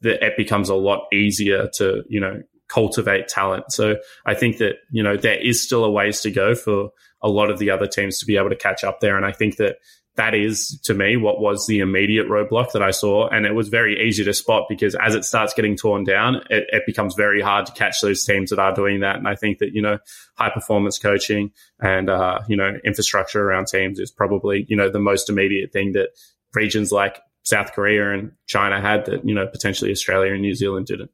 that 0.00 0.24
it 0.24 0.36
becomes 0.36 0.68
a 0.68 0.74
lot 0.74 1.06
easier 1.12 1.68
to, 1.74 2.02
you 2.08 2.20
know, 2.20 2.42
cultivate 2.68 3.28
talent. 3.28 3.72
So 3.72 3.96
I 4.26 4.34
think 4.34 4.58
that, 4.58 4.76
you 4.90 5.02
know, 5.02 5.16
there 5.16 5.38
is 5.38 5.62
still 5.62 5.84
a 5.84 5.90
ways 5.90 6.20
to 6.20 6.30
go 6.30 6.54
for 6.54 6.90
a 7.22 7.28
lot 7.28 7.50
of 7.50 7.58
the 7.58 7.70
other 7.70 7.86
teams 7.86 8.18
to 8.18 8.26
be 8.26 8.36
able 8.36 8.50
to 8.50 8.56
catch 8.56 8.84
up 8.84 9.00
there. 9.00 9.16
And 9.16 9.24
I 9.24 9.32
think 9.32 9.56
that 9.56 9.76
that 10.18 10.34
is 10.34 10.80
to 10.82 10.94
me 10.94 11.16
what 11.16 11.40
was 11.40 11.68
the 11.68 11.78
immediate 11.78 12.26
roadblock 12.26 12.72
that 12.72 12.82
I 12.82 12.90
saw. 12.90 13.28
And 13.28 13.46
it 13.46 13.54
was 13.54 13.68
very 13.68 14.04
easy 14.06 14.24
to 14.24 14.34
spot 14.34 14.66
because 14.68 14.96
as 14.96 15.14
it 15.14 15.24
starts 15.24 15.54
getting 15.54 15.76
torn 15.76 16.02
down, 16.02 16.42
it, 16.50 16.66
it, 16.72 16.82
becomes 16.86 17.14
very 17.14 17.40
hard 17.40 17.66
to 17.66 17.72
catch 17.72 18.00
those 18.00 18.24
teams 18.24 18.50
that 18.50 18.58
are 18.58 18.74
doing 18.74 19.00
that. 19.00 19.14
And 19.14 19.28
I 19.28 19.36
think 19.36 19.58
that, 19.58 19.72
you 19.72 19.80
know, 19.80 19.98
high 20.34 20.50
performance 20.50 20.98
coaching 20.98 21.52
and, 21.78 22.10
uh, 22.10 22.40
you 22.48 22.56
know, 22.56 22.74
infrastructure 22.84 23.40
around 23.40 23.68
teams 23.68 24.00
is 24.00 24.10
probably, 24.10 24.66
you 24.68 24.76
know, 24.76 24.90
the 24.90 24.98
most 24.98 25.30
immediate 25.30 25.72
thing 25.72 25.92
that 25.92 26.08
regions 26.52 26.90
like 26.90 27.20
South 27.44 27.72
Korea 27.72 28.12
and 28.12 28.32
China 28.46 28.80
had 28.80 29.06
that, 29.06 29.24
you 29.24 29.36
know, 29.36 29.46
potentially 29.46 29.92
Australia 29.92 30.32
and 30.32 30.42
New 30.42 30.54
Zealand 30.54 30.86
didn't. 30.86 31.12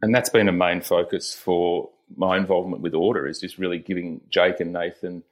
And 0.00 0.14
that's 0.14 0.30
been 0.30 0.48
a 0.48 0.52
main 0.52 0.80
focus 0.80 1.34
for 1.34 1.90
my 2.16 2.38
involvement 2.38 2.80
with 2.80 2.94
Order 2.94 3.26
is 3.26 3.40
just 3.40 3.58
really 3.58 3.78
giving 3.78 4.22
Jake 4.30 4.60
and 4.60 4.72
Nathan 4.72 5.22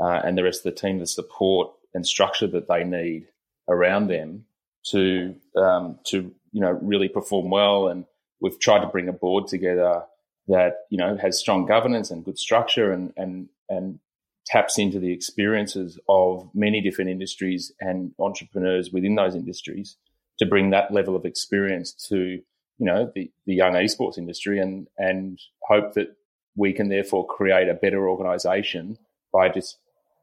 uh, 0.00 0.22
and 0.24 0.38
the 0.38 0.42
rest 0.42 0.64
of 0.64 0.74
the 0.74 0.80
team 0.80 1.00
the 1.00 1.06
support 1.06 1.72
and 1.94 2.06
structure 2.06 2.46
that 2.46 2.68
they 2.68 2.84
need 2.84 3.26
around 3.68 4.08
them 4.08 4.44
to 4.90 5.34
um, 5.56 5.98
to 6.06 6.32
you 6.52 6.60
know 6.60 6.78
really 6.82 7.08
perform 7.08 7.50
well. 7.50 7.88
And 7.88 8.04
we've 8.40 8.58
tried 8.58 8.80
to 8.80 8.88
bring 8.88 9.08
a 9.08 9.12
board 9.12 9.46
together 9.46 10.02
that 10.48 10.78
you 10.90 10.98
know 10.98 11.16
has 11.16 11.38
strong 11.38 11.66
governance 11.66 12.10
and 12.10 12.24
good 12.24 12.38
structure 12.38 12.92
and 12.92 13.12
and 13.16 13.48
and 13.68 13.98
taps 14.46 14.78
into 14.78 14.98
the 14.98 15.12
experiences 15.12 15.98
of 16.08 16.50
many 16.52 16.80
different 16.80 17.10
industries 17.10 17.72
and 17.80 18.12
entrepreneurs 18.18 18.90
within 18.92 19.14
those 19.14 19.36
industries 19.36 19.96
to 20.38 20.46
bring 20.46 20.70
that 20.70 20.92
level 20.92 21.14
of 21.14 21.24
experience 21.24 21.92
to 21.92 22.40
you 22.78 22.86
know 22.86 23.10
the, 23.14 23.30
the 23.46 23.54
young 23.54 23.74
esports 23.74 24.18
industry 24.18 24.58
and 24.58 24.88
and 24.98 25.38
hope 25.68 25.94
that 25.94 26.16
we 26.56 26.72
can 26.72 26.88
therefore 26.88 27.26
create 27.26 27.68
a 27.68 27.74
better 27.74 28.08
organization 28.08 28.98
by 29.32 29.48
just 29.48 29.78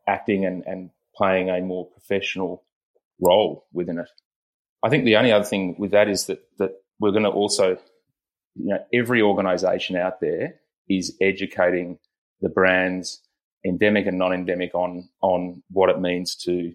acting 0.08 0.46
and, 0.46 0.64
and 0.66 0.90
playing 1.20 1.50
a 1.50 1.60
more 1.62 1.86
professional 1.92 2.64
role 3.20 3.66
within 3.74 4.00
it. 4.00 4.10
I 4.82 4.90
think 4.90 5.04
the 5.04 5.18
only 5.18 5.34
other 5.34 5.44
thing 5.44 5.76
with 5.78 5.92
that 5.92 6.08
is 6.08 6.28
that 6.28 6.40
that 6.58 6.72
we're 7.00 7.12
going 7.12 7.24
to 7.24 7.30
also, 7.30 7.78
you 8.56 8.70
know, 8.74 8.80
every 8.94 9.22
organization 9.22 9.98
out 9.98 10.22
there 10.22 10.56
is 10.88 11.16
educating 11.20 12.00
the 12.42 12.50
brands 12.50 13.22
endemic 13.66 14.06
and 14.06 14.18
non-endemic 14.18 14.74
on 14.74 15.10
on 15.22 15.62
what 15.70 15.90
it 15.90 16.00
means 16.00 16.36
to 16.36 16.74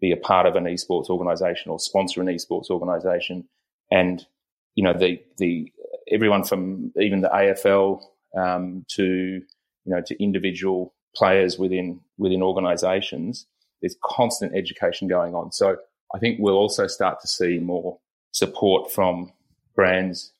be 0.00 0.10
a 0.10 0.16
part 0.16 0.46
of 0.46 0.56
an 0.56 0.64
esports 0.64 1.08
organization 1.08 1.70
or 1.70 1.78
sponsor 1.78 2.20
an 2.20 2.26
esports 2.26 2.70
organization 2.70 3.48
and 3.92 4.26
you 4.74 4.82
know 4.82 4.92
the 4.92 5.22
the 5.38 5.72
everyone 6.10 6.42
from 6.42 6.92
even 7.00 7.20
the 7.20 7.28
AFL 7.28 8.02
um, 8.36 8.84
to 8.88 9.04
you 9.04 9.94
know 9.94 10.02
to 10.04 10.20
individual 10.20 10.92
players 11.14 11.56
within 11.56 12.00
within 12.18 12.42
organizations 12.42 13.46
there's 13.82 13.96
constant 14.04 14.54
education 14.54 15.08
going 15.08 15.34
on 15.34 15.52
so 15.52 15.76
I 16.14 16.18
think 16.18 16.38
we'll 16.40 16.56
also 16.56 16.86
start 16.86 17.20
to 17.20 17.28
see 17.28 17.58
more 17.58 17.98
support 18.32 18.90
from 18.90 19.32
brands 19.74 20.32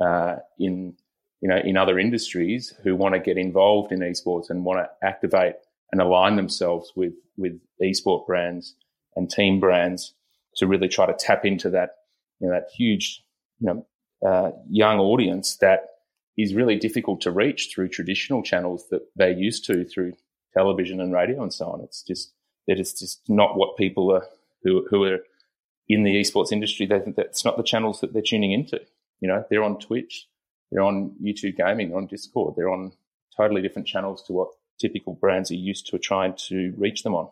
uh, 0.00 0.36
in 0.58 0.96
you 1.40 1.48
know, 1.48 1.58
in 1.58 1.76
other 1.76 1.98
industries 1.98 2.74
who 2.82 2.96
want 2.96 3.14
to 3.14 3.20
get 3.20 3.38
involved 3.38 3.92
in 3.92 4.00
esports 4.00 4.50
and 4.50 4.64
want 4.64 4.80
to 4.80 5.06
activate 5.06 5.54
and 5.92 6.00
align 6.00 6.36
themselves 6.36 6.92
with, 6.96 7.14
with 7.36 7.58
esport 7.82 8.26
brands 8.26 8.74
and 9.16 9.30
team 9.30 9.60
brands 9.60 10.14
to 10.56 10.66
really 10.66 10.88
try 10.88 11.06
to 11.06 11.14
tap 11.14 11.44
into 11.44 11.70
that, 11.70 11.90
you 12.40 12.48
know, 12.48 12.54
that 12.54 12.68
huge, 12.74 13.22
you 13.60 13.66
know, 13.66 13.86
uh, 14.28 14.50
young 14.68 14.98
audience 14.98 15.56
that 15.58 15.86
is 16.36 16.54
really 16.54 16.76
difficult 16.76 17.20
to 17.20 17.30
reach 17.30 17.70
through 17.72 17.88
traditional 17.88 18.42
channels 18.42 18.86
that 18.90 19.02
they're 19.14 19.30
used 19.30 19.64
to 19.64 19.84
through 19.84 20.12
television 20.54 21.00
and 21.00 21.12
radio 21.12 21.42
and 21.42 21.52
so 21.52 21.66
on. 21.66 21.80
It's 21.80 22.02
just 22.02 22.32
that 22.68 22.78
it's 22.78 22.92
just 22.92 23.28
not 23.28 23.56
what 23.56 23.76
people 23.76 24.12
are 24.12 24.26
who, 24.62 24.86
who 24.88 25.02
are 25.04 25.18
in 25.88 26.04
the 26.04 26.14
esports 26.14 26.52
industry. 26.52 26.86
They 26.86 27.00
think 27.00 27.16
that's 27.16 27.44
not 27.44 27.56
the 27.56 27.62
channels 27.62 28.00
that 28.00 28.12
they're 28.12 28.22
tuning 28.22 28.52
into. 28.52 28.80
You 29.20 29.28
know, 29.28 29.44
they're 29.50 29.64
on 29.64 29.80
Twitch, 29.80 30.28
they're 30.70 30.82
on 30.82 31.16
YouTube 31.20 31.56
Gaming, 31.56 31.88
they're 31.88 31.98
on 31.98 32.06
Discord, 32.06 32.54
they're 32.56 32.70
on 32.70 32.92
totally 33.36 33.62
different 33.62 33.88
channels 33.88 34.22
to 34.24 34.32
what 34.32 34.48
typical 34.80 35.14
brands 35.14 35.50
are 35.50 35.56
used 35.56 35.86
to 35.88 35.98
trying 35.98 36.34
to 36.48 36.72
reach 36.76 37.02
them 37.02 37.14
on. 37.14 37.28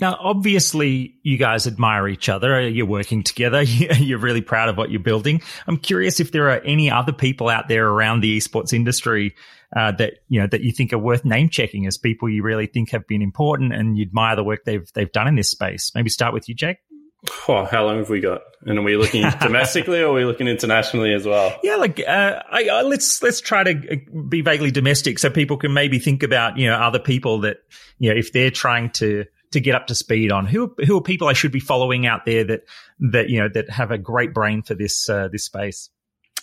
Now, 0.00 0.16
obviously, 0.18 1.14
you 1.22 1.36
guys 1.36 1.68
admire 1.68 2.08
each 2.08 2.28
other. 2.28 2.68
You're 2.68 2.84
working 2.86 3.22
together. 3.22 3.62
You're 3.62 4.18
really 4.18 4.40
proud 4.40 4.68
of 4.68 4.76
what 4.76 4.90
you're 4.90 5.00
building. 5.00 5.40
I'm 5.68 5.76
curious 5.76 6.18
if 6.18 6.32
there 6.32 6.50
are 6.50 6.60
any 6.60 6.90
other 6.90 7.12
people 7.12 7.48
out 7.48 7.68
there 7.68 7.86
around 7.86 8.20
the 8.20 8.36
esports 8.36 8.72
industry 8.72 9.36
uh, 9.74 9.92
that 9.92 10.14
you 10.28 10.40
know 10.40 10.46
that 10.48 10.62
you 10.62 10.72
think 10.72 10.92
are 10.92 10.98
worth 10.98 11.24
name 11.24 11.48
checking 11.48 11.86
as 11.86 11.98
people 11.98 12.28
you 12.28 12.42
really 12.42 12.66
think 12.66 12.90
have 12.90 13.06
been 13.06 13.22
important 13.22 13.72
and 13.72 13.96
you 13.96 14.04
admire 14.04 14.36
the 14.36 14.44
work 14.44 14.64
they've 14.64 14.88
they've 14.94 15.12
done 15.12 15.28
in 15.28 15.36
this 15.36 15.50
space. 15.50 15.92
Maybe 15.94 16.10
start 16.10 16.34
with 16.34 16.48
you, 16.48 16.54
Jake. 16.54 16.78
Oh, 17.48 17.64
how 17.64 17.86
long 17.86 17.98
have 17.98 18.10
we 18.10 18.20
got? 18.20 18.42
And 18.66 18.78
are 18.78 18.82
we 18.82 18.96
looking 18.96 19.24
domestically 19.40 20.02
or 20.02 20.08
are 20.08 20.12
we 20.12 20.24
looking 20.24 20.46
internationally 20.46 21.14
as 21.14 21.24
well? 21.24 21.58
Yeah, 21.62 21.76
like 21.76 22.00
uh, 22.00 22.42
I, 22.50 22.68
I, 22.68 22.82
let's 22.82 23.22
let's 23.22 23.40
try 23.40 23.64
to 23.64 23.92
uh, 23.92 24.22
be 24.28 24.42
vaguely 24.42 24.70
domestic 24.70 25.18
so 25.18 25.30
people 25.30 25.56
can 25.56 25.72
maybe 25.72 25.98
think 25.98 26.22
about 26.22 26.58
you 26.58 26.68
know 26.68 26.76
other 26.76 26.98
people 26.98 27.40
that 27.40 27.58
you 27.98 28.10
know 28.10 28.16
if 28.16 28.32
they're 28.32 28.50
trying 28.50 28.90
to 28.90 29.24
to 29.54 29.60
get 29.60 29.74
up 29.74 29.86
to 29.88 29.94
speed 29.94 30.30
on 30.30 30.46
who 30.46 30.74
who 30.86 30.98
are 30.98 31.02
people 31.02 31.28
I 31.28 31.32
should 31.32 31.52
be 31.52 31.60
following 31.60 32.06
out 32.06 32.24
there 32.24 32.44
that 32.44 32.62
that 33.12 33.28
you 33.30 33.40
know 33.40 33.48
that 33.48 33.70
have 33.70 33.90
a 33.90 33.98
great 33.98 34.34
brain 34.34 34.62
for 34.62 34.74
this 34.74 35.08
uh, 35.08 35.28
this 35.32 35.44
space. 35.44 35.90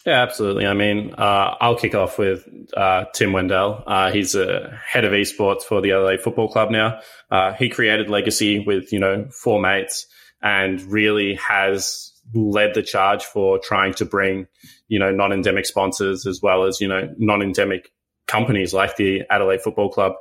Yeah, 0.05 0.24
absolutely. 0.24 0.66
I 0.66 0.74
mean, 0.74 1.14
uh, 1.16 1.55
I'll 1.62 1.76
kick 1.76 1.93
off 1.93 2.18
with 2.18 2.47
uh, 2.76 3.05
Tim 3.14 3.34
Wendell. 3.34 3.84
Uh, 3.86 4.12
he's 4.12 4.34
a 4.34 4.80
head 4.84 5.05
of 5.05 5.12
esports 5.12 5.62
for 5.62 5.80
the 5.80 5.93
LA 5.93 6.18
Football 6.18 6.49
Club 6.49 6.72
now. 6.72 7.01
Uh, 7.30 7.53
he 7.53 7.70
created 7.70 8.09
Legacy 8.09 8.59
with 8.59 8.91
you 8.91 8.99
know 8.99 9.28
four 9.30 9.62
mates 9.62 10.07
and 10.41 10.82
really 10.82 11.36
has 11.36 12.12
led 12.34 12.74
the 12.74 12.82
charge 12.82 13.26
for 13.26 13.59
trying 13.59 13.93
to 13.95 14.05
bring, 14.05 14.47
you 14.88 14.99
know, 14.99 15.12
non-endemic 15.12 15.66
sponsors 15.66 16.26
as 16.26 16.39
well 16.41 16.64
as, 16.64 16.80
you 16.80 16.88
know, 16.88 17.14
non-endemic 17.18 17.91
companies 18.28 18.74
like 18.74 18.95
the 18.95 19.22
Adelaide 19.30 19.62
Football 19.62 19.89
Club 19.89 20.14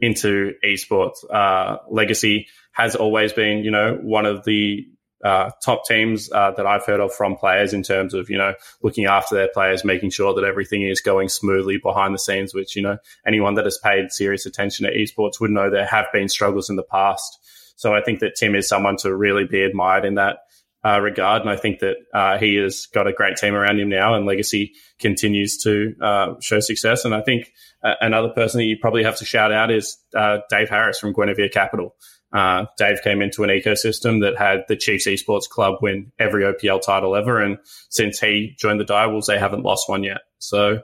into 0.00 0.52
esports. 0.64 1.18
Uh, 1.30 1.78
Legacy 1.90 2.48
has 2.72 2.94
always 2.94 3.32
been, 3.32 3.64
you 3.64 3.70
know, 3.70 3.98
one 4.00 4.26
of 4.26 4.44
the 4.44 4.86
uh, 5.24 5.50
top 5.64 5.84
teams 5.84 6.30
uh, 6.30 6.52
that 6.52 6.66
I've 6.66 6.86
heard 6.86 7.00
of 7.00 7.12
from 7.12 7.36
players 7.36 7.72
in 7.72 7.82
terms 7.82 8.14
of 8.14 8.30
you 8.30 8.38
know 8.38 8.54
looking 8.82 9.06
after 9.06 9.34
their 9.34 9.48
players, 9.52 9.84
making 9.84 10.10
sure 10.10 10.34
that 10.34 10.44
everything 10.44 10.82
is 10.82 11.00
going 11.00 11.28
smoothly 11.28 11.78
behind 11.78 12.14
the 12.14 12.18
scenes. 12.18 12.54
Which 12.54 12.76
you 12.76 12.82
know 12.82 12.98
anyone 13.26 13.54
that 13.54 13.64
has 13.64 13.78
paid 13.78 14.12
serious 14.12 14.46
attention 14.46 14.86
to 14.86 14.92
esports 14.92 15.40
would 15.40 15.50
know 15.50 15.70
there 15.70 15.86
have 15.86 16.06
been 16.12 16.28
struggles 16.28 16.70
in 16.70 16.76
the 16.76 16.84
past. 16.84 17.38
So 17.76 17.94
I 17.94 18.02
think 18.02 18.20
that 18.20 18.34
Tim 18.36 18.54
is 18.54 18.68
someone 18.68 18.96
to 18.98 19.14
really 19.14 19.44
be 19.44 19.62
admired 19.62 20.04
in 20.04 20.14
that 20.14 20.38
uh, 20.84 21.00
regard. 21.00 21.42
And 21.42 21.50
I 21.50 21.56
think 21.56 21.80
that 21.80 21.96
uh, 22.14 22.38
he 22.38 22.56
has 22.56 22.86
got 22.86 23.06
a 23.06 23.12
great 23.12 23.36
team 23.36 23.54
around 23.54 23.80
him 23.80 23.88
now, 23.88 24.14
and 24.14 24.26
Legacy 24.26 24.74
continues 24.98 25.58
to 25.64 25.94
uh, 26.00 26.34
show 26.40 26.60
success. 26.60 27.04
And 27.04 27.14
I 27.14 27.20
think 27.20 27.52
uh, 27.82 27.94
another 28.00 28.30
person 28.30 28.58
that 28.58 28.64
you 28.64 28.76
probably 28.80 29.04
have 29.04 29.16
to 29.16 29.24
shout 29.24 29.52
out 29.52 29.70
is 29.70 29.98
uh, 30.16 30.38
Dave 30.50 30.68
Harris 30.68 30.98
from 30.98 31.12
Guinevere 31.12 31.48
Capital. 31.48 31.94
Uh, 32.32 32.66
Dave 32.76 33.00
came 33.02 33.22
into 33.22 33.42
an 33.42 33.50
ecosystem 33.50 34.20
that 34.20 34.36
had 34.36 34.64
the 34.68 34.76
Chiefs 34.76 35.06
Esports 35.06 35.48
Club 35.48 35.76
win 35.80 36.12
every 36.18 36.42
OPL 36.42 36.82
title 36.82 37.16
ever, 37.16 37.40
and 37.40 37.58
since 37.88 38.20
he 38.20 38.54
joined 38.58 38.80
the 38.80 38.84
Direwolves, 38.84 39.26
they 39.26 39.38
haven't 39.38 39.62
lost 39.62 39.88
one 39.88 40.04
yet. 40.04 40.20
So 40.38 40.82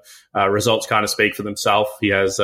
results 0.49 0.87
kind 0.87 1.05
of 1.05 1.11
speak 1.11 1.35
for 1.35 1.43
themselves. 1.43 1.91
He 2.01 2.09
has 2.09 2.41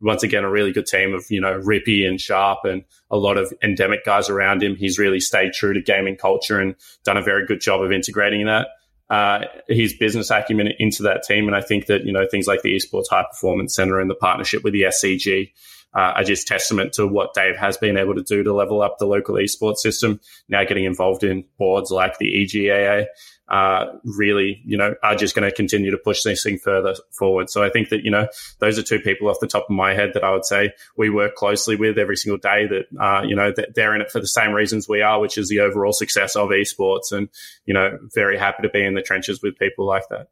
once 0.00 0.22
again 0.22 0.44
a 0.44 0.50
really 0.50 0.72
good 0.72 0.86
team 0.86 1.14
of 1.14 1.24
you 1.30 1.40
know 1.40 1.60
Rippy 1.60 2.06
and 2.06 2.20
Sharp 2.20 2.64
and 2.64 2.84
a 3.10 3.16
lot 3.16 3.38
of 3.38 3.52
endemic 3.62 4.04
guys 4.04 4.28
around 4.28 4.62
him. 4.62 4.76
He's 4.76 4.98
really 4.98 5.20
stayed 5.20 5.52
true 5.52 5.72
to 5.72 5.80
gaming 5.80 6.16
culture 6.16 6.60
and 6.60 6.74
done 7.04 7.16
a 7.16 7.22
very 7.22 7.46
good 7.46 7.60
job 7.60 7.82
of 7.82 7.92
integrating 7.92 8.46
that. 8.46 8.68
Uh, 9.08 9.44
his 9.68 9.94
business 9.94 10.30
acumen 10.30 10.68
into 10.78 11.04
that 11.04 11.22
team, 11.22 11.46
and 11.46 11.54
I 11.54 11.60
think 11.60 11.86
that 11.86 12.04
you 12.04 12.12
know 12.12 12.26
things 12.28 12.46
like 12.46 12.62
the 12.62 12.74
Esports 12.74 13.08
High 13.08 13.24
Performance 13.30 13.74
Center 13.74 14.00
and 14.00 14.10
the 14.10 14.16
partnership 14.16 14.64
with 14.64 14.72
the 14.72 14.82
SCG 14.82 15.52
uh, 15.94 16.12
are 16.16 16.24
just 16.24 16.46
testament 16.46 16.92
to 16.94 17.06
what 17.06 17.32
Dave 17.32 17.56
has 17.56 17.76
been 17.78 17.96
able 17.96 18.14
to 18.14 18.22
do 18.22 18.42
to 18.42 18.52
level 18.52 18.82
up 18.82 18.98
the 18.98 19.06
local 19.06 19.36
esports 19.36 19.78
system. 19.78 20.20
Now 20.48 20.64
getting 20.64 20.84
involved 20.84 21.24
in 21.24 21.44
boards 21.58 21.90
like 21.90 22.18
the 22.18 22.44
EGAA 22.44 23.06
uh, 23.48 23.86
really, 24.04 24.60
you 24.64 24.76
know, 24.76 24.94
are 25.02 25.14
just 25.14 25.34
going 25.36 25.48
to 25.48 25.54
continue 25.54 25.90
to 25.90 25.98
push 25.98 26.22
this 26.22 26.42
thing 26.42 26.58
further 26.58 26.94
forward. 27.16 27.48
So 27.48 27.62
I 27.62 27.70
think 27.70 27.90
that, 27.90 28.02
you 28.02 28.10
know, 28.10 28.26
those 28.58 28.78
are 28.78 28.82
two 28.82 28.98
people 28.98 29.28
off 29.28 29.38
the 29.40 29.46
top 29.46 29.66
of 29.68 29.76
my 29.76 29.94
head 29.94 30.12
that 30.14 30.24
I 30.24 30.32
would 30.32 30.44
say 30.44 30.72
we 30.96 31.10
work 31.10 31.36
closely 31.36 31.76
with 31.76 31.98
every 31.98 32.16
single 32.16 32.38
day 32.38 32.66
that, 32.66 32.86
uh, 33.00 33.22
you 33.22 33.36
know, 33.36 33.52
that 33.56 33.74
they're 33.74 33.94
in 33.94 34.00
it 34.00 34.10
for 34.10 34.20
the 34.20 34.26
same 34.26 34.52
reasons 34.52 34.88
we 34.88 35.00
are, 35.00 35.20
which 35.20 35.38
is 35.38 35.48
the 35.48 35.60
overall 35.60 35.92
success 35.92 36.34
of 36.34 36.48
esports. 36.48 37.12
And, 37.12 37.28
you 37.66 37.74
know, 37.74 37.98
very 38.14 38.36
happy 38.36 38.62
to 38.62 38.68
be 38.68 38.84
in 38.84 38.94
the 38.94 39.02
trenches 39.02 39.40
with 39.42 39.58
people 39.58 39.86
like 39.86 40.08
that. 40.10 40.28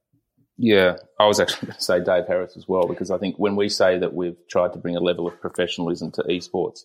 Yeah, 0.56 0.96
I 1.18 1.26
was 1.26 1.38
actually 1.38 1.66
going 1.66 1.76
to 1.76 1.82
say 1.82 2.02
Dave 2.02 2.26
Harris 2.26 2.56
as 2.56 2.66
well, 2.66 2.86
because 2.88 3.10
I 3.10 3.18
think 3.18 3.36
when 3.38 3.54
we 3.54 3.68
say 3.68 3.98
that 3.98 4.14
we've 4.14 4.36
tried 4.48 4.72
to 4.72 4.78
bring 4.78 4.96
a 4.96 5.00
level 5.00 5.26
of 5.28 5.40
professionalism 5.40 6.10
to 6.12 6.22
esports 6.24 6.80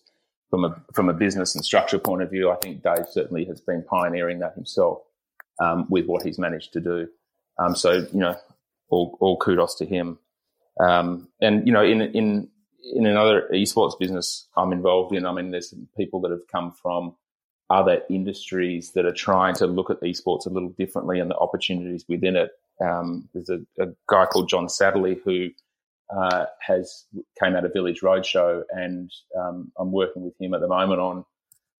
from 0.48 0.64
a, 0.64 0.80
from 0.92 1.08
a 1.08 1.12
business 1.12 1.56
and 1.56 1.64
structure 1.64 1.98
point 1.98 2.22
of 2.22 2.30
view, 2.30 2.50
I 2.50 2.56
think 2.56 2.82
Dave 2.82 3.06
certainly 3.10 3.44
has 3.46 3.60
been 3.60 3.84
pioneering 3.84 4.40
that 4.40 4.54
himself 4.54 5.02
um, 5.60 5.86
with 5.88 6.06
what 6.06 6.22
he's 6.22 6.38
managed 6.38 6.72
to 6.72 6.80
do. 6.80 7.08
Um, 7.58 7.76
so 7.76 8.06
you 8.12 8.20
know, 8.20 8.36
all, 8.88 9.16
all 9.20 9.36
kudos 9.36 9.76
to 9.76 9.86
him. 9.86 10.18
Um, 10.80 11.28
and 11.40 11.66
you 11.66 11.72
know, 11.72 11.84
in 11.84 12.00
in 12.00 12.48
in 12.94 13.06
another 13.06 13.48
esports 13.52 13.98
business 13.98 14.48
I'm 14.56 14.72
involved 14.72 15.14
in, 15.14 15.26
I 15.26 15.32
mean, 15.32 15.50
there's 15.50 15.74
people 15.96 16.20
that 16.22 16.30
have 16.30 16.46
come 16.50 16.72
from 16.72 17.14
other 17.68 18.02
industries 18.10 18.92
that 18.92 19.06
are 19.06 19.12
trying 19.12 19.54
to 19.54 19.66
look 19.66 19.90
at 19.90 20.00
esports 20.00 20.46
a 20.46 20.50
little 20.50 20.70
differently 20.70 21.20
and 21.20 21.30
the 21.30 21.36
opportunities 21.36 22.04
within 22.08 22.34
it. 22.34 22.50
Um, 22.82 23.28
there's 23.32 23.50
a, 23.50 23.60
a, 23.80 23.88
guy 24.08 24.26
called 24.26 24.48
John 24.48 24.66
Satterley 24.66 25.20
who 25.22 25.50
uh, 26.16 26.46
has 26.66 27.04
came 27.40 27.54
out 27.54 27.64
of 27.64 27.72
Village 27.72 28.00
Roadshow, 28.00 28.62
and 28.70 29.12
um, 29.38 29.70
I'm 29.78 29.92
working 29.92 30.22
with 30.24 30.34
him 30.40 30.54
at 30.54 30.60
the 30.60 30.68
moment 30.68 31.00
on 31.00 31.24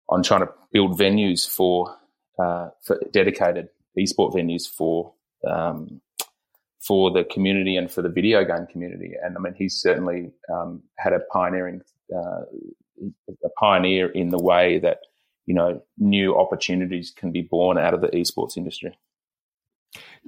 on 0.07 0.23
trying 0.23 0.41
to 0.41 0.53
build 0.71 0.99
venues 0.99 1.49
for 1.49 1.95
uh, 2.39 2.69
for 2.83 2.99
dedicated 3.11 3.69
esport 3.97 4.33
venues 4.33 4.67
for 4.67 5.13
um, 5.47 6.01
for 6.79 7.11
the 7.11 7.23
community 7.23 7.75
and 7.75 7.91
for 7.91 8.01
the 8.01 8.09
video 8.09 8.43
game 8.43 8.65
community. 8.71 9.13
And 9.21 9.37
I 9.37 9.39
mean, 9.39 9.53
he's 9.55 9.75
certainly 9.75 10.31
um, 10.51 10.81
had 10.97 11.13
a 11.13 11.19
pioneering 11.31 11.81
uh, 12.13 12.41
a 13.43 13.49
pioneer 13.59 14.09
in 14.09 14.29
the 14.29 14.37
way 14.37 14.79
that 14.79 14.99
you 15.45 15.55
know 15.55 15.81
new 15.97 16.37
opportunities 16.37 17.11
can 17.15 17.31
be 17.31 17.41
born 17.41 17.77
out 17.77 17.93
of 17.93 18.01
the 18.01 18.07
esports 18.09 18.57
industry. 18.57 18.97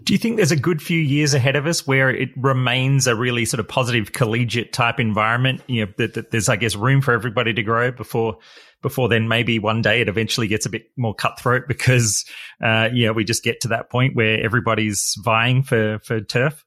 Do 0.01 0.11
you 0.11 0.17
think 0.17 0.37
there's 0.37 0.51
a 0.51 0.57
good 0.57 0.81
few 0.81 0.99
years 0.99 1.33
ahead 1.33 1.55
of 1.55 1.67
us 1.67 1.85
where 1.85 2.09
it 2.09 2.29
remains 2.35 3.07
a 3.07 3.15
really 3.15 3.45
sort 3.45 3.59
of 3.59 3.67
positive 3.67 4.11
collegiate 4.11 4.73
type 4.73 4.99
environment? 4.99 5.61
You 5.67 5.85
know, 5.85 5.93
that, 5.97 6.15
that 6.15 6.31
there's, 6.31 6.49
I 6.49 6.55
guess, 6.55 6.75
room 6.75 7.01
for 7.01 7.13
everybody 7.13 7.53
to 7.53 7.63
grow 7.63 7.91
before 7.91 8.39
before 8.83 9.09
then 9.09 9.27
maybe 9.27 9.57
one 9.57 9.81
day 9.81 10.01
it 10.01 10.07
eventually 10.07 10.47
gets 10.47 10.67
a 10.67 10.69
bit 10.69 10.91
more 10.95 11.15
cutthroat 11.15 11.63
because 11.67 12.23
uh, 12.63 12.89
yeah 12.93 13.09
we 13.09 13.23
just 13.23 13.43
get 13.43 13.61
to 13.61 13.69
that 13.69 13.89
point 13.89 14.15
where 14.15 14.43
everybody's 14.43 15.15
vying 15.23 15.63
for 15.63 15.99
for 15.99 16.21
turf. 16.21 16.63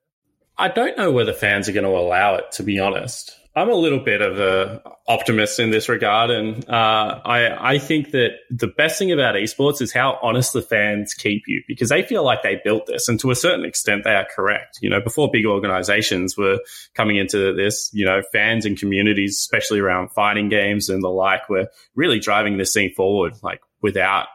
I 0.59 0.69
don't 0.69 0.97
know 0.97 1.13
whether 1.13 1.33
fans 1.33 1.69
are 1.69 1.73
going 1.73 1.85
to 1.85 1.91
allow 1.91 2.37
it 2.37 2.51
to 2.53 2.65
be 2.65 2.81
honest 2.81 3.33
I'm 3.57 3.71
a 3.71 3.75
little 3.75 4.01
bit 4.01 4.21
of 4.21 4.39
a 4.39 4.83
optimist 5.09 5.59
in 5.59 5.71
this 5.71 5.89
regard, 5.89 6.31
and 6.31 6.69
uh, 6.69 7.21
I 7.25 7.73
I 7.75 7.79
think 7.79 8.11
that 8.11 8.33
the 8.51 8.67
best 8.67 8.99
thing 8.99 9.13
about 9.13 9.35
esports 9.35 9.81
is 9.81 9.95
how 9.95 10.19
honest 10.23 10.53
the 10.53 10.61
fans 10.61 11.15
keep 11.15 11.45
you 11.47 11.63
because 11.67 11.89
they 11.89 12.03
feel 12.03 12.23
like 12.23 12.43
they 12.43 12.61
built 12.63 12.85
this, 12.85 13.09
and 13.09 13.19
to 13.21 13.31
a 13.31 13.35
certain 13.35 13.65
extent, 13.65 14.05
they 14.05 14.15
are 14.15 14.27
correct. 14.37 14.79
You 14.83 14.91
know, 14.91 15.01
before 15.01 15.31
big 15.33 15.47
organizations 15.47 16.37
were 16.37 16.59
coming 16.95 17.17
into 17.17 17.55
this, 17.55 17.89
you 17.95 18.05
know, 18.05 18.21
fans 18.31 18.67
and 18.67 18.79
communities, 18.79 19.39
especially 19.39 19.81
around 19.81 20.11
fighting 20.11 20.51
games 20.51 20.91
and 20.91 21.03
the 21.03 21.09
like, 21.09 21.49
were 21.49 21.69
really 21.95 22.19
driving 22.19 22.59
this 22.59 22.75
thing 22.75 22.91
forward, 22.95 23.33
like 23.43 23.63
without 23.81 24.27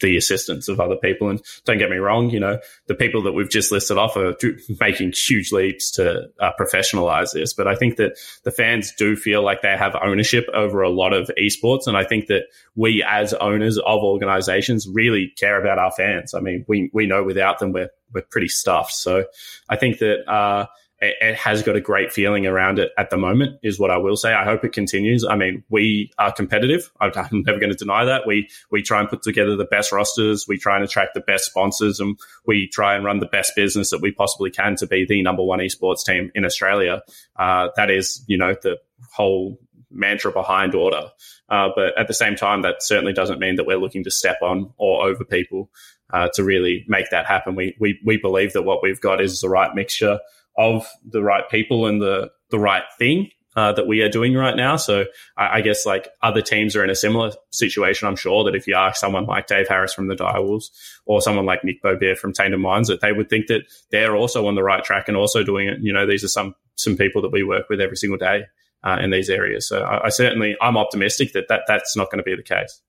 the 0.00 0.16
assistance 0.16 0.68
of 0.68 0.80
other 0.80 0.96
people. 0.96 1.30
And 1.30 1.40
don't 1.64 1.78
get 1.78 1.90
me 1.90 1.96
wrong, 1.96 2.30
you 2.30 2.40
know, 2.40 2.58
the 2.86 2.94
people 2.94 3.22
that 3.22 3.32
we've 3.32 3.50
just 3.50 3.72
listed 3.72 3.98
off 3.98 4.16
are 4.16 4.34
making 4.80 5.12
huge 5.14 5.52
leaps 5.52 5.90
to 5.92 6.28
uh, 6.40 6.50
professionalize 6.58 7.32
this. 7.32 7.54
But 7.54 7.68
I 7.68 7.74
think 7.74 7.96
that 7.96 8.18
the 8.44 8.50
fans 8.50 8.92
do 8.96 9.16
feel 9.16 9.44
like 9.44 9.62
they 9.62 9.76
have 9.76 9.96
ownership 10.02 10.46
over 10.54 10.82
a 10.82 10.90
lot 10.90 11.12
of 11.12 11.30
esports. 11.38 11.86
And 11.86 11.96
I 11.96 12.04
think 12.04 12.26
that 12.26 12.44
we 12.74 13.04
as 13.06 13.34
owners 13.34 13.78
of 13.78 14.02
organizations 14.02 14.88
really 14.92 15.32
care 15.38 15.60
about 15.60 15.78
our 15.78 15.92
fans. 15.92 16.34
I 16.34 16.40
mean, 16.40 16.64
we, 16.68 16.90
we 16.92 17.06
know 17.06 17.22
without 17.24 17.58
them, 17.58 17.72
we're, 17.72 17.90
we're 18.12 18.22
pretty 18.22 18.48
stuffed. 18.48 18.94
So 18.94 19.26
I 19.68 19.76
think 19.76 19.98
that, 19.98 20.28
uh, 20.30 20.66
it, 21.00 21.34
has 21.36 21.62
got 21.62 21.76
a 21.76 21.80
great 21.80 22.12
feeling 22.12 22.46
around 22.46 22.78
it 22.78 22.92
at 22.98 23.10
the 23.10 23.16
moment, 23.16 23.58
is 23.62 23.78
what 23.78 23.90
I 23.90 23.96
will 23.96 24.16
say. 24.16 24.34
I 24.34 24.44
hope 24.44 24.64
it 24.64 24.72
continues. 24.72 25.24
I 25.24 25.34
mean, 25.34 25.64
we 25.70 26.12
are 26.18 26.32
competitive. 26.32 26.90
I'm 27.00 27.12
never 27.32 27.58
going 27.58 27.72
to 27.72 27.76
deny 27.76 28.04
that. 28.04 28.26
We 28.26 28.48
we 28.70 28.82
try 28.82 29.00
and 29.00 29.08
put 29.08 29.22
together 29.22 29.56
the 29.56 29.64
best 29.64 29.92
rosters. 29.92 30.46
We 30.46 30.58
try 30.58 30.76
and 30.76 30.84
attract 30.84 31.14
the 31.14 31.20
best 31.20 31.46
sponsors, 31.46 32.00
and 32.00 32.18
we 32.46 32.68
try 32.68 32.94
and 32.94 33.04
run 33.04 33.20
the 33.20 33.26
best 33.26 33.56
business 33.56 33.90
that 33.90 34.02
we 34.02 34.12
possibly 34.12 34.50
can 34.50 34.76
to 34.76 34.86
be 34.86 35.06
the 35.06 35.22
number 35.22 35.42
one 35.42 35.60
esports 35.60 36.04
team 36.04 36.30
in 36.34 36.44
Australia. 36.44 37.02
Uh, 37.36 37.68
that 37.76 37.90
is, 37.90 38.22
you 38.26 38.36
know, 38.36 38.54
the 38.62 38.78
whole 39.12 39.58
mantra 39.90 40.30
behind 40.30 40.74
order. 40.74 41.10
Uh, 41.48 41.68
but 41.74 41.98
at 41.98 42.06
the 42.06 42.14
same 42.14 42.36
time, 42.36 42.62
that 42.62 42.80
certainly 42.80 43.12
doesn't 43.12 43.40
mean 43.40 43.56
that 43.56 43.66
we're 43.66 43.76
looking 43.76 44.04
to 44.04 44.10
step 44.10 44.38
on 44.40 44.72
or 44.76 45.04
over 45.04 45.24
people 45.24 45.68
uh, 46.12 46.28
to 46.34 46.44
really 46.44 46.84
make 46.86 47.10
that 47.10 47.26
happen. 47.26 47.56
We, 47.56 47.74
we 47.80 47.98
we 48.04 48.18
believe 48.18 48.52
that 48.52 48.62
what 48.62 48.82
we've 48.82 49.00
got 49.00 49.20
is 49.20 49.40
the 49.40 49.48
right 49.48 49.74
mixture 49.74 50.20
of 50.56 50.86
the 51.04 51.22
right 51.22 51.48
people 51.48 51.86
and 51.86 52.00
the 52.00 52.30
the 52.50 52.58
right 52.58 52.82
thing 52.98 53.30
uh, 53.56 53.72
that 53.72 53.86
we 53.86 54.02
are 54.02 54.08
doing 54.08 54.34
right 54.34 54.56
now. 54.56 54.76
So 54.76 55.06
I, 55.36 55.58
I, 55.58 55.60
guess 55.60 55.84
like 55.84 56.08
other 56.22 56.40
teams 56.40 56.76
are 56.76 56.84
in 56.84 56.90
a 56.90 56.94
similar 56.94 57.32
situation. 57.50 58.06
I'm 58.06 58.16
sure 58.16 58.44
that 58.44 58.54
if 58.54 58.66
you 58.66 58.74
ask 58.74 59.00
someone 59.00 59.26
like 59.26 59.48
Dave 59.48 59.68
Harris 59.68 59.92
from 59.92 60.06
the 60.06 60.14
Direwolves 60.14 60.66
or 61.04 61.20
someone 61.20 61.46
like 61.46 61.64
Nick 61.64 61.82
Beaubier 61.82 62.16
from 62.16 62.32
Tainted 62.32 62.60
Minds, 62.60 62.88
that 62.88 63.00
they 63.00 63.12
would 63.12 63.28
think 63.28 63.48
that 63.48 63.62
they're 63.90 64.14
also 64.14 64.46
on 64.46 64.54
the 64.54 64.62
right 64.62 64.84
track 64.84 65.08
and 65.08 65.16
also 65.16 65.42
doing 65.42 65.68
it. 65.68 65.78
You 65.80 65.92
know, 65.92 66.06
these 66.06 66.24
are 66.24 66.28
some 66.28 66.54
some 66.76 66.96
people 66.96 67.22
that 67.22 67.32
we 67.32 67.42
work 67.42 67.68
with 67.68 67.80
every 67.80 67.96
single 67.96 68.18
day 68.18 68.44
uh, 68.84 68.98
in 69.00 69.10
these 69.10 69.28
areas. 69.28 69.68
So 69.68 69.82
I, 69.82 70.06
I 70.06 70.08
certainly 70.10 70.56
I'm 70.60 70.76
optimistic 70.76 71.32
that, 71.32 71.48
that 71.48 71.62
that's 71.66 71.96
not 71.96 72.10
going 72.10 72.18
to 72.18 72.24
be 72.24 72.36
the 72.36 72.42
case. 72.42 72.80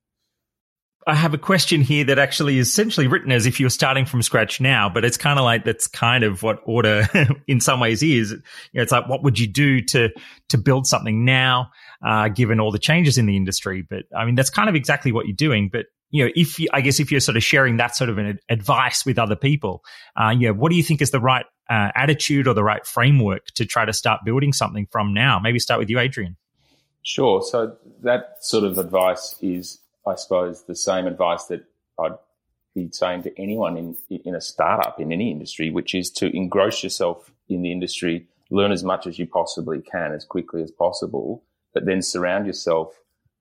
I 1.08 1.16
have 1.16 1.34
a 1.34 1.38
question 1.38 1.82
here 1.82 2.04
that 2.06 2.20
actually 2.20 2.60
is 2.60 2.68
essentially 2.68 3.08
written 3.08 3.32
as 3.32 3.48
if 3.48 3.60
you're 3.60 3.72
starting 3.72 4.06
from 4.06 4.22
scratch 4.22 4.62
now, 4.62 4.88
but 4.88 5.04
it's 5.04 5.18
kind 5.18 5.40
of 5.40 5.46
like 5.46 5.66
that's 5.66 5.88
kind 5.88 6.24
of 6.24 6.44
what 6.44 6.60
order 6.64 7.08
in 7.48 7.60
some 7.60 7.80
ways 7.80 8.04
is. 8.04 8.32
You 8.32 8.38
know, 8.76 8.84
it's 8.84 8.92
like, 8.92 9.10
what 9.10 9.24
would 9.24 9.40
you 9.40 9.48
do 9.48 9.82
to, 9.82 10.10
to 10.50 10.58
build 10.60 10.86
something 10.86 11.26
now, 11.26 11.72
uh, 12.06 12.30
given 12.30 12.60
all 12.60 12.72
the 12.72 12.80
changes 12.80 13.18
in 13.18 13.26
the 13.26 13.36
industry? 13.36 13.82
But 13.88 14.04
I 14.16 14.26
mean, 14.26 14.36
that's 14.36 14.52
kind 14.52 14.70
of 14.70 14.76
exactly 14.76 15.12
what 15.12 15.26
you're 15.26 15.36
doing. 15.36 15.70
But, 15.72 15.88
you 16.12 16.24
know, 16.24 16.32
if 16.36 16.60
you, 16.60 16.68
I 16.72 16.82
guess 16.82 17.00
if 17.00 17.12
you're 17.12 17.20
sort 17.20 17.36
of 17.38 17.44
sharing 17.44 17.78
that 17.78 17.96
sort 17.96 18.12
of 18.12 18.20
an 18.20 18.38
advice 18.48 19.04
with 19.04 19.18
other 19.18 19.36
people, 19.36 19.84
uh, 20.16 20.30
you 20.30 20.50
know, 20.50 20.54
what 20.54 20.70
do 20.70 20.78
you 20.78 20.84
think 20.84 21.02
is 21.02 21.10
the 21.10 21.20
right 21.20 21.46
uh, 21.68 21.90
attitude 21.96 22.48
or 22.48 22.54
the 22.54 22.64
right 22.64 22.86
framework 22.86 23.48
to 23.56 23.66
try 23.66 23.86
to 23.86 23.94
start 23.94 24.22
building 24.24 24.54
something 24.54 24.88
from 24.92 25.16
now? 25.16 25.40
Maybe 25.40 25.58
start 25.58 25.80
with 25.80 25.90
you, 25.90 25.98
Adrian. 25.98 26.38
Sure. 27.04 27.42
So 27.42 27.76
that 28.04 28.36
sort 28.42 28.64
of 28.64 28.78
advice 28.78 29.36
is 29.42 29.81
I 30.08 30.16
suppose, 30.16 30.64
the 30.64 30.76
same 30.76 31.08
advice 31.08 31.46
that 31.46 31.64
I'd 32.00 32.18
be 32.74 32.90
saying 32.92 33.24
to 33.24 33.42
anyone 33.42 33.78
in, 33.78 33.96
in 34.10 34.36
a 34.36 34.42
startup 34.42 35.00
in 35.00 35.12
any 35.12 35.32
industry, 35.32 35.70
which 35.70 35.94
is 35.94 36.10
to 36.12 36.36
engross 36.36 36.84
yourself 36.84 37.32
in 37.50 37.62
the 37.62 37.72
industry, 37.72 38.28
learn 38.50 38.72
as 38.72 38.84
much 38.84 39.08
as 39.08 39.20
you 39.20 39.28
possibly 39.28 39.82
can 39.82 40.14
as 40.14 40.26
quickly 40.26 40.64
as 40.64 40.72
possible, 40.72 41.44
but 41.74 41.86
then 41.86 42.02
surround 42.02 42.46
yourself 42.48 43.00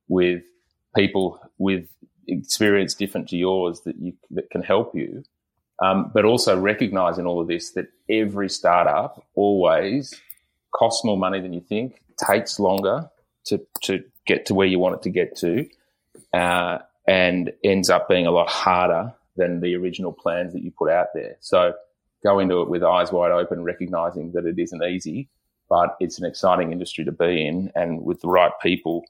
with 0.08 0.42
people 0.96 1.40
with 1.58 1.88
experience 2.26 2.94
different 2.94 3.28
to 3.28 3.36
yours 3.36 3.80
that 3.82 3.96
you 3.96 4.12
that 4.30 4.50
can 4.50 4.62
help 4.62 4.94
you. 4.94 5.24
Um, 5.82 6.10
but 6.12 6.26
also 6.26 6.58
recognize 6.60 7.16
in 7.16 7.26
all 7.26 7.40
of 7.40 7.48
this 7.48 7.70
that 7.70 7.86
every 8.08 8.50
startup 8.50 9.24
always 9.34 10.14
costs 10.74 11.04
more 11.04 11.16
money 11.16 11.40
than 11.40 11.54
you 11.54 11.60
think, 11.60 12.02
takes 12.18 12.60
longer 12.60 13.08
to, 13.46 13.60
to 13.84 14.04
get 14.26 14.44
to 14.46 14.54
where 14.54 14.66
you 14.66 14.78
want 14.78 14.96
it 14.96 15.02
to 15.02 15.10
get 15.10 15.36
to, 15.38 15.66
uh, 16.32 16.78
and 17.06 17.52
ends 17.64 17.90
up 17.90 18.08
being 18.08 18.26
a 18.26 18.30
lot 18.30 18.48
harder 18.48 19.12
than 19.36 19.60
the 19.60 19.74
original 19.74 20.12
plans 20.12 20.52
that 20.52 20.62
you 20.62 20.70
put 20.70 20.90
out 20.90 21.08
there. 21.14 21.36
So 21.40 21.74
go 22.22 22.38
into 22.38 22.60
it 22.62 22.68
with 22.68 22.82
eyes 22.82 23.12
wide 23.12 23.32
open, 23.32 23.64
recognizing 23.64 24.32
that 24.32 24.44
it 24.44 24.58
isn't 24.58 24.82
easy, 24.82 25.28
but 25.68 25.96
it's 26.00 26.18
an 26.18 26.26
exciting 26.26 26.72
industry 26.72 27.04
to 27.04 27.12
be 27.12 27.46
in, 27.46 27.70
and 27.74 28.04
with 28.04 28.20
the 28.20 28.28
right 28.28 28.52
people 28.62 29.04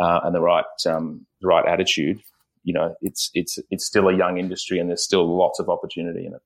uh, 0.00 0.20
and 0.24 0.34
the 0.34 0.40
right 0.40 0.64
um, 0.86 1.26
the 1.40 1.48
right 1.48 1.66
attitude, 1.66 2.20
you 2.64 2.72
know, 2.72 2.94
it's 3.00 3.30
it's 3.34 3.58
it's 3.70 3.84
still 3.84 4.08
a 4.08 4.16
young 4.16 4.38
industry, 4.38 4.78
and 4.78 4.88
there's 4.88 5.04
still 5.04 5.36
lots 5.36 5.58
of 5.58 5.68
opportunity 5.68 6.26
in 6.26 6.34
it. 6.34 6.42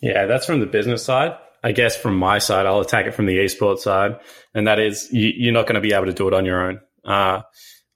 Yeah, 0.00 0.26
that's 0.26 0.46
from 0.46 0.60
the 0.60 0.66
business 0.66 1.04
side. 1.04 1.36
I 1.62 1.72
guess 1.72 1.96
from 1.96 2.16
my 2.16 2.38
side, 2.38 2.64
I'll 2.64 2.80
attack 2.80 3.06
it 3.06 3.14
from 3.14 3.26
the 3.26 3.36
esports 3.36 3.80
side, 3.80 4.18
and 4.54 4.66
that 4.66 4.78
is 4.78 5.12
you, 5.12 5.50
are 5.50 5.52
not 5.52 5.66
going 5.66 5.74
to 5.74 5.80
be 5.80 5.92
able 5.92 6.06
to 6.06 6.12
do 6.12 6.26
it 6.26 6.34
on 6.34 6.46
your 6.46 6.68
own. 6.68 6.80
Uh, 7.04 7.42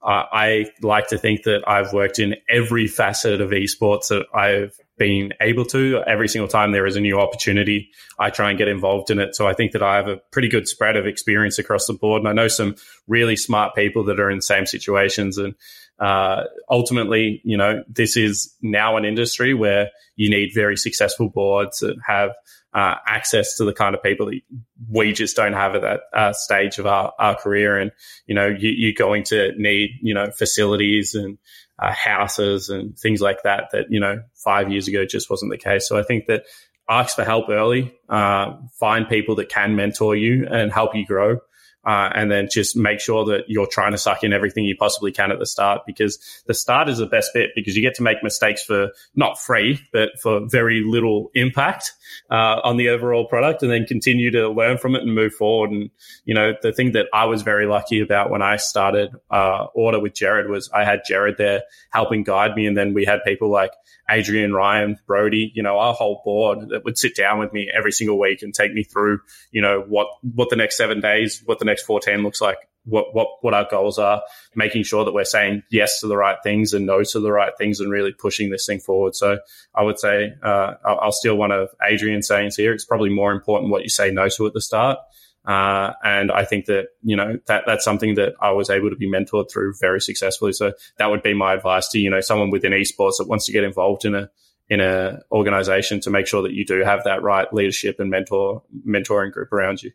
I 0.05 0.65
like 0.81 1.07
to 1.07 1.17
think 1.17 1.43
that 1.43 1.67
I've 1.67 1.91
worked 1.91 2.19
in 2.19 2.35
every 2.47 2.87
facet 2.87 3.41
of 3.41 3.49
esports 3.49 4.09
that 4.09 4.25
I've 4.33 4.77
been 4.97 5.33
able 5.41 5.65
to. 5.65 6.01
Every 6.05 6.27
single 6.27 6.47
time 6.47 6.71
there 6.71 6.85
is 6.85 6.95
a 6.95 7.01
new 7.01 7.19
opportunity, 7.19 7.89
I 8.19 8.29
try 8.29 8.49
and 8.49 8.57
get 8.57 8.67
involved 8.67 9.09
in 9.09 9.19
it. 9.19 9.35
So 9.35 9.47
I 9.47 9.53
think 9.53 9.71
that 9.71 9.83
I 9.83 9.95
have 9.95 10.07
a 10.07 10.17
pretty 10.31 10.47
good 10.47 10.67
spread 10.67 10.95
of 10.95 11.05
experience 11.05 11.59
across 11.59 11.87
the 11.87 11.93
board. 11.93 12.21
And 12.21 12.29
I 12.29 12.33
know 12.33 12.47
some 12.47 12.75
really 13.07 13.35
smart 13.35 13.75
people 13.75 14.03
that 14.05 14.19
are 14.19 14.29
in 14.29 14.37
the 14.37 14.43
same 14.43 14.65
situations. 14.65 15.37
And 15.37 15.55
uh, 15.99 16.43
ultimately, 16.69 17.41
you 17.43 17.57
know, 17.57 17.83
this 17.89 18.15
is 18.15 18.53
now 18.61 18.97
an 18.97 19.05
industry 19.05 19.53
where 19.53 19.89
you 20.15 20.29
need 20.29 20.51
very 20.53 20.77
successful 20.77 21.29
boards 21.29 21.79
that 21.79 21.97
have 22.05 22.31
uh, 22.75 22.95
access 23.07 23.55
to 23.55 23.63
the 23.63 23.73
kind 23.73 23.95
of 23.95 24.03
people 24.03 24.25
that 24.25 24.41
we 24.89 25.13
just 25.13 25.37
don't 25.37 25.53
have 25.53 25.75
at 25.75 25.81
that 25.81 26.01
uh, 26.13 26.33
stage 26.33 26.77
of 26.77 26.85
our, 26.85 27.13
our 27.17 27.33
career. 27.33 27.79
And, 27.79 27.91
you 28.27 28.35
know, 28.35 28.47
you, 28.47 28.89
are 28.89 28.97
going 28.97 29.23
to 29.25 29.53
need, 29.57 29.91
you 30.01 30.13
know, 30.13 30.29
facilities 30.29 31.15
and 31.15 31.37
uh, 31.79 31.93
houses 31.93 32.69
and 32.69 32.97
things 32.99 33.21
like 33.21 33.43
that, 33.43 33.69
that, 33.71 33.85
you 33.89 34.01
know, 34.01 34.21
five 34.43 34.69
years 34.69 34.89
ago 34.89 35.05
just 35.05 35.29
wasn't 35.29 35.51
the 35.51 35.57
case. 35.57 35.87
So 35.87 35.97
I 35.97 36.03
think 36.03 36.25
that 36.27 36.43
ask 36.89 37.15
for 37.15 37.23
help 37.23 37.47
early, 37.47 37.95
uh, 38.09 38.57
find 38.77 39.07
people 39.07 39.35
that 39.35 39.47
can 39.47 39.77
mentor 39.77 40.13
you 40.13 40.45
and 40.45 40.69
help 40.69 40.95
you 40.95 41.05
grow. 41.05 41.37
Uh, 41.85 42.09
and 42.15 42.31
then 42.31 42.47
just 42.51 42.75
make 42.75 42.99
sure 42.99 43.25
that 43.25 43.43
you're 43.47 43.67
trying 43.67 43.91
to 43.91 43.97
suck 43.97 44.23
in 44.23 44.33
everything 44.33 44.65
you 44.65 44.75
possibly 44.75 45.11
can 45.11 45.31
at 45.31 45.39
the 45.39 45.45
start 45.45 45.81
because 45.85 46.17
the 46.47 46.53
start 46.53 46.89
is 46.89 46.97
the 46.97 47.05
best 47.05 47.31
bit 47.33 47.51
because 47.55 47.75
you 47.75 47.81
get 47.81 47.93
to 47.95 48.03
make 48.03 48.23
mistakes 48.23 48.63
for 48.63 48.89
not 49.15 49.39
free, 49.39 49.79
but 49.93 50.09
for 50.21 50.41
very 50.47 50.83
little 50.83 51.29
impact 51.35 51.93
uh, 52.31 52.59
on 52.63 52.77
the 52.77 52.89
overall 52.89 53.25
product 53.25 53.61
and 53.61 53.71
then 53.71 53.85
continue 53.85 54.31
to 54.31 54.49
learn 54.49 54.77
from 54.77 54.95
it 54.95 55.03
and 55.03 55.13
move 55.13 55.33
forward. 55.33 55.71
And, 55.71 55.89
you 56.25 56.33
know, 56.33 56.53
the 56.61 56.71
thing 56.71 56.93
that 56.93 57.07
I 57.13 57.25
was 57.25 57.43
very 57.43 57.67
lucky 57.67 58.01
about 58.01 58.29
when 58.29 58.41
I 58.41 58.57
started 58.57 59.11
uh, 59.29 59.65
Order 59.75 59.99
with 59.99 60.13
Jared 60.13 60.49
was 60.49 60.69
I 60.73 60.83
had 60.85 61.01
Jared 61.07 61.37
there 61.37 61.63
helping 61.91 62.23
guide 62.23 62.55
me. 62.55 62.65
And 62.65 62.77
then 62.77 62.93
we 62.93 63.05
had 63.05 63.23
people 63.23 63.51
like 63.51 63.71
Adrian, 64.09 64.53
Ryan, 64.53 64.97
Brody, 65.07 65.51
you 65.55 65.63
know, 65.63 65.77
our 65.77 65.93
whole 65.93 66.21
board 66.23 66.69
that 66.69 66.83
would 66.85 66.97
sit 66.97 67.15
down 67.15 67.39
with 67.39 67.51
me 67.53 67.71
every 67.75 67.91
single 67.91 68.19
week 68.19 68.41
and 68.41 68.53
take 68.53 68.73
me 68.73 68.83
through, 68.83 69.19
you 69.51 69.61
know, 69.61 69.83
what, 69.87 70.07
what 70.21 70.49
the 70.49 70.55
next 70.55 70.77
seven 70.77 70.99
days, 70.99 71.41
what 71.45 71.59
the 71.59 71.65
next 71.65 71.74
14 71.81 72.23
looks 72.23 72.41
like 72.41 72.57
what, 72.85 73.13
what, 73.13 73.27
what 73.41 73.53
our 73.53 73.67
goals 73.69 73.97
are, 73.97 74.21
making 74.55 74.83
sure 74.83 75.03
that 75.05 75.13
we're 75.13 75.25
saying 75.25 75.63
yes 75.71 75.99
to 75.99 76.07
the 76.07 76.17
right 76.17 76.37
things 76.43 76.73
and 76.73 76.85
no 76.85 77.03
to 77.03 77.19
the 77.19 77.31
right 77.31 77.53
things 77.57 77.79
and 77.79 77.91
really 77.91 78.13
pushing 78.13 78.49
this 78.49 78.65
thing 78.65 78.79
forward. 78.79 79.15
So 79.15 79.39
I 79.73 79.83
would 79.83 79.99
say, 79.99 80.33
uh, 80.43 80.75
I'll, 80.85 80.99
I'll 80.99 81.11
steal 81.11 81.35
one 81.35 81.51
of 81.51 81.69
Adrian's 81.83 82.27
sayings 82.27 82.55
here. 82.55 82.73
It's 82.73 82.85
probably 82.85 83.09
more 83.09 83.31
important 83.31 83.71
what 83.71 83.83
you 83.83 83.89
say 83.89 84.11
no 84.11 84.29
to 84.29 84.47
at 84.47 84.53
the 84.53 84.61
start. 84.61 84.99
Uh, 85.45 85.93
and 86.03 86.31
I 86.31 86.43
think 86.43 86.65
that, 86.65 86.87
you 87.03 87.15
know, 87.15 87.37
that, 87.47 87.65
that's 87.67 87.83
something 87.83 88.15
that 88.15 88.33
I 88.41 88.51
was 88.51 88.69
able 88.69 88.89
to 88.89 88.95
be 88.95 89.09
mentored 89.09 89.51
through 89.51 89.75
very 89.79 90.01
successfully. 90.01 90.53
So 90.53 90.73
that 90.97 91.11
would 91.11 91.21
be 91.21 91.35
my 91.35 91.53
advice 91.53 91.87
to, 91.89 91.99
you 91.99 92.09
know, 92.09 92.21
someone 92.21 92.49
within 92.49 92.71
esports 92.71 93.17
that 93.19 93.27
wants 93.27 93.45
to 93.45 93.51
get 93.51 93.63
involved 93.63 94.05
in 94.05 94.15
a, 94.15 94.29
in 94.69 94.79
a 94.79 95.19
organization 95.31 95.99
to 96.01 96.09
make 96.09 96.25
sure 96.25 96.41
that 96.41 96.53
you 96.53 96.65
do 96.65 96.83
have 96.83 97.03
that 97.03 97.21
right 97.21 97.51
leadership 97.53 97.99
and 97.99 98.09
mentor, 98.09 98.63
mentoring 98.87 99.31
group 99.31 99.53
around 99.53 99.83
you. 99.83 99.91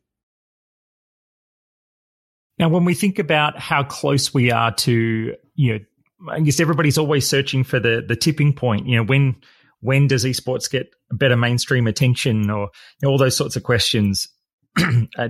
Now, 2.61 2.69
when 2.69 2.85
we 2.85 2.93
think 2.93 3.19
about 3.19 3.59
how 3.59 3.83
close 3.83 4.35
we 4.35 4.53
are 4.53 4.71
to, 4.75 5.35
you 5.55 5.73
know, 5.73 5.79
I 6.31 6.41
guess 6.41 6.61
everybody's 6.61 6.99
always 6.99 7.27
searching 7.27 7.65
for 7.65 7.81
the 7.81 8.05
the 8.07 8.15
tipping 8.15 8.53
point. 8.53 8.87
You 8.87 8.97
know, 8.97 9.03
when 9.03 9.37
when 9.81 10.09
does 10.09 10.27
esports 10.27 10.71
get 10.71 10.95
better 11.11 11.39
mainstream 11.39 11.87
attention, 11.87 12.51
or 12.51 12.65
you 12.65 12.69
know, 13.01 13.09
all 13.09 13.17
those 13.17 13.35
sorts 13.35 13.57
of 13.57 13.63
questions. 13.63 14.29
uh, 15.19 15.29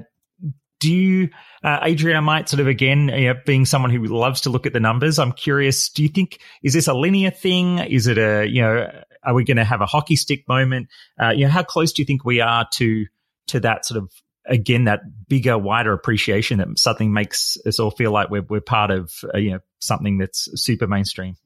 do 0.80 0.92
you, 0.92 1.28
uh, 1.62 1.78
Adrian, 1.82 2.16
I 2.16 2.20
might 2.20 2.48
sort 2.48 2.58
of 2.58 2.66
again, 2.66 3.08
you 3.10 3.28
know, 3.28 3.34
being 3.46 3.64
someone 3.64 3.92
who 3.92 4.02
loves 4.06 4.40
to 4.40 4.50
look 4.50 4.66
at 4.66 4.72
the 4.72 4.80
numbers, 4.80 5.18
I'm 5.18 5.32
curious, 5.32 5.88
do 5.90 6.02
you 6.02 6.08
think, 6.08 6.40
is 6.62 6.72
this 6.72 6.88
a 6.88 6.94
linear 6.94 7.30
thing? 7.30 7.78
Is 7.78 8.06
it 8.06 8.16
a, 8.16 8.46
you 8.48 8.62
know, 8.62 8.90
are 9.22 9.34
we 9.34 9.44
going 9.44 9.58
to 9.58 9.64
have 9.64 9.82
a 9.82 9.86
hockey 9.86 10.16
stick 10.16 10.48
moment? 10.48 10.88
Uh, 11.22 11.30
you 11.30 11.44
know, 11.44 11.50
how 11.50 11.62
close 11.62 11.92
do 11.92 12.00
you 12.00 12.06
think 12.06 12.24
we 12.24 12.40
are 12.40 12.66
to, 12.74 13.04
to 13.48 13.60
that 13.60 13.84
sort 13.84 14.02
of, 14.02 14.10
again, 14.46 14.84
that 14.84 15.00
bigger, 15.28 15.58
wider 15.58 15.92
appreciation 15.92 16.58
that 16.58 16.68
something 16.78 17.12
makes 17.12 17.56
us 17.66 17.78
all 17.78 17.90
feel 17.90 18.12
like 18.12 18.30
we're, 18.30 18.42
we're 18.42 18.60
part 18.60 18.90
of, 18.90 19.12
uh, 19.34 19.38
you 19.38 19.52
know, 19.52 19.60
something 19.80 20.18
that's 20.18 20.48
super 20.54 20.86
mainstream? 20.86 21.36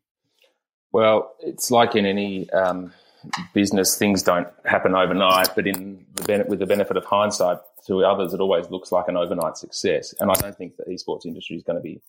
Well, 0.92 1.34
it's 1.40 1.70
like 1.70 1.96
in 1.96 2.06
any, 2.06 2.48
um, 2.50 2.92
business, 3.52 3.96
things 3.96 4.22
don't 4.22 4.48
happen 4.64 4.94
overnight, 4.94 5.48
but 5.54 5.66
in 5.66 6.06
the 6.14 6.44
with 6.48 6.58
the 6.58 6.66
benefit 6.66 6.96
of 6.96 7.04
hindsight, 7.04 7.58
to 7.86 8.04
others, 8.04 8.32
it 8.32 8.40
always 8.40 8.70
looks 8.70 8.92
like 8.92 9.08
an 9.08 9.16
overnight 9.16 9.56
success. 9.56 10.14
And 10.18 10.30
I 10.30 10.34
don't 10.34 10.56
think 10.56 10.76
the 10.76 10.84
esports 10.84 11.26
industry 11.26 11.56
is 11.56 11.62
going 11.62 11.76
to 11.76 11.82
be, 11.82 12.00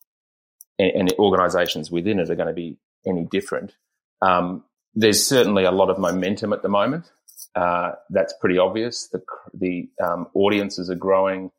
and, 0.79 1.09
the 1.09 1.17
organisations 1.17 1.91
within 1.91 2.19
it 2.19 2.29
are 2.29 2.35
going 2.35 2.47
to 2.47 2.53
be 2.53 2.77
any 3.05 3.25
different. 3.25 3.75
Um, 4.21 4.63
there's 4.93 5.25
certainly 5.27 5.65
a 5.65 5.71
lot 5.71 5.89
of 5.89 5.99
momentum 5.99 6.53
at 6.53 6.61
the 6.61 6.69
moment. 6.69 7.11
Uh, 7.55 7.93
that's 8.09 8.33
pretty 8.39 8.57
obvious. 8.57 9.07
The, 9.07 9.21
the 9.53 9.89
um, 10.03 10.27
audiences 10.33 10.89
are 10.89 10.95
growing. 10.95 11.51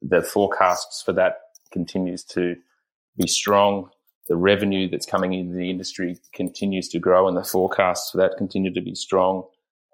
The 0.00 0.22
forecasts 0.22 1.02
for 1.02 1.12
that 1.14 1.38
continues 1.72 2.24
to 2.24 2.56
be 3.16 3.26
strong. 3.26 3.90
The 4.28 4.36
revenue 4.36 4.88
that's 4.88 5.06
coming 5.06 5.32
into 5.32 5.54
the 5.54 5.70
industry 5.70 6.18
continues 6.32 6.88
to 6.88 6.98
grow, 6.98 7.28
and 7.28 7.36
the 7.36 7.44
forecasts 7.44 8.10
for 8.10 8.18
that 8.18 8.36
continue 8.36 8.72
to 8.72 8.80
be 8.80 8.94
strong. 8.94 9.44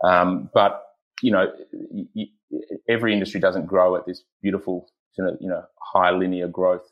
Um, 0.05 0.51
but 0.53 0.83
you 1.22 1.30
know, 1.30 1.53
every 2.89 3.12
industry 3.12 3.41
doesn't 3.41 3.66
grow 3.66 3.97
at 3.97 4.07
this 4.07 4.24
beautiful, 4.43 4.89
you 5.16 5.49
know, 5.49 5.64
high 5.78 6.11
linear 6.11 6.49
growth 6.49 6.91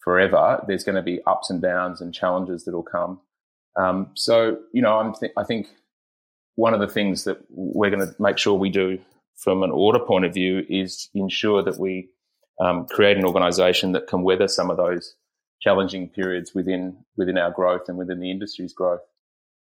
forever. 0.00 0.64
There's 0.66 0.84
going 0.84 0.96
to 0.96 1.02
be 1.02 1.20
ups 1.26 1.50
and 1.50 1.60
downs 1.60 2.00
and 2.00 2.14
challenges 2.14 2.64
that 2.64 2.72
will 2.72 2.82
come. 2.82 3.20
Um, 3.76 4.10
so, 4.14 4.58
you 4.72 4.80
know, 4.80 4.98
I'm 4.98 5.14
th- 5.14 5.32
I 5.36 5.44
think 5.44 5.66
one 6.56 6.74
of 6.74 6.80
the 6.80 6.88
things 6.88 7.24
that 7.24 7.38
we're 7.50 7.90
going 7.90 8.06
to 8.06 8.14
make 8.20 8.38
sure 8.38 8.54
we 8.54 8.70
do 8.70 8.98
from 9.36 9.62
an 9.62 9.70
order 9.70 9.98
point 9.98 10.24
of 10.24 10.34
view 10.34 10.64
is 10.68 11.08
ensure 11.14 11.62
that 11.62 11.78
we 11.78 12.08
um, 12.58 12.86
create 12.86 13.16
an 13.16 13.24
organization 13.24 13.92
that 13.92 14.06
can 14.06 14.22
weather 14.22 14.48
some 14.48 14.70
of 14.70 14.78
those 14.78 15.14
challenging 15.60 16.08
periods 16.08 16.54
within 16.54 16.96
within 17.16 17.38
our 17.38 17.50
growth 17.50 17.88
and 17.88 17.96
within 17.96 18.20
the 18.20 18.30
industry's 18.30 18.72
growth. 18.72 19.00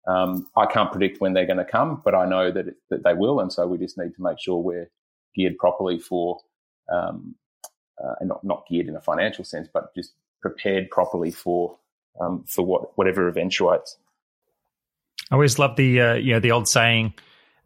Um, 0.07 0.47
I 0.57 0.67
can't 0.67 0.93
predict 0.93 1.21
when 1.21 1.33
they're 1.33 1.47
going 1.47 1.59
to 1.59 1.65
come, 1.65 2.03
but 2.05 2.15
I 2.15 2.27
know 2.27 2.51
that, 2.51 2.69
it, 2.69 2.77
that 2.91 3.05
they 3.05 3.15
will. 3.15 3.41
And 3.41 3.53
so 3.53 3.67
we 3.67 3.79
just 3.79 3.97
need 3.97 4.15
to 4.15 4.23
make 4.23 4.39
sure 4.39 4.59
we're 4.59 4.91
geared 5.35 5.57
properly 5.59 5.99
for, 5.99 6.41
um, 6.93 7.37
uh, 8.03 8.15
and 8.21 8.29
not, 8.29 8.45
not 8.45 8.65
geared 8.69 8.87
in 8.87 8.97
a 8.97 9.01
financial 9.01 9.45
sense, 9.45 9.67
but 9.73 9.95
just 9.95 10.13
prepared 10.43 10.91
properly 10.91 11.31
for, 11.31 11.79
um, 12.21 12.45
for 12.47 12.65
what, 12.65 12.97
whatever 12.99 13.29
eventuates. 13.29 13.97
I 15.35 15.37
always 15.37 15.59
love 15.59 15.75
the, 15.75 16.01
uh, 16.01 16.15
you 16.15 16.33
know, 16.33 16.39
the 16.39 16.53
old 16.53 16.69
saying, 16.69 17.13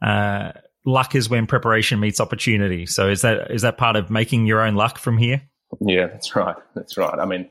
uh, 0.00 0.52
luck 0.86 1.14
is 1.14 1.28
when 1.28 1.46
preparation 1.46 2.00
meets 2.00 2.18
opportunity. 2.18 2.86
So 2.86 3.10
is 3.10 3.20
that, 3.20 3.50
is 3.50 3.60
that 3.60 3.76
part 3.76 3.94
of 3.94 4.08
making 4.08 4.46
your 4.46 4.62
own 4.62 4.74
luck 4.74 4.96
from 4.96 5.18
here? 5.18 5.42
Yeah, 5.82 6.06
that's 6.06 6.34
right. 6.34 6.56
That's 6.74 6.96
right. 6.96 7.18
I 7.18 7.26
mean, 7.26 7.46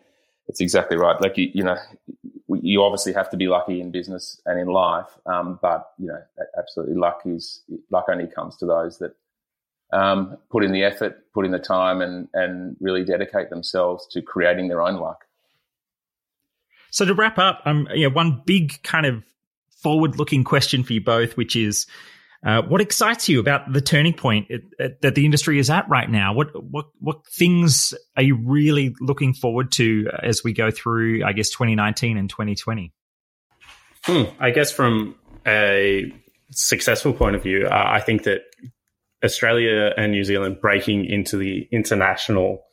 it's 0.48 0.60
exactly 0.60 0.98
right. 0.98 1.22
Like 1.22 1.38
you, 1.38 1.52
you 1.54 1.64
know, 1.64 1.78
you 2.50 2.82
obviously 2.82 3.14
have 3.14 3.30
to 3.30 3.38
be 3.38 3.48
lucky 3.48 3.80
in 3.80 3.92
business 3.92 4.42
and 4.48 4.60
in 4.60 4.70
life, 4.70 5.06
um, 5.28 5.60
but 5.62 5.92
you 6.00 6.08
know, 6.08 6.20
absolutely, 6.58 6.96
luck 6.96 7.22
is 7.26 7.62
luck 7.92 8.06
only 8.10 8.26
comes 8.26 8.58
to 8.58 8.66
those 8.66 8.98
that 8.98 9.14
um, 9.94 10.36
put 10.50 10.64
in 10.64 10.72
the 10.72 10.84
effort, 10.84 11.32
put 11.32 11.46
in 11.46 11.52
the 11.52 11.60
time, 11.60 12.02
and 12.02 12.28
and 12.34 12.76
really 12.80 13.04
dedicate 13.04 13.52
themselves 13.52 14.08
to 14.14 14.24
creating 14.24 14.68
their 14.68 14.82
own 14.82 14.96
luck. 14.96 15.26
So 16.90 17.06
to 17.06 17.14
wrap 17.14 17.38
up, 17.38 17.62
um, 17.66 17.88
you 17.94 18.10
know, 18.10 18.16
one 18.16 18.42
big 18.46 18.82
kind 18.82 19.06
of 19.06 19.24
forward-looking 19.82 20.44
question 20.44 20.84
for 20.84 20.94
you 20.94 21.02
both, 21.02 21.38
which 21.38 21.56
is, 21.56 21.88
uh, 22.46 22.62
what 22.62 22.82
excites 22.82 23.28
you 23.28 23.40
about 23.40 23.72
the 23.72 23.82
turning 23.82 24.14
point 24.14 24.48
it, 24.50 24.62
it, 24.78 25.02
that 25.02 25.16
the 25.16 25.26
industry 25.26 25.60
is 25.60 25.70
at 25.70 25.90
right 25.90 26.10
now? 26.10 26.34
What 26.34 26.64
what 26.64 26.86
what 27.00 27.26
things 27.28 27.94
are 28.16 28.24
you 28.24 28.36
really 28.36 28.96
looking 29.02 29.34
forward 29.34 29.72
to 29.74 30.08
as 30.22 30.44
we 30.44 30.54
go 30.54 30.70
through, 30.70 31.24
I 31.24 31.34
guess, 31.34 31.50
2019 31.50 32.18
and 32.18 32.30
2020? 32.30 32.94
Hmm. 34.04 34.24
I 34.40 34.52
guess 34.52 34.72
from 34.72 35.16
a 35.46 36.14
successful 36.52 37.14
point 37.14 37.36
of 37.36 37.44
view, 37.44 37.66
uh, 37.66 37.84
I 37.88 38.00
think 38.00 38.24
that 38.24 38.42
Australia 39.24 39.92
and 39.98 40.12
New 40.12 40.24
Zealand 40.24 40.60
breaking 40.62 41.06
into 41.06 41.38
the 41.38 41.68
international 41.72 42.64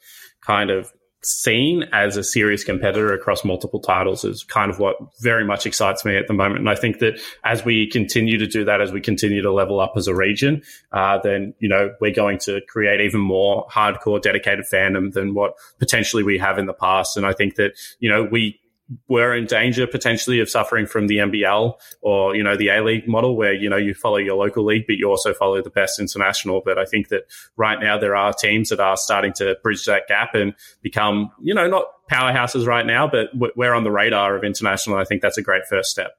kind 0.47 0.71
of 0.71 0.93
seen 1.25 1.85
as 1.93 2.17
a 2.17 2.25
serious 2.25 2.65
competitor 2.65 3.13
across 3.13 3.45
multiple 3.45 3.81
titles 3.81 4.25
is 4.25 4.45
kind 4.45 4.71
of 4.71 4.79
what 4.79 4.97
very 5.21 5.45
much 5.45 5.67
excites 5.67 6.05
me 6.05 6.17
at 6.17 6.27
the 6.29 6.35
moment. 6.35 6.61
And 6.61 6.71
I 6.71 6.75
think 6.75 6.99
that 6.99 7.21
as 7.45 7.65
we 7.65 7.89
continue 7.89 8.39
to 8.39 8.47
do 8.47 8.65
that, 8.65 8.81
as 8.81 8.93
we 8.93 9.01
continue 9.01 9.43
to 9.43 9.53
level 9.53 9.81
up 9.81 9.95
as 9.97 10.07
a 10.07 10.15
region, 10.15 10.63
uh, 10.93 11.19
then, 11.23 11.55
you 11.59 11.69
know, 11.69 11.95
we're 12.01 12.15
going 12.15 12.39
to 12.41 12.61
create 12.69 13.01
even 13.01 13.21
more 13.21 13.67
hardcore 13.69 14.21
dedicated 14.21 14.65
fandom 14.73 15.13
than 15.13 15.35
what 15.35 15.55
potentially 15.79 16.23
we 16.23 16.39
have 16.39 16.59
in 16.59 16.67
the 16.67 16.75
past. 16.75 17.17
And 17.17 17.27
I 17.27 17.33
think 17.33 17.57
that, 17.57 17.73
you 17.99 18.09
know, 18.09 18.25
we 18.25 18.61
we're 19.09 19.35
in 19.35 19.47
danger 19.47 19.87
potentially 19.87 20.41
of 20.41 20.51
suffering 20.51 20.87
from 20.87 21.07
the 21.07 21.17
NBL 21.17 21.75
or, 22.03 22.37
you 22.37 22.43
know, 22.43 22.57
the 22.57 22.69
A 22.69 22.83
League 22.83 23.09
model 23.09 23.37
where, 23.37 23.55
you 23.55 23.71
know, 23.71 23.77
you 23.77 23.95
follow 23.95 24.19
your 24.19 24.37
local 24.37 24.65
league, 24.65 24.85
but 24.87 24.97
you 24.97 25.09
also 25.09 25.33
follow 25.33 25.63
the 25.63 25.71
best 25.71 25.99
international. 25.99 26.61
But 26.65 26.79
I 26.79 26.85
think 26.85 27.09
that 27.09 27.23
right 27.57 27.81
now 27.81 27.99
there 27.99 28.15
are 28.15 28.33
teams 28.33 28.69
that 28.69 28.81
are 28.81 28.97
starting 28.97 29.33
to 29.35 29.57
bridge 29.63 29.87
that 29.87 30.07
gap 30.07 30.35
and 30.35 30.55
become, 30.83 31.31
you 31.41 31.55
know, 31.55 31.67
not 31.67 31.87
powerhouses 32.11 32.67
right 32.67 32.85
now, 32.85 33.09
but 33.09 33.31
we're 33.57 33.73
on 33.73 33.85
the 33.85 33.91
radar 33.91 34.37
of 34.37 34.45
international. 34.45 34.99
I 34.99 35.05
think 35.05 35.23
that's 35.23 35.39
a 35.39 35.43
great 35.43 35.63
first 35.69 35.91
step. 35.91 36.13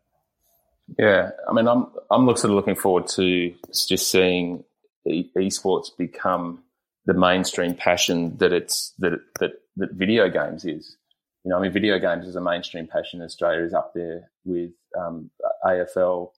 Yeah. 0.97 1.31
I 1.47 1.53
mean, 1.53 1.67
I'm, 1.67 1.87
I'm 2.09 2.25
sort 2.35 2.45
of 2.45 2.51
looking 2.51 2.75
forward 2.75 3.07
to 3.09 3.53
just 3.87 4.09
seeing 4.09 4.63
esports 5.07 5.89
become 5.95 6.63
the 7.05 7.13
mainstream 7.13 7.75
passion 7.75 8.37
that 8.37 8.51
it's, 8.51 8.93
that, 8.97 9.19
that, 9.39 9.51
that 9.77 9.93
video 9.93 10.29
games 10.29 10.65
is 10.65 10.97
you 11.45 11.51
know, 11.51 11.59
I 11.59 11.61
mean, 11.61 11.71
video 11.71 11.99
games 11.99 12.27
as 12.27 12.35
a 12.35 12.41
mainstream 12.41 12.87
passion 12.87 13.19
in 13.19 13.25
Australia 13.25 13.63
is 13.63 13.73
up 13.73 13.93
there 13.93 14.31
with 14.45 14.71
um, 14.99 15.29
AFL, 15.63 16.31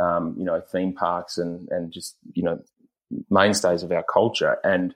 um, 0.00 0.36
you 0.38 0.44
know, 0.44 0.60
theme 0.60 0.94
parks 0.94 1.36
and 1.36 1.68
and 1.70 1.92
just 1.92 2.16
you 2.32 2.44
know 2.44 2.60
mainstays 3.28 3.82
of 3.82 3.90
our 3.90 4.04
culture. 4.04 4.58
And 4.62 4.94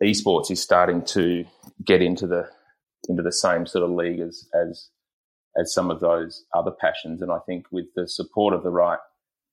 esports 0.00 0.52
is 0.52 0.62
starting 0.62 1.04
to 1.06 1.44
get 1.84 2.00
into 2.00 2.28
the 2.28 2.48
into 3.08 3.24
the 3.24 3.32
same 3.32 3.66
sort 3.66 3.84
of 3.84 3.90
league 3.90 4.20
as 4.20 4.46
as 4.54 4.90
as 5.60 5.74
some 5.74 5.90
of 5.90 5.98
those 5.98 6.44
other 6.54 6.70
passions. 6.70 7.20
And 7.20 7.32
I 7.32 7.38
think 7.46 7.66
with 7.72 7.86
the 7.96 8.06
support 8.06 8.54
of 8.54 8.62
the 8.62 8.70
right 8.70 9.00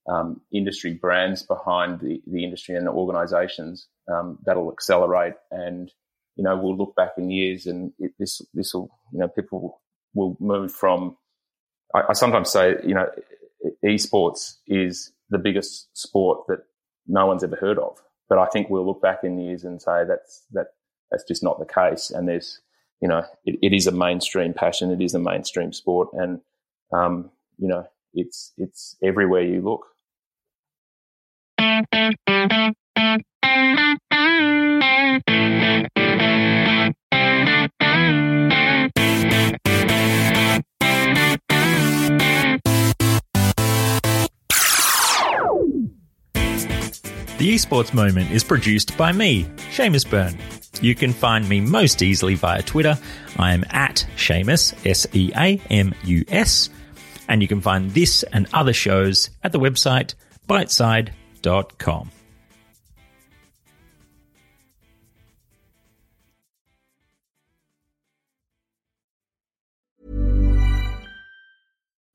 um, 0.07 0.39
industry 0.53 0.93
brands 0.93 1.41
behind 1.41 1.99
the, 1.99 2.21
the 2.27 2.43
industry 2.43 2.75
and 2.75 2.85
the 2.85 2.91
organisations, 2.91 3.87
um, 4.07 4.37
that'll 4.45 4.71
accelerate 4.71 5.33
and 5.49 5.91
you 6.37 6.43
know, 6.43 6.55
we'll 6.55 6.77
look 6.77 6.95
back 6.95 7.13
in 7.17 7.31
years 7.31 7.65
and 7.65 7.91
it, 7.99 8.11
this, 8.19 8.41
this 8.53 8.73
will, 8.73 8.89
you 9.11 9.19
know, 9.19 9.27
people 9.27 9.81
will 10.13 10.37
move 10.39 10.71
from, 10.71 11.17
I, 11.93 12.03
I 12.09 12.13
sometimes 12.13 12.51
say, 12.51 12.75
you 12.85 12.93
know, 12.93 13.07
esports 13.83 14.57
is 14.67 15.11
the 15.29 15.39
biggest 15.39 15.89
sport 15.97 16.45
that 16.47 16.59
no 17.07 17.25
one's 17.25 17.43
ever 17.43 17.55
heard 17.55 17.79
of. 17.79 17.97
But 18.29 18.37
I 18.37 18.45
think 18.45 18.69
we'll 18.69 18.85
look 18.85 19.01
back 19.01 19.23
in 19.23 19.39
years 19.39 19.63
and 19.63 19.81
say 19.81 20.03
that's, 20.07 20.43
that, 20.51 20.67
that's 21.09 21.23
just 21.27 21.43
not 21.43 21.59
the 21.59 21.65
case. 21.65 22.11
And 22.11 22.27
there's, 22.27 22.61
you 23.01 23.07
know, 23.07 23.23
it, 23.43 23.57
it 23.61 23.73
is 23.73 23.87
a 23.87 23.91
mainstream 23.91 24.53
passion. 24.53 24.91
It 24.91 25.01
is 25.01 25.15
a 25.15 25.19
mainstream 25.19 25.73
sport. 25.73 26.09
And, 26.13 26.41
um, 26.93 27.31
you 27.57 27.67
know, 27.67 27.87
it's, 28.13 28.53
it's 28.57 28.95
everywhere 29.03 29.41
you 29.41 29.61
look. 29.61 29.85
Esports 47.47 47.93
Moment 47.93 48.29
is 48.29 48.43
produced 48.43 48.97
by 48.97 49.13
me, 49.13 49.45
Seamus 49.71 50.09
Byrne. 50.09 50.37
You 50.81 50.93
can 50.95 51.13
find 51.13 51.47
me 51.47 51.61
most 51.61 52.01
easily 52.01 52.35
via 52.35 52.61
Twitter. 52.61 52.97
I 53.37 53.53
am 53.53 53.63
at 53.69 54.05
Seamus, 54.17 54.73
S 54.85 55.07
E 55.13 55.31
A 55.33 55.57
M 55.69 55.95
U 56.03 56.25
S. 56.27 56.69
And 57.29 57.41
you 57.41 57.47
can 57.47 57.61
find 57.61 57.91
this 57.91 58.23
and 58.33 58.49
other 58.51 58.73
shows 58.73 59.29
at 59.45 59.53
the 59.53 59.59
website 59.59 60.13
byteside.com. 60.49 62.11